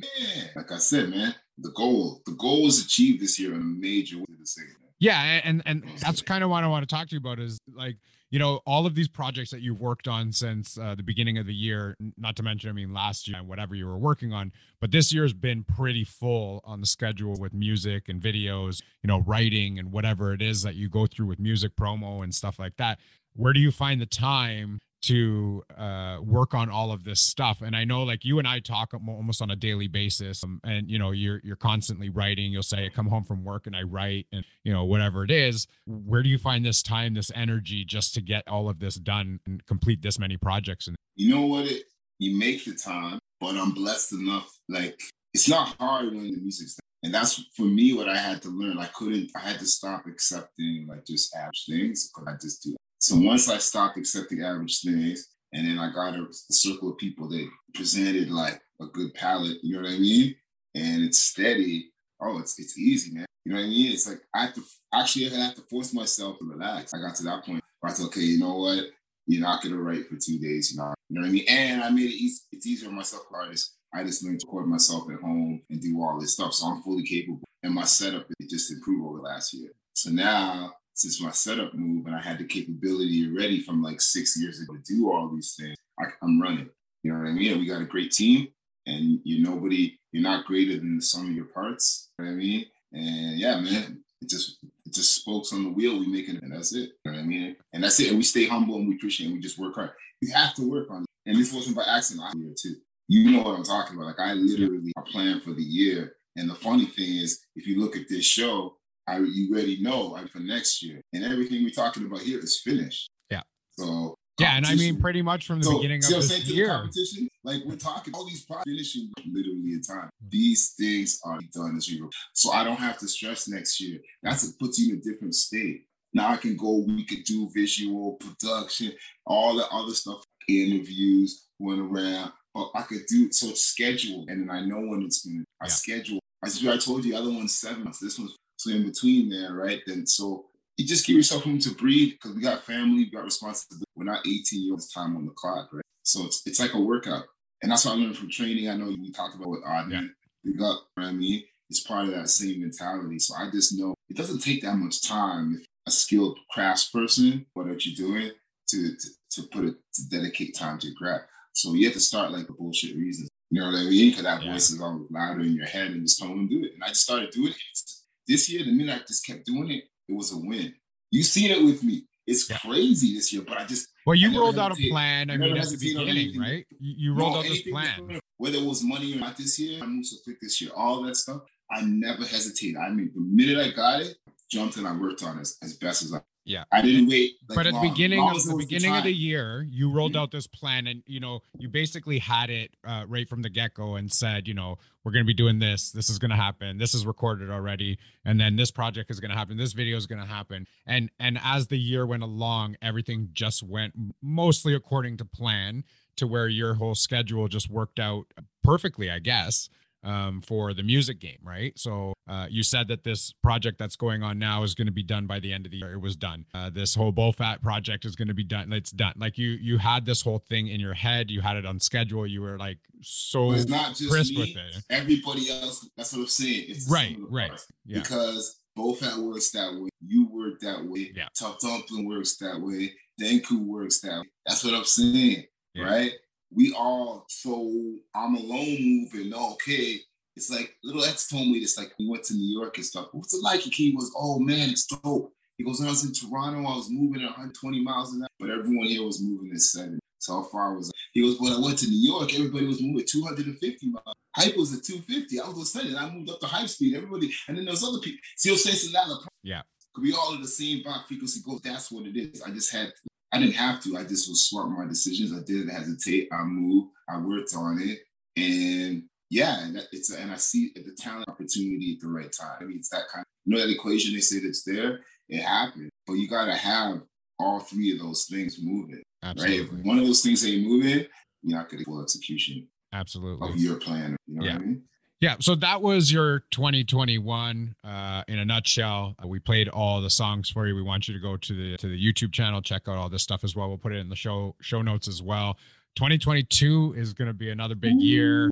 man, 0.00 0.50
like 0.56 0.72
I 0.72 0.78
said, 0.78 1.10
man, 1.10 1.34
the 1.58 1.70
goal, 1.70 2.22
the 2.26 2.32
goal 2.32 2.64
was 2.64 2.84
achieved 2.84 3.22
this 3.22 3.38
year 3.38 3.54
in 3.54 3.60
a 3.60 3.64
major 3.64 4.18
way 4.18 4.24
to 4.38 4.46
say, 4.46 4.62
man. 4.62 4.90
Yeah, 5.00 5.40
and 5.44 5.62
and 5.64 5.82
that's 6.02 6.20
kind 6.20 6.44
of 6.44 6.50
what 6.50 6.62
I 6.62 6.66
want 6.66 6.86
to 6.86 6.94
talk 6.94 7.08
to 7.08 7.14
you 7.14 7.20
about 7.20 7.38
is 7.38 7.58
like 7.74 7.96
you 8.30 8.38
know 8.38 8.60
all 8.66 8.84
of 8.84 8.94
these 8.94 9.08
projects 9.08 9.50
that 9.50 9.62
you've 9.62 9.80
worked 9.80 10.06
on 10.06 10.30
since 10.30 10.76
uh, 10.76 10.94
the 10.94 11.02
beginning 11.02 11.38
of 11.38 11.46
the 11.46 11.54
year. 11.54 11.96
Not 12.18 12.36
to 12.36 12.42
mention, 12.42 12.68
I 12.68 12.74
mean, 12.74 12.92
last 12.92 13.26
year 13.26 13.38
and 13.38 13.48
whatever 13.48 13.74
you 13.74 13.86
were 13.86 13.96
working 13.96 14.34
on, 14.34 14.52
but 14.78 14.90
this 14.90 15.10
year's 15.10 15.32
been 15.32 15.64
pretty 15.64 16.04
full 16.04 16.60
on 16.64 16.82
the 16.82 16.86
schedule 16.86 17.34
with 17.38 17.54
music 17.54 18.10
and 18.10 18.20
videos, 18.20 18.82
you 19.02 19.08
know, 19.08 19.20
writing 19.20 19.78
and 19.78 19.90
whatever 19.90 20.34
it 20.34 20.42
is 20.42 20.62
that 20.62 20.74
you 20.74 20.90
go 20.90 21.06
through 21.06 21.26
with 21.26 21.40
music 21.40 21.76
promo 21.76 22.22
and 22.22 22.34
stuff 22.34 22.58
like 22.58 22.76
that. 22.76 22.98
Where 23.34 23.54
do 23.54 23.60
you 23.60 23.70
find 23.70 24.02
the 24.02 24.06
time 24.06 24.80
to 25.02 25.62
uh, 25.76 26.18
work 26.22 26.54
on 26.54 26.70
all 26.70 26.92
of 26.92 27.04
this 27.04 27.20
stuff. 27.20 27.62
And 27.62 27.74
I 27.74 27.84
know 27.84 28.02
like 28.02 28.24
you 28.24 28.38
and 28.38 28.46
I 28.46 28.60
talk 28.60 28.92
almost 28.94 29.40
on 29.40 29.50
a 29.50 29.56
daily 29.56 29.88
basis 29.88 30.44
um, 30.44 30.60
and 30.64 30.90
you 30.90 30.98
know, 30.98 31.10
you're, 31.10 31.40
you're 31.42 31.56
constantly 31.56 32.10
writing, 32.10 32.52
you'll 32.52 32.62
say 32.62 32.86
I 32.86 32.88
come 32.88 33.06
home 33.06 33.24
from 33.24 33.44
work 33.44 33.66
and 33.66 33.74
I 33.74 33.82
write 33.82 34.26
and 34.32 34.44
you 34.64 34.72
know, 34.72 34.84
whatever 34.84 35.24
it 35.24 35.30
is, 35.30 35.66
where 35.86 36.22
do 36.22 36.28
you 36.28 36.38
find 36.38 36.64
this 36.64 36.82
time, 36.82 37.14
this 37.14 37.30
energy 37.34 37.84
just 37.84 38.14
to 38.14 38.20
get 38.20 38.46
all 38.46 38.68
of 38.68 38.78
this 38.78 38.96
done 38.96 39.40
and 39.46 39.64
complete 39.66 40.02
this 40.02 40.18
many 40.18 40.36
projects? 40.36 40.86
And 40.86 40.96
You 41.16 41.34
know 41.34 41.46
what? 41.46 41.66
It 41.66 41.84
you 42.20 42.38
make 42.38 42.64
the 42.64 42.74
time, 42.74 43.18
but 43.40 43.56
I'm 43.56 43.72
blessed 43.72 44.12
enough. 44.12 44.50
Like 44.68 45.00
it's 45.34 45.48
not 45.48 45.74
hard 45.80 46.06
when 46.14 46.30
the 46.30 46.36
music's 46.36 46.74
done. 46.74 46.80
And 47.02 47.14
that's 47.14 47.42
for 47.56 47.62
me 47.62 47.94
what 47.94 48.08
I 48.08 48.18
had 48.18 48.42
to 48.42 48.50
learn. 48.50 48.78
I 48.78 48.86
couldn't, 48.86 49.30
I 49.34 49.40
had 49.40 49.58
to 49.58 49.66
stop 49.66 50.06
accepting 50.06 50.86
like 50.86 51.06
just 51.06 51.34
average 51.34 51.64
things 51.66 52.10
because 52.10 52.28
I 52.28 52.36
just 52.40 52.62
do. 52.62 52.76
So 53.00 53.16
once 53.16 53.48
I 53.48 53.56
stopped 53.56 53.96
accepting 53.96 54.42
average 54.42 54.82
things, 54.82 55.28
and 55.54 55.66
then 55.66 55.78
I 55.78 55.90
got 55.90 56.14
a, 56.14 56.26
circle 56.30 56.90
of 56.90 56.98
people 56.98 57.28
that 57.30 57.48
presented 57.74 58.30
like 58.30 58.60
a 58.80 58.86
good 58.86 59.14
palette, 59.14 59.56
you 59.62 59.74
know 59.74 59.82
what 59.82 59.94
I 59.94 59.98
mean? 59.98 60.36
And 60.74 61.02
it's 61.02 61.18
steady. 61.18 61.90
Oh, 62.20 62.38
it's 62.38 62.58
it's 62.58 62.78
easy, 62.78 63.14
man. 63.14 63.24
You 63.44 63.52
know 63.52 63.58
what 63.58 63.64
I 63.64 63.68
mean? 63.68 63.92
It's 63.92 64.06
like 64.06 64.20
I 64.34 64.42
have 64.42 64.54
to 64.54 64.62
actually 64.94 65.26
I 65.26 65.46
have 65.46 65.54
to 65.54 65.62
force 65.62 65.94
myself 65.94 66.38
to 66.38 66.44
relax. 66.44 66.92
I 66.92 67.00
got 67.00 67.16
to 67.16 67.22
that 67.24 67.44
point 67.44 67.64
where 67.80 67.90
I 67.90 67.94
said, 67.94 68.06
okay, 68.06 68.20
you 68.20 68.38
know 68.38 68.54
what? 68.54 68.84
You're 69.26 69.40
not 69.40 69.62
gonna 69.62 69.78
write 69.78 70.06
for 70.06 70.16
two 70.16 70.38
days, 70.38 70.72
you 70.72 70.78
know. 70.78 70.92
You 71.08 71.16
know 71.16 71.22
what 71.22 71.28
I 71.28 71.32
mean? 71.32 71.46
And 71.48 71.82
I 71.82 71.88
made 71.88 72.10
it 72.10 72.22
easy. 72.22 72.42
It's 72.52 72.66
easier 72.66 72.90
on 72.90 72.96
myself, 72.96 73.22
artist. 73.32 73.76
I 73.94 74.04
just 74.04 74.22
learned 74.22 74.40
to 74.40 74.46
record 74.46 74.68
myself 74.68 75.10
at 75.10 75.20
home 75.20 75.62
and 75.70 75.80
do 75.80 76.00
all 76.00 76.20
this 76.20 76.34
stuff. 76.34 76.52
So 76.52 76.66
I'm 76.66 76.82
fully 76.82 77.02
capable. 77.02 77.40
And 77.62 77.74
my 77.74 77.84
setup 77.84 78.26
it 78.38 78.50
just 78.50 78.70
improved 78.70 79.06
over 79.06 79.18
last 79.20 79.54
year. 79.54 79.70
So 79.94 80.10
now, 80.10 80.74
since 80.94 81.20
my 81.20 81.30
setup 81.30 81.74
move 81.74 82.06
and 82.06 82.14
I 82.14 82.20
had 82.20 82.38
the 82.38 82.44
capability 82.44 83.26
already 83.26 83.60
from 83.60 83.82
like 83.82 84.00
six 84.00 84.40
years 84.40 84.60
ago 84.60 84.74
to 84.74 84.94
do 84.94 85.10
all 85.10 85.30
these 85.34 85.54
things, 85.58 85.76
I, 85.98 86.06
I'm 86.22 86.40
running. 86.40 86.68
You 87.02 87.12
know 87.12 87.18
what 87.18 87.28
I 87.28 87.32
mean? 87.32 87.58
We 87.58 87.66
got 87.66 87.82
a 87.82 87.86
great 87.86 88.12
team, 88.12 88.48
and 88.86 89.20
you're 89.24 89.48
nobody. 89.48 89.98
You're 90.12 90.22
not 90.22 90.44
greater 90.44 90.76
than 90.76 90.96
the 90.96 91.02
sum 91.02 91.28
of 91.30 91.36
your 91.36 91.46
parts. 91.46 92.10
You 92.18 92.24
know 92.24 92.30
what 92.32 92.34
I 92.34 92.38
mean? 92.38 92.66
And 92.92 93.38
yeah, 93.38 93.60
man, 93.60 94.02
it 94.20 94.28
just 94.28 94.58
it 94.84 94.92
just 94.92 95.14
spokes 95.14 95.52
on 95.52 95.64
the 95.64 95.70
wheel. 95.70 95.98
We 95.98 96.06
make 96.06 96.28
it, 96.28 96.42
and 96.42 96.52
that's 96.52 96.74
it. 96.74 96.90
You 97.04 97.12
know 97.12 97.18
what 97.18 97.24
I 97.24 97.26
mean? 97.26 97.56
And 97.72 97.82
that's 97.82 97.98
it. 98.00 98.08
And 98.08 98.18
we 98.18 98.22
stay 98.22 98.46
humble 98.46 98.76
and 98.76 98.88
we 98.88 98.96
appreciate. 98.96 99.26
And 99.26 99.36
we 99.36 99.40
just 99.40 99.58
work 99.58 99.76
hard. 99.76 99.90
You 100.20 100.32
have 100.34 100.54
to 100.54 100.68
work 100.68 100.90
on 100.90 101.02
it. 101.02 101.08
And 101.26 101.38
this 101.38 101.52
wasn't 101.52 101.76
by 101.76 101.84
accident. 101.84 102.26
I 102.26 102.36
here 102.36 102.54
too. 102.60 102.76
You 103.08 103.30
know 103.30 103.42
what 103.42 103.56
I'm 103.56 103.64
talking 103.64 103.96
about. 103.96 104.06
Like 104.06 104.20
I 104.20 104.34
literally 104.34 104.92
I 104.96 105.02
planned 105.10 105.42
for 105.42 105.52
the 105.52 105.62
year. 105.62 106.14
And 106.36 106.48
the 106.48 106.54
funny 106.54 106.86
thing 106.86 107.16
is, 107.16 107.40
if 107.56 107.66
you 107.66 107.80
look 107.80 107.96
at 107.96 108.08
this 108.08 108.24
show, 108.24 108.76
I 109.06 109.18
you 109.18 109.52
already 109.52 109.82
know 109.82 110.08
like, 110.08 110.28
for 110.28 110.40
next 110.40 110.82
year, 110.82 111.00
and 111.12 111.24
everything 111.24 111.64
we're 111.64 111.70
talking 111.70 112.06
about 112.06 112.20
here 112.20 112.38
is 112.38 112.60
finished. 112.60 113.10
Yeah. 113.30 113.42
So 113.78 114.14
yeah, 114.40 114.56
and 114.56 114.66
I 114.66 114.74
mean, 114.74 114.98
pretty 114.98 115.20
much 115.20 115.46
from 115.46 115.58
the 115.58 115.66
so, 115.66 115.76
beginning 115.76 116.02
of 116.02 116.08
this 116.08 116.48
year. 116.48 116.68
competition? 116.68 117.28
Like 117.44 117.62
we're 117.66 117.76
talking 117.76 118.14
all 118.14 118.24
these 118.24 118.44
products 118.44 118.70
finishing 118.70 119.10
literally 119.26 119.72
in 119.74 119.82
time. 119.82 120.08
These 120.28 120.74
things 120.78 121.20
are 121.24 121.38
done 121.52 121.76
as 121.76 121.88
we 121.88 122.00
go. 122.00 122.08
So 122.32 122.52
I 122.52 122.64
don't 122.64 122.78
have 122.78 122.98
to 122.98 123.08
stress 123.08 123.48
next 123.48 123.80
year. 123.80 123.98
That's 124.22 124.44
it 124.44 124.58
puts 124.58 124.78
you 124.78 124.94
in 124.94 124.98
a 124.98 125.02
different 125.02 125.34
state. 125.34 125.84
Now 126.14 126.30
I 126.30 126.36
can 126.36 126.56
go, 126.56 126.84
we 126.86 127.04
could 127.04 127.24
do 127.24 127.50
visual 127.54 128.14
production, 128.14 128.92
all 129.26 129.56
the 129.56 129.66
other 129.68 129.92
stuff, 129.92 130.24
interviews, 130.48 131.46
went 131.58 131.80
around. 131.80 132.32
But 132.54 132.70
I 132.74 132.82
could 132.82 133.06
do 133.08 133.30
so 133.30 133.50
it's 133.50 133.64
scheduled 133.64 134.28
and 134.28 134.42
then 134.42 134.50
I 134.50 134.64
know 134.64 134.80
when 134.80 135.02
it's 135.02 135.24
gonna 135.24 135.44
I 135.60 135.68
schedule. 135.68 136.18
I 136.42 136.48
I 136.48 136.78
told 136.78 137.04
you 137.04 137.12
the 137.12 137.18
other 137.18 137.30
one's 137.30 137.58
seven 137.58 137.84
months. 137.84 138.00
This 138.00 138.18
one's 138.18 138.36
so 138.60 138.70
in 138.70 138.84
between 138.84 139.30
there, 139.30 139.54
right? 139.54 139.80
Then 139.86 140.06
so 140.06 140.46
you 140.76 140.86
just 140.86 141.06
give 141.06 141.16
yourself 141.16 141.46
room 141.46 141.58
to 141.60 141.70
breathe 141.74 142.12
because 142.12 142.32
we 142.36 142.42
got 142.42 142.62
family, 142.64 143.04
we 143.04 143.10
got 143.10 143.24
responsibility. 143.24 143.86
We're 143.96 144.04
not 144.04 144.26
18 144.26 144.68
years 144.68 144.88
time 144.88 145.16
on 145.16 145.24
the 145.24 145.32
clock, 145.32 145.70
right? 145.72 145.82
So 146.02 146.26
it's 146.26 146.42
it's 146.46 146.60
like 146.60 146.74
a 146.74 146.80
workout. 146.80 147.24
And 147.62 147.72
that's 147.72 147.86
what 147.86 147.92
I 147.92 147.96
learned 147.96 148.18
from 148.18 148.30
training. 148.30 148.68
I 148.68 148.76
know 148.76 148.86
we 148.86 149.10
talked 149.12 149.34
about 149.34 149.48
with 149.48 149.64
Adnan. 149.64 150.10
We 150.44 150.54
got, 150.54 150.72
you 150.72 151.02
know 151.02 151.04
what 151.04 151.06
I 151.06 151.12
mean? 151.12 151.42
It's 151.70 151.80
part 151.80 152.06
of 152.06 152.10
that 152.14 152.28
same 152.28 152.60
mentality. 152.60 153.18
So 153.18 153.34
I 153.34 153.50
just 153.50 153.78
know 153.78 153.94
it 154.10 154.16
doesn't 154.16 154.40
take 154.40 154.60
that 154.62 154.76
much 154.76 155.02
time 155.06 155.56
if 155.58 155.66
a 155.86 155.90
skilled 155.90 156.38
crafts 156.50 156.88
person, 156.90 157.46
whatever 157.54 157.78
you're 157.80 157.96
doing, 157.96 158.30
to, 158.68 158.96
to, 158.96 159.08
to 159.32 159.42
put 159.48 159.64
it, 159.64 159.74
to 159.94 160.08
dedicate 160.10 160.54
time 160.54 160.78
to 160.80 160.94
craft. 160.94 161.24
So 161.52 161.72
you 161.74 161.86
have 161.86 161.94
to 161.94 162.00
start 162.00 162.32
like 162.32 162.46
the 162.46 162.52
bullshit 162.54 162.96
reasons. 162.96 163.28
You 163.50 163.60
know 163.60 163.66
what 163.68 163.76
I 163.78 163.84
mean? 163.84 164.10
Because 164.10 164.24
that 164.24 164.42
Yeah. 164.42 164.52
voice 164.52 164.70
is 164.70 164.80
always 164.80 165.10
louder 165.10 165.40
in 165.40 165.54
your 165.54 165.66
head 165.66 165.90
and 165.92 166.02
just 166.02 166.18
tell 166.18 166.28
them 166.28 166.48
do 166.48 166.64
it. 166.64 166.72
And 166.74 166.84
I 166.84 166.88
just 166.88 167.02
started 167.02 167.30
doing 167.30 167.52
it. 167.52 167.90
This 168.26 168.50
year, 168.50 168.64
the 168.64 168.72
minute 168.72 169.00
I 169.02 169.06
just 169.06 169.26
kept 169.26 169.46
doing 169.46 169.70
it, 169.70 169.84
it 170.08 170.14
was 170.14 170.32
a 170.32 170.38
win. 170.38 170.74
You 171.10 171.22
seen 171.22 171.50
it 171.50 171.62
with 171.64 171.82
me. 171.82 172.06
It's 172.26 172.48
Yeah. 172.48 172.58
crazy 172.58 173.14
this 173.14 173.32
year, 173.32 173.42
but 173.42 173.58
I 173.58 173.66
just 173.66 173.88
Well, 174.06 174.14
you 174.14 174.38
rolled 174.38 174.58
out 174.58 174.72
a 174.72 174.88
plan. 174.88 175.30
I 175.30 175.34
I 175.34 175.36
mean, 175.36 175.56
at 175.56 175.68
the 175.68 175.76
beginning, 175.76 176.38
right? 176.38 176.66
You, 176.78 176.94
you 176.96 177.14
rolled 177.14 177.32
No, 177.32 177.38
out 177.40 177.44
this 177.46 177.62
plan. 177.62 178.20
Whether 178.36 178.58
it 178.58 178.64
was 178.64 178.82
money 178.82 179.14
or 179.14 179.16
not 179.16 179.36
this 179.36 179.58
year, 179.58 179.82
I 179.82 179.86
moved 179.86 180.06
so 180.06 180.16
quick 180.24 180.40
this 180.40 180.60
year, 180.60 180.70
all 180.74 181.02
that 181.02 181.16
stuff, 181.16 181.42
I 181.70 181.82
never 181.82 182.24
hesitated. 182.24 182.76
I 182.76 182.90
mean, 182.90 183.10
the 183.14 183.20
minute 183.20 183.58
I 183.58 183.70
got 183.74 184.02
it, 184.02 184.16
jumped 184.50 184.76
and 184.76 184.86
I 184.86 184.96
worked 184.96 185.22
on 185.22 185.38
it 185.38 185.42
as, 185.42 185.56
as 185.62 185.76
best 185.76 186.02
as 186.02 186.14
I 186.14 186.20
Yeah. 186.50 186.64
I 186.72 186.82
didn't 186.82 187.08
wait. 187.08 187.34
like, 187.48 187.56
but 187.56 187.66
at 187.66 187.74
the 187.74 187.88
beginning 187.88 188.18
Long 188.18 188.34
of 188.36 188.44
the 188.44 188.56
beginning 188.56 188.94
of 188.96 189.04
the 189.04 189.12
year 189.12 189.64
you 189.70 189.90
rolled 189.90 190.14
Mhm. 190.14 190.20
out 190.20 190.30
this 190.32 190.46
plan 190.46 190.86
and 190.86 191.02
you 191.06 191.20
know 191.20 191.40
you 191.58 191.68
basically 191.68 192.18
had 192.18 192.50
it 192.50 192.74
uh, 192.84 193.04
right 193.06 193.28
from 193.28 193.42
the 193.42 193.48
get-go 193.50 193.94
and 193.94 194.12
said 194.12 194.48
you 194.48 194.54
know 194.54 194.76
we're 195.04 195.12
going 195.12 195.24
to 195.24 195.26
be 195.26 195.32
doing 195.34 195.60
this. 195.60 195.92
This 195.92 196.10
is 196.10 196.18
going 196.18 196.30
to 196.30 196.36
happen. 196.36 196.76
This 196.76 196.92
is 196.92 197.06
recorded 197.06 197.48
already. 197.50 197.98
And 198.22 198.38
then 198.38 198.56
this 198.56 198.70
project 198.70 199.10
is 199.10 199.18
going 199.18 199.30
to 199.30 199.36
happen. 199.36 199.56
This 199.56 199.72
video 199.72 199.96
is 199.96 200.06
going 200.06 200.20
to 200.20 200.26
happen. 200.26 200.66
And 200.86 201.10
and 201.18 201.38
as 201.42 201.68
the 201.68 201.78
year 201.78 202.04
went 202.04 202.22
along 202.22 202.76
everything 202.82 203.30
just 203.32 203.62
went 203.62 203.94
mostly 204.20 204.74
according 204.74 205.16
to 205.18 205.24
plan 205.24 205.84
to 206.16 206.26
where 206.26 206.48
your 206.48 206.74
whole 206.74 206.94
schedule 206.94 207.48
just 207.48 207.70
worked 207.70 207.98
out 207.98 208.26
perfectly 208.62 209.10
i 209.10 209.18
guess 209.18 209.70
um, 210.02 210.40
for 210.42 210.72
the 210.74 210.82
music 210.82 211.20
game, 211.20 211.38
right? 211.42 211.78
So 211.78 212.14
uh, 212.28 212.46
you 212.48 212.62
said 212.62 212.88
that 212.88 213.04
this 213.04 213.32
project 213.42 213.78
that's 213.78 213.96
going 213.96 214.22
on 214.22 214.38
now 214.38 214.62
is 214.62 214.74
going 214.74 214.86
to 214.86 214.92
be 214.92 215.02
done 215.02 215.26
by 215.26 215.40
the 215.40 215.52
end 215.52 215.66
of 215.66 215.72
the 215.72 215.78
year. 215.78 215.92
It 215.92 216.00
was 216.00 216.16
done. 216.16 216.46
Uh, 216.54 216.70
this 216.70 216.94
whole 216.94 217.12
Bofat 217.12 217.60
project 217.62 218.04
is 218.04 218.16
going 218.16 218.28
to 218.28 218.34
be 218.34 218.44
done. 218.44 218.72
It's 218.72 218.90
done. 218.90 219.14
Like 219.16 219.36
you, 219.36 219.50
you 219.50 219.78
had 219.78 220.06
this 220.06 220.22
whole 220.22 220.38
thing 220.38 220.68
in 220.68 220.80
your 220.80 220.94
head. 220.94 221.30
You 221.30 221.40
had 221.40 221.56
it 221.56 221.66
on 221.66 221.78
schedule. 221.80 222.26
You 222.26 222.40
were 222.42 222.58
like 222.58 222.78
so 223.02 223.52
it's 223.52 223.68
not 223.68 223.94
just 223.94 224.10
crisp 224.10 224.34
me. 224.34 224.40
with 224.40 224.76
it. 224.76 224.84
Everybody 224.90 225.50
else. 225.50 225.88
That's 225.96 226.12
what 226.12 226.20
I'm 226.20 226.26
saying. 226.28 226.64
It's 226.68 226.90
Right, 226.90 227.14
sum 227.14 227.24
of 227.24 227.30
the 227.30 227.36
right. 227.36 227.52
Yeah. 227.86 227.98
Because 228.00 228.56
Bofat 228.78 229.18
works 229.18 229.50
that 229.52 229.72
way. 229.74 229.88
You 230.06 230.28
work 230.30 230.60
that 230.60 230.84
way. 230.84 231.12
Yeah. 231.14 231.28
Tough 231.38 231.58
Dumpling 231.60 232.06
works 232.08 232.36
that 232.38 232.60
way. 232.60 232.92
Danku 233.20 233.66
works 233.66 234.00
that 234.00 234.20
way. 234.20 234.24
That's 234.46 234.64
what 234.64 234.74
I'm 234.74 234.84
saying, 234.84 235.44
Yeah. 235.74 235.84
right? 235.84 236.12
We 236.54 236.72
all 236.72 237.26
so 237.28 237.96
I'm 238.14 238.34
alone 238.34 238.78
moving. 238.80 239.32
Okay, 239.34 240.00
it's 240.36 240.50
like 240.50 240.76
Little 240.82 241.04
X 241.04 241.28
told 241.28 241.48
me 241.48 241.60
this. 241.60 241.78
Like 241.78 241.92
we 241.98 242.08
went 242.08 242.24
to 242.24 242.34
New 242.34 242.58
York 242.60 242.76
and 242.76 242.86
stuff. 242.86 243.08
What's 243.12 243.34
it 243.34 243.42
like? 243.42 243.60
He 243.60 243.92
was, 243.94 244.12
oh 244.16 244.38
man, 244.40 244.70
it's 244.70 244.86
dope. 244.86 245.32
He 245.58 245.64
goes, 245.64 245.82
I 245.84 245.88
was 245.90 246.04
in 246.04 246.12
Toronto. 246.12 246.58
I 246.60 246.76
was 246.76 246.88
moving 246.90 247.20
at 247.22 247.26
120 247.36 247.84
miles 247.84 248.14
an 248.14 248.22
hour, 248.22 248.28
but 248.38 248.50
everyone 248.50 248.86
here 248.86 249.04
was 249.04 249.22
moving 249.22 249.50
at 249.52 249.60
70. 249.60 249.98
So 250.18 250.34
how 250.34 250.42
far 250.44 250.74
was? 250.74 250.90
He 251.12 251.20
goes, 251.22 251.38
when 251.40 251.52
I 251.52 251.58
went 251.60 251.78
to 251.80 251.88
New 251.88 252.00
York, 252.12 252.32
everybody 252.34 252.66
was 252.66 252.80
moving 252.82 253.00
at 253.00 253.06
250 253.08 253.90
miles. 253.90 254.14
Hype 254.36 254.56
was 254.56 254.72
at 254.74 254.84
250. 254.84 255.40
I 255.40 255.46
was 255.48 255.56
listening. 255.56 255.96
I 255.96 256.08
moved 256.10 256.30
up 256.30 256.40
to 256.40 256.46
hype 256.46 256.68
speed. 256.68 256.94
Everybody, 256.96 257.30
and 257.48 257.56
then 257.58 257.64
there's 257.66 257.84
other 257.84 257.98
people. 257.98 258.20
See 258.36 258.50
what 258.50 258.54
I'm 258.56 258.58
saying? 258.60 258.76
So 258.76 258.90
now 258.92 259.06
the 259.06 259.28
Yeah. 259.42 259.62
we 260.00 260.12
all 260.14 260.34
are 260.34 260.40
the 260.40 260.48
same 260.48 260.82
vibe 260.84 261.06
frequency 261.06 261.40
goes. 261.44 261.60
That's 261.62 261.90
what 261.90 262.06
it 262.06 262.16
is. 262.16 262.42
I 262.42 262.50
just 262.50 262.72
had, 262.72 262.92
I 263.32 263.38
didn't 263.38 263.54
have 263.54 263.80
to. 263.82 263.96
I 263.96 264.02
just 264.04 264.28
was 264.28 264.48
smart 264.48 264.68
with 264.68 264.78
my 264.78 264.86
decisions. 264.86 265.32
I 265.32 265.42
didn't 265.44 265.68
hesitate. 265.68 266.28
I 266.32 266.42
moved. 266.42 266.90
I 267.08 267.18
worked 267.18 267.54
on 267.54 267.80
it, 267.80 268.00
and 268.36 269.04
yeah, 269.30 269.64
and 269.64 269.80
it's 269.92 270.10
and 270.12 270.30
I 270.32 270.36
see 270.36 270.72
the 270.74 270.94
talent 270.98 271.28
opportunity 271.28 271.94
at 271.94 272.00
the 272.00 272.08
right 272.08 272.32
time. 272.32 272.56
I 272.60 272.64
mean, 272.64 272.78
it's 272.78 272.88
that 272.90 273.04
kind. 273.12 273.22
Of, 273.22 273.26
you 273.44 273.56
know 273.56 273.60
that 273.66 273.72
equation 273.72 274.14
they 274.14 274.20
say 274.20 274.40
that's 274.40 274.64
there. 274.64 275.00
It 275.28 275.42
happened, 275.42 275.90
but 276.06 276.14
you 276.14 276.28
gotta 276.28 276.54
have 276.54 277.02
all 277.38 277.60
three 277.60 277.92
of 277.92 278.00
those 278.00 278.26
things 278.26 278.58
moving. 278.60 279.02
Right? 279.24 279.60
If 279.60 279.72
one 279.84 279.98
of 279.98 280.06
those 280.06 280.22
things 280.22 280.44
ain't 280.46 280.66
moving, 280.66 281.06
you're 281.42 281.58
not 281.58 281.68
gonna 281.70 281.84
full 281.84 282.02
execution 282.02 282.66
Absolutely. 282.92 283.48
of 283.48 283.56
your 283.56 283.76
plan. 283.76 284.16
You 284.26 284.34
know 284.40 284.44
Yeah. 284.44 284.52
what 284.54 284.62
I 284.62 284.64
mean? 284.64 284.82
Yeah, 285.20 285.36
so 285.40 285.54
that 285.56 285.82
was 285.82 286.10
your 286.10 286.40
2021 286.50 287.74
uh 287.84 288.22
in 288.26 288.38
a 288.38 288.44
nutshell. 288.44 289.14
Uh, 289.22 289.28
we 289.28 289.38
played 289.38 289.68
all 289.68 290.00
the 290.00 290.08
songs 290.08 290.48
for 290.48 290.66
you. 290.66 290.74
We 290.74 290.82
want 290.82 291.08
you 291.08 291.14
to 291.14 291.20
go 291.20 291.36
to 291.36 291.54
the 291.54 291.76
to 291.76 291.88
the 291.88 291.98
YouTube 291.98 292.32
channel, 292.32 292.62
check 292.62 292.88
out 292.88 292.96
all 292.96 293.10
this 293.10 293.22
stuff 293.22 293.44
as 293.44 293.54
well. 293.54 293.68
We'll 293.68 293.78
put 293.78 293.92
it 293.92 293.98
in 293.98 294.08
the 294.08 294.16
show 294.16 294.54
show 294.60 294.80
notes 294.80 295.08
as 295.08 295.22
well. 295.22 295.58
2022 295.96 296.94
is 296.96 297.12
going 297.12 297.28
to 297.28 297.34
be 297.34 297.50
another 297.50 297.74
big 297.74 298.00
year. 298.00 298.50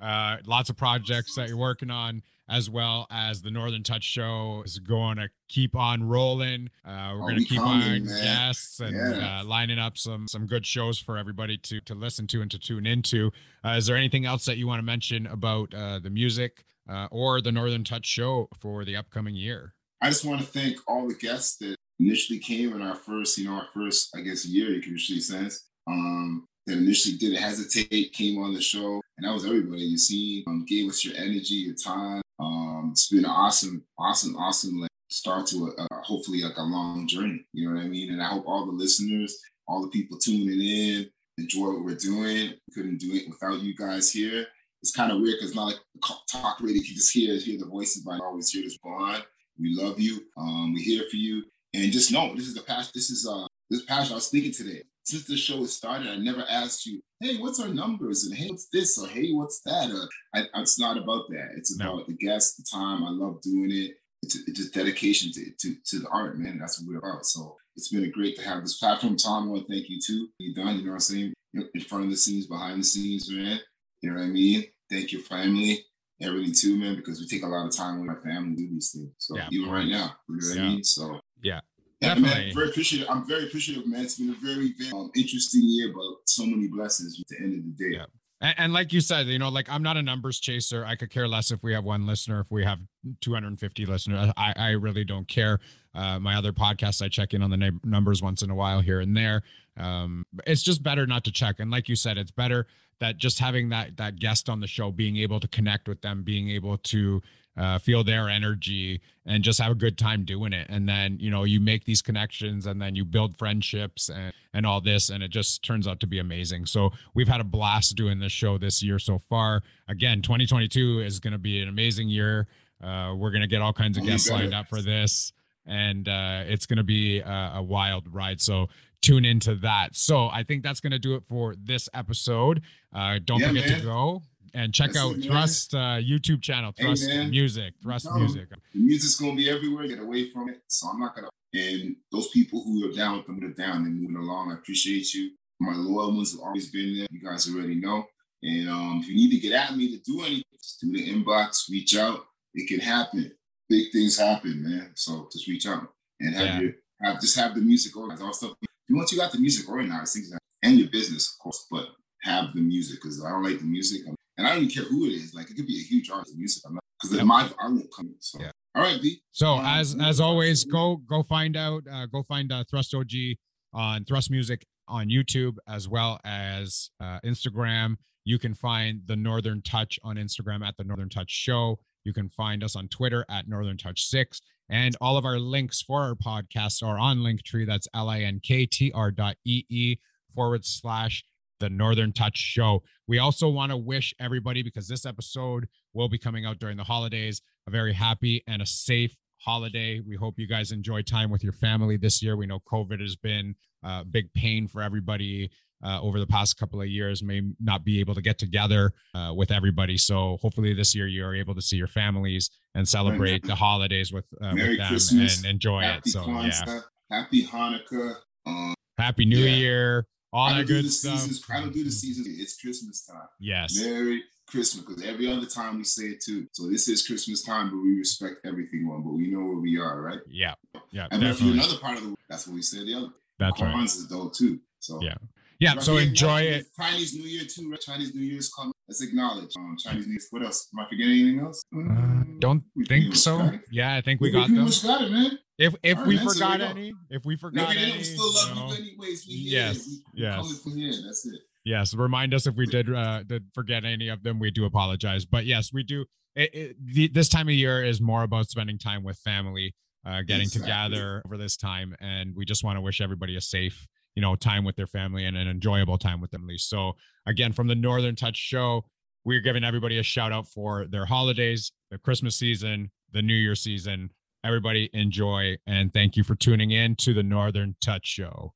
Uh 0.00 0.36
lots 0.46 0.70
of 0.70 0.76
projects 0.76 1.34
that 1.34 1.48
you're 1.48 1.56
working 1.56 1.90
on 1.90 2.22
as 2.48 2.68
well 2.68 3.06
as 3.12 3.42
the 3.42 3.50
Northern 3.50 3.82
Touch 3.84 4.02
show 4.02 4.62
is 4.64 4.78
going 4.80 5.16
to 5.18 5.28
keep 5.48 5.76
on 5.76 6.02
rolling. 6.02 6.68
Uh 6.84 7.12
we're 7.14 7.18
Oh, 7.18 7.20
going 7.20 7.34
to 7.36 7.40
we 7.40 7.44
keep 7.46 7.58
coming, 7.58 8.02
on 8.02 8.06
man. 8.06 8.24
guests 8.24 8.80
and 8.80 8.94
Yeah. 8.96 9.40
uh, 9.40 9.44
lining 9.44 9.78
up 9.78 9.96
some 9.98 10.26
some 10.26 10.46
good 10.46 10.64
shows 10.66 10.98
for 10.98 11.16
everybody 11.18 11.56
to 11.58 11.80
to 11.82 11.94
listen 11.94 12.26
to 12.28 12.42
and 12.42 12.50
to 12.50 12.58
tune 12.58 12.86
into. 12.86 13.30
Uh, 13.64 13.70
is 13.78 13.86
there 13.86 13.96
anything 13.96 14.24
else 14.24 14.44
that 14.46 14.56
you 14.56 14.66
want 14.66 14.78
to 14.80 14.84
mention 14.84 15.26
about 15.26 15.72
uh, 15.74 15.98
the 15.98 16.10
music 16.10 16.64
uh, 16.88 17.06
or 17.10 17.40
the 17.40 17.52
Northern 17.52 17.84
Touch 17.84 18.06
show 18.06 18.48
for 18.58 18.84
the 18.84 18.96
upcoming 18.96 19.34
year? 19.36 19.74
I 20.02 20.08
just 20.08 20.24
want 20.24 20.40
to 20.40 20.46
thank 20.46 20.78
all 20.88 21.06
the 21.06 21.14
guests 21.14 21.56
that 21.58 21.76
initially 22.00 22.38
came 22.38 22.72
in 22.72 22.80
our 22.80 22.94
first, 22.96 23.36
you 23.36 23.44
know, 23.44 23.52
our 23.56 23.68
first, 23.74 24.08
I 24.16 24.22
guess, 24.22 24.46
year, 24.46 24.70
you 24.70 24.80
can 24.80 24.92
usually 24.92 25.20
sense, 25.20 25.66
um, 25.86 26.46
that 26.66 26.78
initially 26.78 27.16
didn't 27.18 27.36
hesitate, 27.42 28.14
came 28.14 28.38
on 28.42 28.54
the 28.54 28.62
show. 28.62 29.02
And 29.20 29.28
that 29.28 29.34
was 29.34 29.44
everybody 29.44 29.82
you 29.82 29.98
see, 29.98 30.42
um, 30.46 30.64
gave 30.66 30.88
us 30.88 31.04
your 31.04 31.14
energy, 31.14 31.56
your 31.56 31.74
time. 31.74 32.22
Um, 32.38 32.88
it's 32.92 33.10
been 33.10 33.26
an 33.26 33.30
awesome, 33.30 33.84
awesome, 33.98 34.34
awesome 34.34 34.80
like, 34.80 34.90
start 35.10 35.46
to 35.48 35.74
a, 35.78 35.82
a, 35.82 36.02
hopefully 36.02 36.40
like 36.40 36.56
a 36.56 36.62
long 36.62 37.06
journey. 37.06 37.44
You 37.52 37.68
know 37.68 37.74
what 37.74 37.84
I 37.84 37.88
mean? 37.88 38.12
And 38.12 38.22
I 38.22 38.28
hope 38.28 38.44
all 38.46 38.64
the 38.64 38.72
listeners, 38.72 39.38
all 39.68 39.82
the 39.82 39.88
people 39.88 40.16
tuning 40.16 40.58
in, 40.58 41.10
enjoy 41.36 41.66
what 41.66 41.84
we're 41.84 41.96
doing. 41.96 42.54
We 42.54 42.74
couldn't 42.74 42.96
do 42.96 43.12
it 43.12 43.28
without 43.28 43.60
you 43.60 43.76
guys 43.76 44.10
here. 44.10 44.46
It's 44.82 44.96
kind 44.96 45.12
of 45.12 45.20
weird 45.20 45.36
because 45.38 45.54
not 45.54 45.66
like 45.66 45.80
talk 46.26 46.58
radio, 46.62 46.80
you 46.80 46.86
can 46.86 46.94
just 46.94 47.12
hear 47.12 47.38
hear 47.38 47.58
the 47.58 47.66
voices, 47.66 48.02
but 48.02 48.12
I 48.12 48.24
always 48.24 48.50
hear 48.50 48.62
this 48.62 48.78
bond. 48.78 49.22
We 49.58 49.76
love 49.76 50.00
you. 50.00 50.22
Um, 50.38 50.72
we're 50.72 50.82
here 50.82 51.04
for 51.10 51.16
you. 51.16 51.42
And 51.74 51.92
just 51.92 52.10
know 52.10 52.34
this 52.34 52.48
is 52.48 52.54
the 52.54 52.62
passion. 52.62 52.92
This 52.94 53.10
is 53.10 53.28
uh 53.30 53.46
this 53.68 53.84
passion 53.84 54.12
I 54.12 54.14
was 54.14 54.28
speaking 54.28 54.52
today. 54.52 54.84
Since 55.10 55.26
the 55.26 55.36
show 55.36 55.58
has 55.58 55.72
started, 55.76 56.06
I 56.08 56.16
never 56.18 56.44
asked 56.48 56.86
you, 56.86 57.00
hey, 57.18 57.38
what's 57.38 57.58
our 57.58 57.66
numbers? 57.68 58.24
And 58.26 58.36
hey, 58.36 58.48
what's 58.48 58.68
this? 58.72 58.96
Or 58.96 59.08
hey, 59.08 59.32
what's 59.32 59.60
that? 59.62 59.90
Uh, 59.90 60.06
I, 60.38 60.60
it's 60.60 60.78
not 60.78 60.96
about 60.96 61.24
that. 61.30 61.48
It's 61.56 61.76
No. 61.76 61.94
about 61.94 62.06
the 62.06 62.12
guests, 62.14 62.56
the 62.56 62.64
time. 62.70 63.02
I 63.02 63.10
love 63.10 63.42
doing 63.42 63.72
it. 63.72 63.96
It's, 64.22 64.36
it's 64.36 64.58
just 64.60 64.72
dedication 64.74 65.32
to, 65.32 65.50
to 65.62 65.74
to 65.86 65.98
the 65.98 66.08
art, 66.10 66.38
man. 66.38 66.58
That's 66.60 66.80
what 66.80 66.88
we're 66.88 66.98
about. 66.98 67.26
So 67.26 67.56
it's 67.74 67.88
been 67.88 68.08
great 68.12 68.36
to 68.36 68.42
have 68.44 68.62
this 68.62 68.78
platform. 68.78 69.16
Tom, 69.16 69.48
I 69.48 69.52
want 69.52 69.66
to 69.66 69.72
thank 69.74 69.88
you 69.88 69.98
too. 69.98 70.28
You 70.38 70.54
done, 70.54 70.76
you 70.76 70.84
know 70.84 70.90
what 70.90 70.96
I'm 70.96 71.00
saying? 71.00 71.32
In 71.54 71.80
front 71.80 72.04
of 72.04 72.10
the 72.10 72.16
scenes, 72.16 72.46
behind 72.46 72.78
the 72.80 72.84
scenes, 72.84 73.28
man. 73.32 73.58
You 74.02 74.10
know 74.10 74.16
what 74.16 74.24
I 74.26 74.28
mean? 74.28 74.64
Thank 74.90 75.10
your 75.12 75.22
family 75.22 75.84
everything 76.22 76.52
too, 76.54 76.76
man, 76.76 76.96
because 76.96 77.18
we 77.18 77.26
take 77.26 77.42
a 77.42 77.46
lot 77.46 77.66
of 77.66 77.74
time 77.74 77.98
with 77.98 78.06
my 78.06 78.22
family 78.22 78.54
to 78.54 78.62
do 78.62 78.68
these 78.68 78.92
things. 78.92 79.10
So 79.18 79.36
Yeah, 79.36 79.48
even 79.50 79.70
right 79.70 79.88
now, 79.88 80.14
you 80.28 80.36
know 80.36 80.48
what 80.48 80.56
Yeah. 80.56 80.62
I 80.62 80.68
mean? 80.68 80.84
So 80.84 81.20
yeah, 81.42 81.60
definitely. 82.00 82.46
man, 82.46 82.54
very 82.54 82.68
appreciative. 82.70 83.08
I'm 83.10 83.26
very 83.26 83.44
appreciative, 83.44 83.86
man. 83.86 84.02
It's 84.04 84.16
been 84.16 84.30
a 84.30 84.44
very, 84.44 84.72
very 84.78 84.92
um, 84.92 85.10
interesting 85.14 85.62
year, 85.64 85.92
but 85.94 86.02
so 86.26 86.44
many 86.44 86.68
blessings 86.68 87.20
at 87.20 87.26
the 87.28 87.44
end 87.44 87.58
of 87.58 87.64
the 87.64 87.84
day. 87.84 87.96
Yeah. 87.96 88.06
And, 88.40 88.54
and 88.58 88.72
like 88.72 88.92
you 88.92 89.00
said, 89.00 89.26
you 89.26 89.38
know, 89.38 89.48
like 89.48 89.68
I'm 89.68 89.82
not 89.82 89.96
a 89.96 90.02
numbers 90.02 90.40
chaser. 90.40 90.84
I 90.84 90.96
could 90.96 91.10
care 91.10 91.28
less 91.28 91.50
if 91.50 91.62
we 91.62 91.72
have 91.72 91.84
one 91.84 92.06
listener, 92.06 92.40
if 92.40 92.50
we 92.50 92.64
have 92.64 92.78
250 93.20 93.86
listeners. 93.86 94.32
I, 94.36 94.52
I 94.56 94.70
really 94.70 95.04
don't 95.04 95.28
care. 95.28 95.58
Uh, 95.94 96.18
my 96.18 96.36
other 96.36 96.52
podcasts, 96.52 97.02
I 97.02 97.08
check 97.08 97.34
in 97.34 97.42
on 97.42 97.50
the 97.50 97.78
numbers 97.84 98.22
once 98.22 98.42
in 98.42 98.50
a 98.50 98.54
while 98.54 98.80
here 98.80 99.00
and 99.00 99.16
there. 99.16 99.42
Um, 99.76 100.24
it's 100.46 100.62
just 100.62 100.82
better 100.82 101.06
not 101.06 101.24
to 101.24 101.32
check. 101.32 101.56
And 101.58 101.70
like 101.70 101.88
you 101.88 101.96
said, 101.96 102.16
it's 102.16 102.30
better 102.30 102.66
that 103.00 103.16
just 103.16 103.38
having 103.38 103.70
that 103.70 103.96
that 103.96 104.16
guest 104.16 104.48
on 104.48 104.60
the 104.60 104.66
show, 104.66 104.90
being 104.90 105.16
able 105.16 105.40
to 105.40 105.48
connect 105.48 105.88
with 105.88 106.00
them, 106.02 106.22
being 106.22 106.50
able 106.50 106.78
to 106.78 107.20
uh, 107.60 107.78
feel 107.78 108.02
their 108.02 108.28
energy 108.30 109.02
and 109.26 109.44
just 109.44 109.60
have 109.60 109.70
a 109.70 109.74
good 109.74 109.98
time 109.98 110.24
doing 110.24 110.54
it. 110.54 110.66
And 110.70 110.88
then, 110.88 111.18
you 111.20 111.30
know, 111.30 111.44
you 111.44 111.60
make 111.60 111.84
these 111.84 112.00
connections 112.00 112.64
and 112.64 112.80
then 112.80 112.96
you 112.96 113.04
build 113.04 113.36
friendships 113.36 114.08
and, 114.08 114.32
and 114.54 114.64
all 114.64 114.80
this. 114.80 115.10
And 115.10 115.22
it 115.22 115.28
just 115.30 115.62
turns 115.62 115.86
out 115.86 116.00
to 116.00 116.06
be 116.06 116.18
amazing. 116.18 116.64
So 116.64 116.90
we've 117.14 117.28
had 117.28 117.40
a 117.40 117.44
blast 117.44 117.96
doing 117.96 118.18
this 118.18 118.32
show 118.32 118.56
this 118.56 118.82
year 118.82 118.98
so 118.98 119.18
far. 119.18 119.62
Again, 119.88 120.22
2022 120.22 121.00
is 121.00 121.20
going 121.20 121.34
to 121.34 121.38
be 121.38 121.60
an 121.60 121.68
amazing 121.68 122.08
year. 122.08 122.48
Uh, 122.82 123.12
we're 123.14 123.30
going 123.30 123.42
to 123.42 123.46
get 123.46 123.60
all 123.60 123.74
kinds 123.74 123.98
of 123.98 124.04
guests 124.04 124.30
lined 124.30 124.54
up 124.54 124.66
for 124.66 124.80
this. 124.80 125.32
And 125.66 126.08
uh, 126.08 126.44
it's 126.46 126.64
going 126.64 126.78
to 126.78 126.82
be 126.82 127.20
a, 127.20 127.52
a 127.56 127.62
wild 127.62 128.12
ride. 128.12 128.40
So 128.40 128.68
tune 129.02 129.26
into 129.26 129.54
that. 129.56 129.94
So 129.94 130.28
I 130.28 130.44
think 130.44 130.62
that's 130.62 130.80
going 130.80 130.92
to 130.92 130.98
do 130.98 131.14
it 131.14 131.24
for 131.28 131.54
this 131.62 131.90
episode. 131.92 132.62
Uh, 132.90 133.18
don't 133.22 133.40
Yeah, 133.40 133.48
forget 133.48 133.68
man. 133.68 133.78
to 133.80 133.84
go 133.84 134.22
and 134.54 134.72
check 134.74 134.88
That's 134.92 134.98
out 134.98 135.16
it. 135.16 135.24
Thrust 135.24 135.74
uh, 135.74 135.98
YouTube 136.00 136.42
channel, 136.42 136.72
Thrust 136.78 137.06
man. 137.08 137.30
Music, 137.30 137.74
Thrust 137.82 138.06
No. 138.06 138.14
Music. 138.18 138.48
The 138.50 138.80
music's 138.80 139.16
gonna 139.20 139.34
be 139.36 139.48
everywhere. 139.50 139.86
Get 139.88 139.98
away 140.00 140.30
from 140.30 140.48
it. 140.48 140.60
So 140.68 140.88
I'm 140.88 141.00
not 141.00 141.14
gonna. 141.14 141.28
And 141.52 141.96
those 142.12 142.28
people 142.28 142.62
who 142.62 142.88
are 142.88 142.92
down 142.94 143.16
with 143.18 143.26
them, 143.26 143.40
they're 143.40 143.50
down 143.66 143.82
They're 143.82 143.92
moving 143.92 144.16
along. 144.16 144.52
I 144.52 144.54
appreciate 144.54 145.12
you. 145.14 145.32
My 145.58 145.74
loyal 145.74 146.14
ones 146.14 146.32
have 146.32 146.40
always 146.40 146.70
been 146.70 146.96
there. 146.96 147.06
You 147.10 147.20
guys 147.22 147.48
already 147.52 147.74
know. 147.74 148.04
And 148.42 148.68
um, 148.70 149.00
if 149.02 149.08
you 149.08 149.16
need 149.16 149.30
to 149.32 149.40
get 149.40 149.52
at 149.52 149.76
me 149.76 149.90
to 149.90 150.02
do 150.02 150.20
anything, 150.20 150.44
just 150.56 150.80
do 150.80 150.92
the 150.92 151.06
inbox, 151.12 151.68
reach 151.70 151.96
out. 151.96 152.20
It 152.54 152.68
can 152.68 152.80
happen. 152.80 153.32
Big 153.68 153.92
things 153.92 154.18
happen, 154.18 154.62
man. 154.62 154.92
So 154.94 155.28
just 155.32 155.46
reach 155.48 155.66
out 155.66 155.88
and 156.20 156.34
have 156.34 156.46
Yeah. 156.46 156.60
your 156.60 156.72
have 157.02 157.20
just 157.20 157.36
have 157.36 157.54
the 157.54 157.60
music 157.60 157.96
organized. 157.96 158.22
All 158.22 158.32
stuff. 158.32 158.52
Once 158.88 159.12
you 159.12 159.18
got 159.18 159.32
the 159.32 159.38
music 159.38 159.68
organized, 159.68 160.14
things 160.14 160.32
and 160.62 160.78
your 160.78 160.88
business, 160.88 161.32
of 161.34 161.38
course, 161.42 161.66
but 161.70 161.88
have 162.22 162.52
the 162.54 162.60
music 162.60 163.00
because 163.00 163.24
I 163.24 163.30
don't 163.30 163.42
like 163.42 163.58
the 163.58 163.64
music, 163.64 164.02
and 164.38 164.46
I 164.46 164.50
don't 164.54 164.64
even 164.64 164.74
care 164.74 164.84
who 164.84 165.06
it 165.06 165.10
is. 165.12 165.34
Like 165.34 165.50
it 165.50 165.54
could 165.56 165.66
be 165.66 165.78
a 165.78 165.82
huge 165.82 166.10
artist, 166.10 166.36
music. 166.36 166.62
I'm 166.66 166.74
not 166.74 166.84
because 167.00 167.16
Yep. 167.16 167.26
my 167.26 167.50
I 167.60 167.68
won't 167.68 167.90
come. 167.94 168.14
So 168.20 168.40
Yeah. 168.40 168.50
all 168.74 168.82
right, 168.82 169.00
B. 169.00 169.20
So 169.32 169.54
Um, 169.54 169.64
as 169.66 169.96
as 170.00 170.20
always, 170.20 170.64
go 170.64 170.96
go 170.96 171.22
find 171.22 171.56
out, 171.56 171.82
uh, 171.90 172.06
go 172.06 172.22
find 172.22 172.50
uh, 172.52 172.64
Thrust 172.70 172.94
OG 172.94 173.36
on 173.72 174.04
Thrust 174.04 174.30
Music 174.30 174.64
on 174.88 175.08
YouTube 175.08 175.56
as 175.68 175.88
well 175.88 176.18
as 176.24 176.90
uh, 177.00 177.20
Instagram. 177.24 177.96
You 178.24 178.38
can 178.38 178.54
find 178.54 179.02
the 179.06 179.16
Northern 179.16 179.62
Touch 179.62 179.98
on 180.02 180.16
Instagram 180.16 180.66
at 180.66 180.76
the 180.76 180.84
Northern 180.84 181.08
Touch 181.08 181.30
Show. 181.30 181.78
You 182.04 182.12
can 182.12 182.28
find 182.28 182.62
us 182.64 182.76
on 182.76 182.88
Twitter 182.88 183.24
at 183.28 183.48
Northern 183.48 183.76
Touch 183.76 184.04
Six, 184.04 184.40
and 184.68 184.96
all 185.00 185.16
of 185.16 185.24
our 185.24 185.38
links 185.38 185.80
for 185.82 186.02
our 186.02 186.14
podcasts 186.14 186.82
are 186.82 186.98
on 186.98 187.18
Linktree. 187.18 187.66
That's 187.66 187.88
l 187.94 188.08
i 188.08 188.20
n 188.22 188.40
k 188.40 188.66
t 188.66 188.90
r 188.92 189.10
dot 189.10 189.36
e 189.44 189.64
e 189.68 189.96
forward 190.34 190.64
slash 190.64 191.24
the 191.60 191.70
Northern 191.70 192.12
Touch 192.12 192.36
Show. 192.36 192.82
We 193.06 193.18
also 193.18 193.48
want 193.48 193.70
to 193.70 193.76
wish 193.76 194.14
everybody 194.18 194.62
because 194.62 194.88
this 194.88 195.06
episode 195.06 195.68
will 195.94 196.08
be 196.08 196.18
coming 196.18 196.44
out 196.46 196.58
during 196.58 196.76
the 196.76 196.84
holidays 196.84 197.40
a 197.66 197.70
very 197.70 197.92
happy 197.92 198.42
and 198.48 198.62
a 198.62 198.66
safe 198.66 199.14
holiday. 199.38 200.00
We 200.00 200.16
hope 200.16 200.34
you 200.38 200.48
guys 200.48 200.72
enjoy 200.72 201.02
time 201.02 201.30
with 201.30 201.44
your 201.44 201.52
family 201.52 201.96
this 201.96 202.22
year. 202.22 202.36
We 202.36 202.46
know 202.46 202.60
COVID 202.70 203.00
has 203.00 203.16
been 203.16 203.54
a 203.84 204.04
big 204.04 204.32
pain 204.34 204.66
for 204.66 204.82
everybody 204.82 205.50
uh, 205.82 205.98
over 206.02 206.20
the 206.20 206.26
past 206.26 206.58
couple 206.58 206.80
of 206.80 206.88
years, 206.88 207.22
may 207.22 207.40
not 207.58 207.84
be 207.84 208.00
able 208.00 208.14
to 208.14 208.20
get 208.20 208.38
together 208.38 208.92
uh, 209.14 209.32
with 209.34 209.50
everybody. 209.50 209.96
So 209.96 210.36
hopefully 210.42 210.74
this 210.74 210.94
year 210.94 211.06
you're 211.06 211.34
able 211.34 211.54
to 211.54 211.62
see 211.62 211.76
your 211.76 211.86
families 211.86 212.50
and 212.74 212.86
celebrate 212.86 213.46
the 213.46 213.54
holidays 213.54 214.12
with, 214.12 214.26
uh, 214.42 214.50
with 214.52 214.76
them 214.76 214.88
Christmas. 214.88 215.38
and 215.38 215.46
enjoy 215.46 215.80
it. 215.80 215.84
Happy 215.84 216.10
So 216.10 216.26
yeah, 216.26 216.80
Happy 217.10 217.46
Hanukkah. 217.46 218.14
Um, 218.46 218.74
happy 218.98 219.24
New 219.24 219.38
Yeah. 219.38 219.56
Year, 219.56 220.06
all 220.32 220.54
that 220.54 220.66
good 220.66 220.84
the 220.84 220.90
stuff. 220.90 221.18
seasons. 221.18 221.44
I 221.50 221.60
don't 221.60 221.72
do 221.72 221.84
the 221.84 221.90
seasons. 221.90 222.26
It's 222.40 222.60
Christmas 222.60 223.06
time. 223.06 223.28
Yes. 223.38 223.76
Merry 223.80 224.22
Christmas 224.46 224.84
because 224.84 225.02
every 225.04 225.30
other 225.30 225.46
time 225.46 225.78
we 225.78 225.84
say 225.84 226.04
it 226.04 226.20
too. 226.22 226.46
So 226.52 226.68
this 226.68 226.88
is 226.88 227.06
Christmas 227.06 227.42
time, 227.42 227.70
but 227.70 227.78
we 227.78 227.96
respect 227.98 228.44
everything 228.44 228.88
one. 228.88 229.02
But 229.02 229.12
we 229.14 229.30
know 229.30 229.40
where 229.44 229.58
we 229.58 229.78
are, 229.78 230.00
right? 230.02 230.18
Yeah. 230.28 230.54
Yeah. 230.90 231.06
And 231.10 231.22
if 231.22 231.30
Definitely. 231.38 231.46
you're 231.58 231.64
another 231.64 231.78
part 231.80 231.96
of 231.96 232.02
the 232.02 232.08
world, 232.08 232.18
that's 232.28 232.46
what 232.46 232.54
we 232.54 232.62
said 232.62 232.86
the 232.86 232.94
other. 232.94 233.08
That's 233.38 233.60
right. 233.60 233.74
Kwanzaa 233.74 233.84
is 233.84 234.06
dope 234.06 234.34
too. 234.34 234.58
So 234.80 235.00
Yeah. 235.02 235.14
Yeah. 235.58 235.78
So 235.78 235.98
enjoy 235.98 236.42
it. 236.42 236.66
Chinese 236.76 237.14
New 237.14 237.24
Year 237.28 237.44
too. 237.44 237.70
Right? 237.70 237.80
Chinese 237.80 238.14
New 238.14 238.22
Year's 238.22 238.52
coming. 238.52 238.72
Let's 238.88 239.02
acknowledge 239.02 239.50
um, 239.56 239.76
Chinese 239.78 240.06
New 240.06 240.14
Year. 240.14 240.20
What 240.30 240.42
else? 240.44 240.68
Am 240.74 240.80
I 240.84 240.88
forgetting 240.88 241.12
anything 241.12 241.40
else? 241.40 241.62
Uh, 241.76 242.24
don't 242.40 242.64
we 242.74 242.84
think 242.86 243.14
so. 243.14 243.52
Yeah, 243.70 243.94
I 243.94 244.00
think 244.00 244.20
we 244.20 244.28
We 244.28 244.32
got 244.32 244.48
them. 244.48 244.56
got 244.66 245.02
it, 245.02 245.12
man. 245.12 245.38
If 245.60 245.74
if 245.82 245.98
we 246.06 246.16
forgot 246.16 246.62
any, 246.62 246.94
if 247.10 247.24
we 247.26 247.36
forgot 247.36 247.68
we 247.68 247.76
any, 247.76 247.92
we 247.98 248.02
still 248.02 248.32
love 248.34 248.48
you 248.48 248.54
know, 248.54 248.68
you 248.72 248.74
anyways. 248.74 249.26
We. 249.28 249.34
Yes, 249.34 249.86
We, 249.86 250.00
we 250.14 250.22
yes. 250.22 250.58
from 250.62 250.76
here. 250.76 250.92
That's 251.04 251.26
it. 251.26 251.40
yes, 251.64 251.94
remind 251.94 252.32
us 252.32 252.46
if 252.46 252.56
we 252.56 252.64
did 252.66 252.92
uh 252.92 253.22
did 253.24 253.44
forget 253.54 253.84
any 253.84 254.08
of 254.08 254.22
them. 254.22 254.38
We 254.38 254.50
do 254.50 254.64
apologize, 254.64 255.26
but 255.26 255.44
yes, 255.44 255.70
we 255.72 255.82
do. 255.82 256.06
It, 256.34 256.54
it, 256.54 256.76
the, 256.94 257.08
this 257.08 257.28
time 257.28 257.48
of 257.48 257.54
year 257.54 257.84
is 257.84 258.00
more 258.00 258.22
about 258.22 258.48
spending 258.48 258.78
time 258.78 259.02
with 259.04 259.18
family, 259.18 259.74
uh, 260.06 260.22
getting 260.22 260.42
Exactly. 260.44 260.62
together 260.62 261.22
over 261.26 261.36
this 261.36 261.56
time, 261.58 261.94
and 262.00 262.34
we 262.34 262.44
just 262.46 262.64
want 262.64 262.76
to 262.76 262.80
wish 262.80 263.00
everybody 263.02 263.36
a 263.36 263.40
safe, 263.42 263.86
you 264.14 264.22
know, 264.22 264.36
time 264.36 264.64
with 264.64 264.76
their 264.76 264.86
family 264.86 265.26
and 265.26 265.36
an 265.36 265.46
enjoyable 265.46 265.98
time 265.98 266.22
with 266.22 266.30
them. 266.30 266.42
At 266.44 266.48
least. 266.48 266.70
So 266.70 266.92
again, 267.26 267.52
from 267.52 267.66
the 267.66 267.74
Northern 267.74 268.16
Touch 268.16 268.36
Show, 268.36 268.86
we're 269.26 269.40
giving 269.40 269.64
everybody 269.64 269.98
a 269.98 270.02
shout 270.02 270.32
out 270.32 270.46
for 270.48 270.86
their 270.88 271.04
holidays, 271.04 271.72
the 271.90 271.98
Christmas 271.98 272.36
season, 272.36 272.90
the 273.12 273.20
New 273.20 273.34
Year 273.34 273.54
season. 273.54 274.08
Everybody 274.42 274.88
enjoy 274.92 275.56
and 275.66 275.92
thank 275.92 276.16
you 276.16 276.24
for 276.24 276.34
tuning 276.34 276.70
in 276.70 276.96
to 276.96 277.12
the 277.12 277.22
Northern 277.22 277.76
Touch 277.82 278.06
Show. 278.06 278.54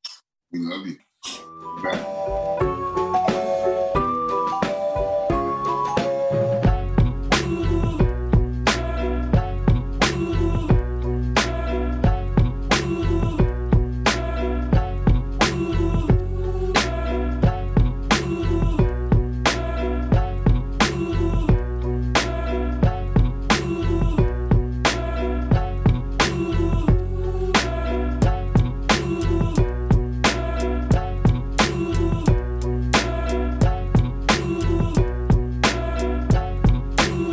We 0.51 0.61
love 0.61 0.87
you. 0.87 0.97
Back. 1.83 2.84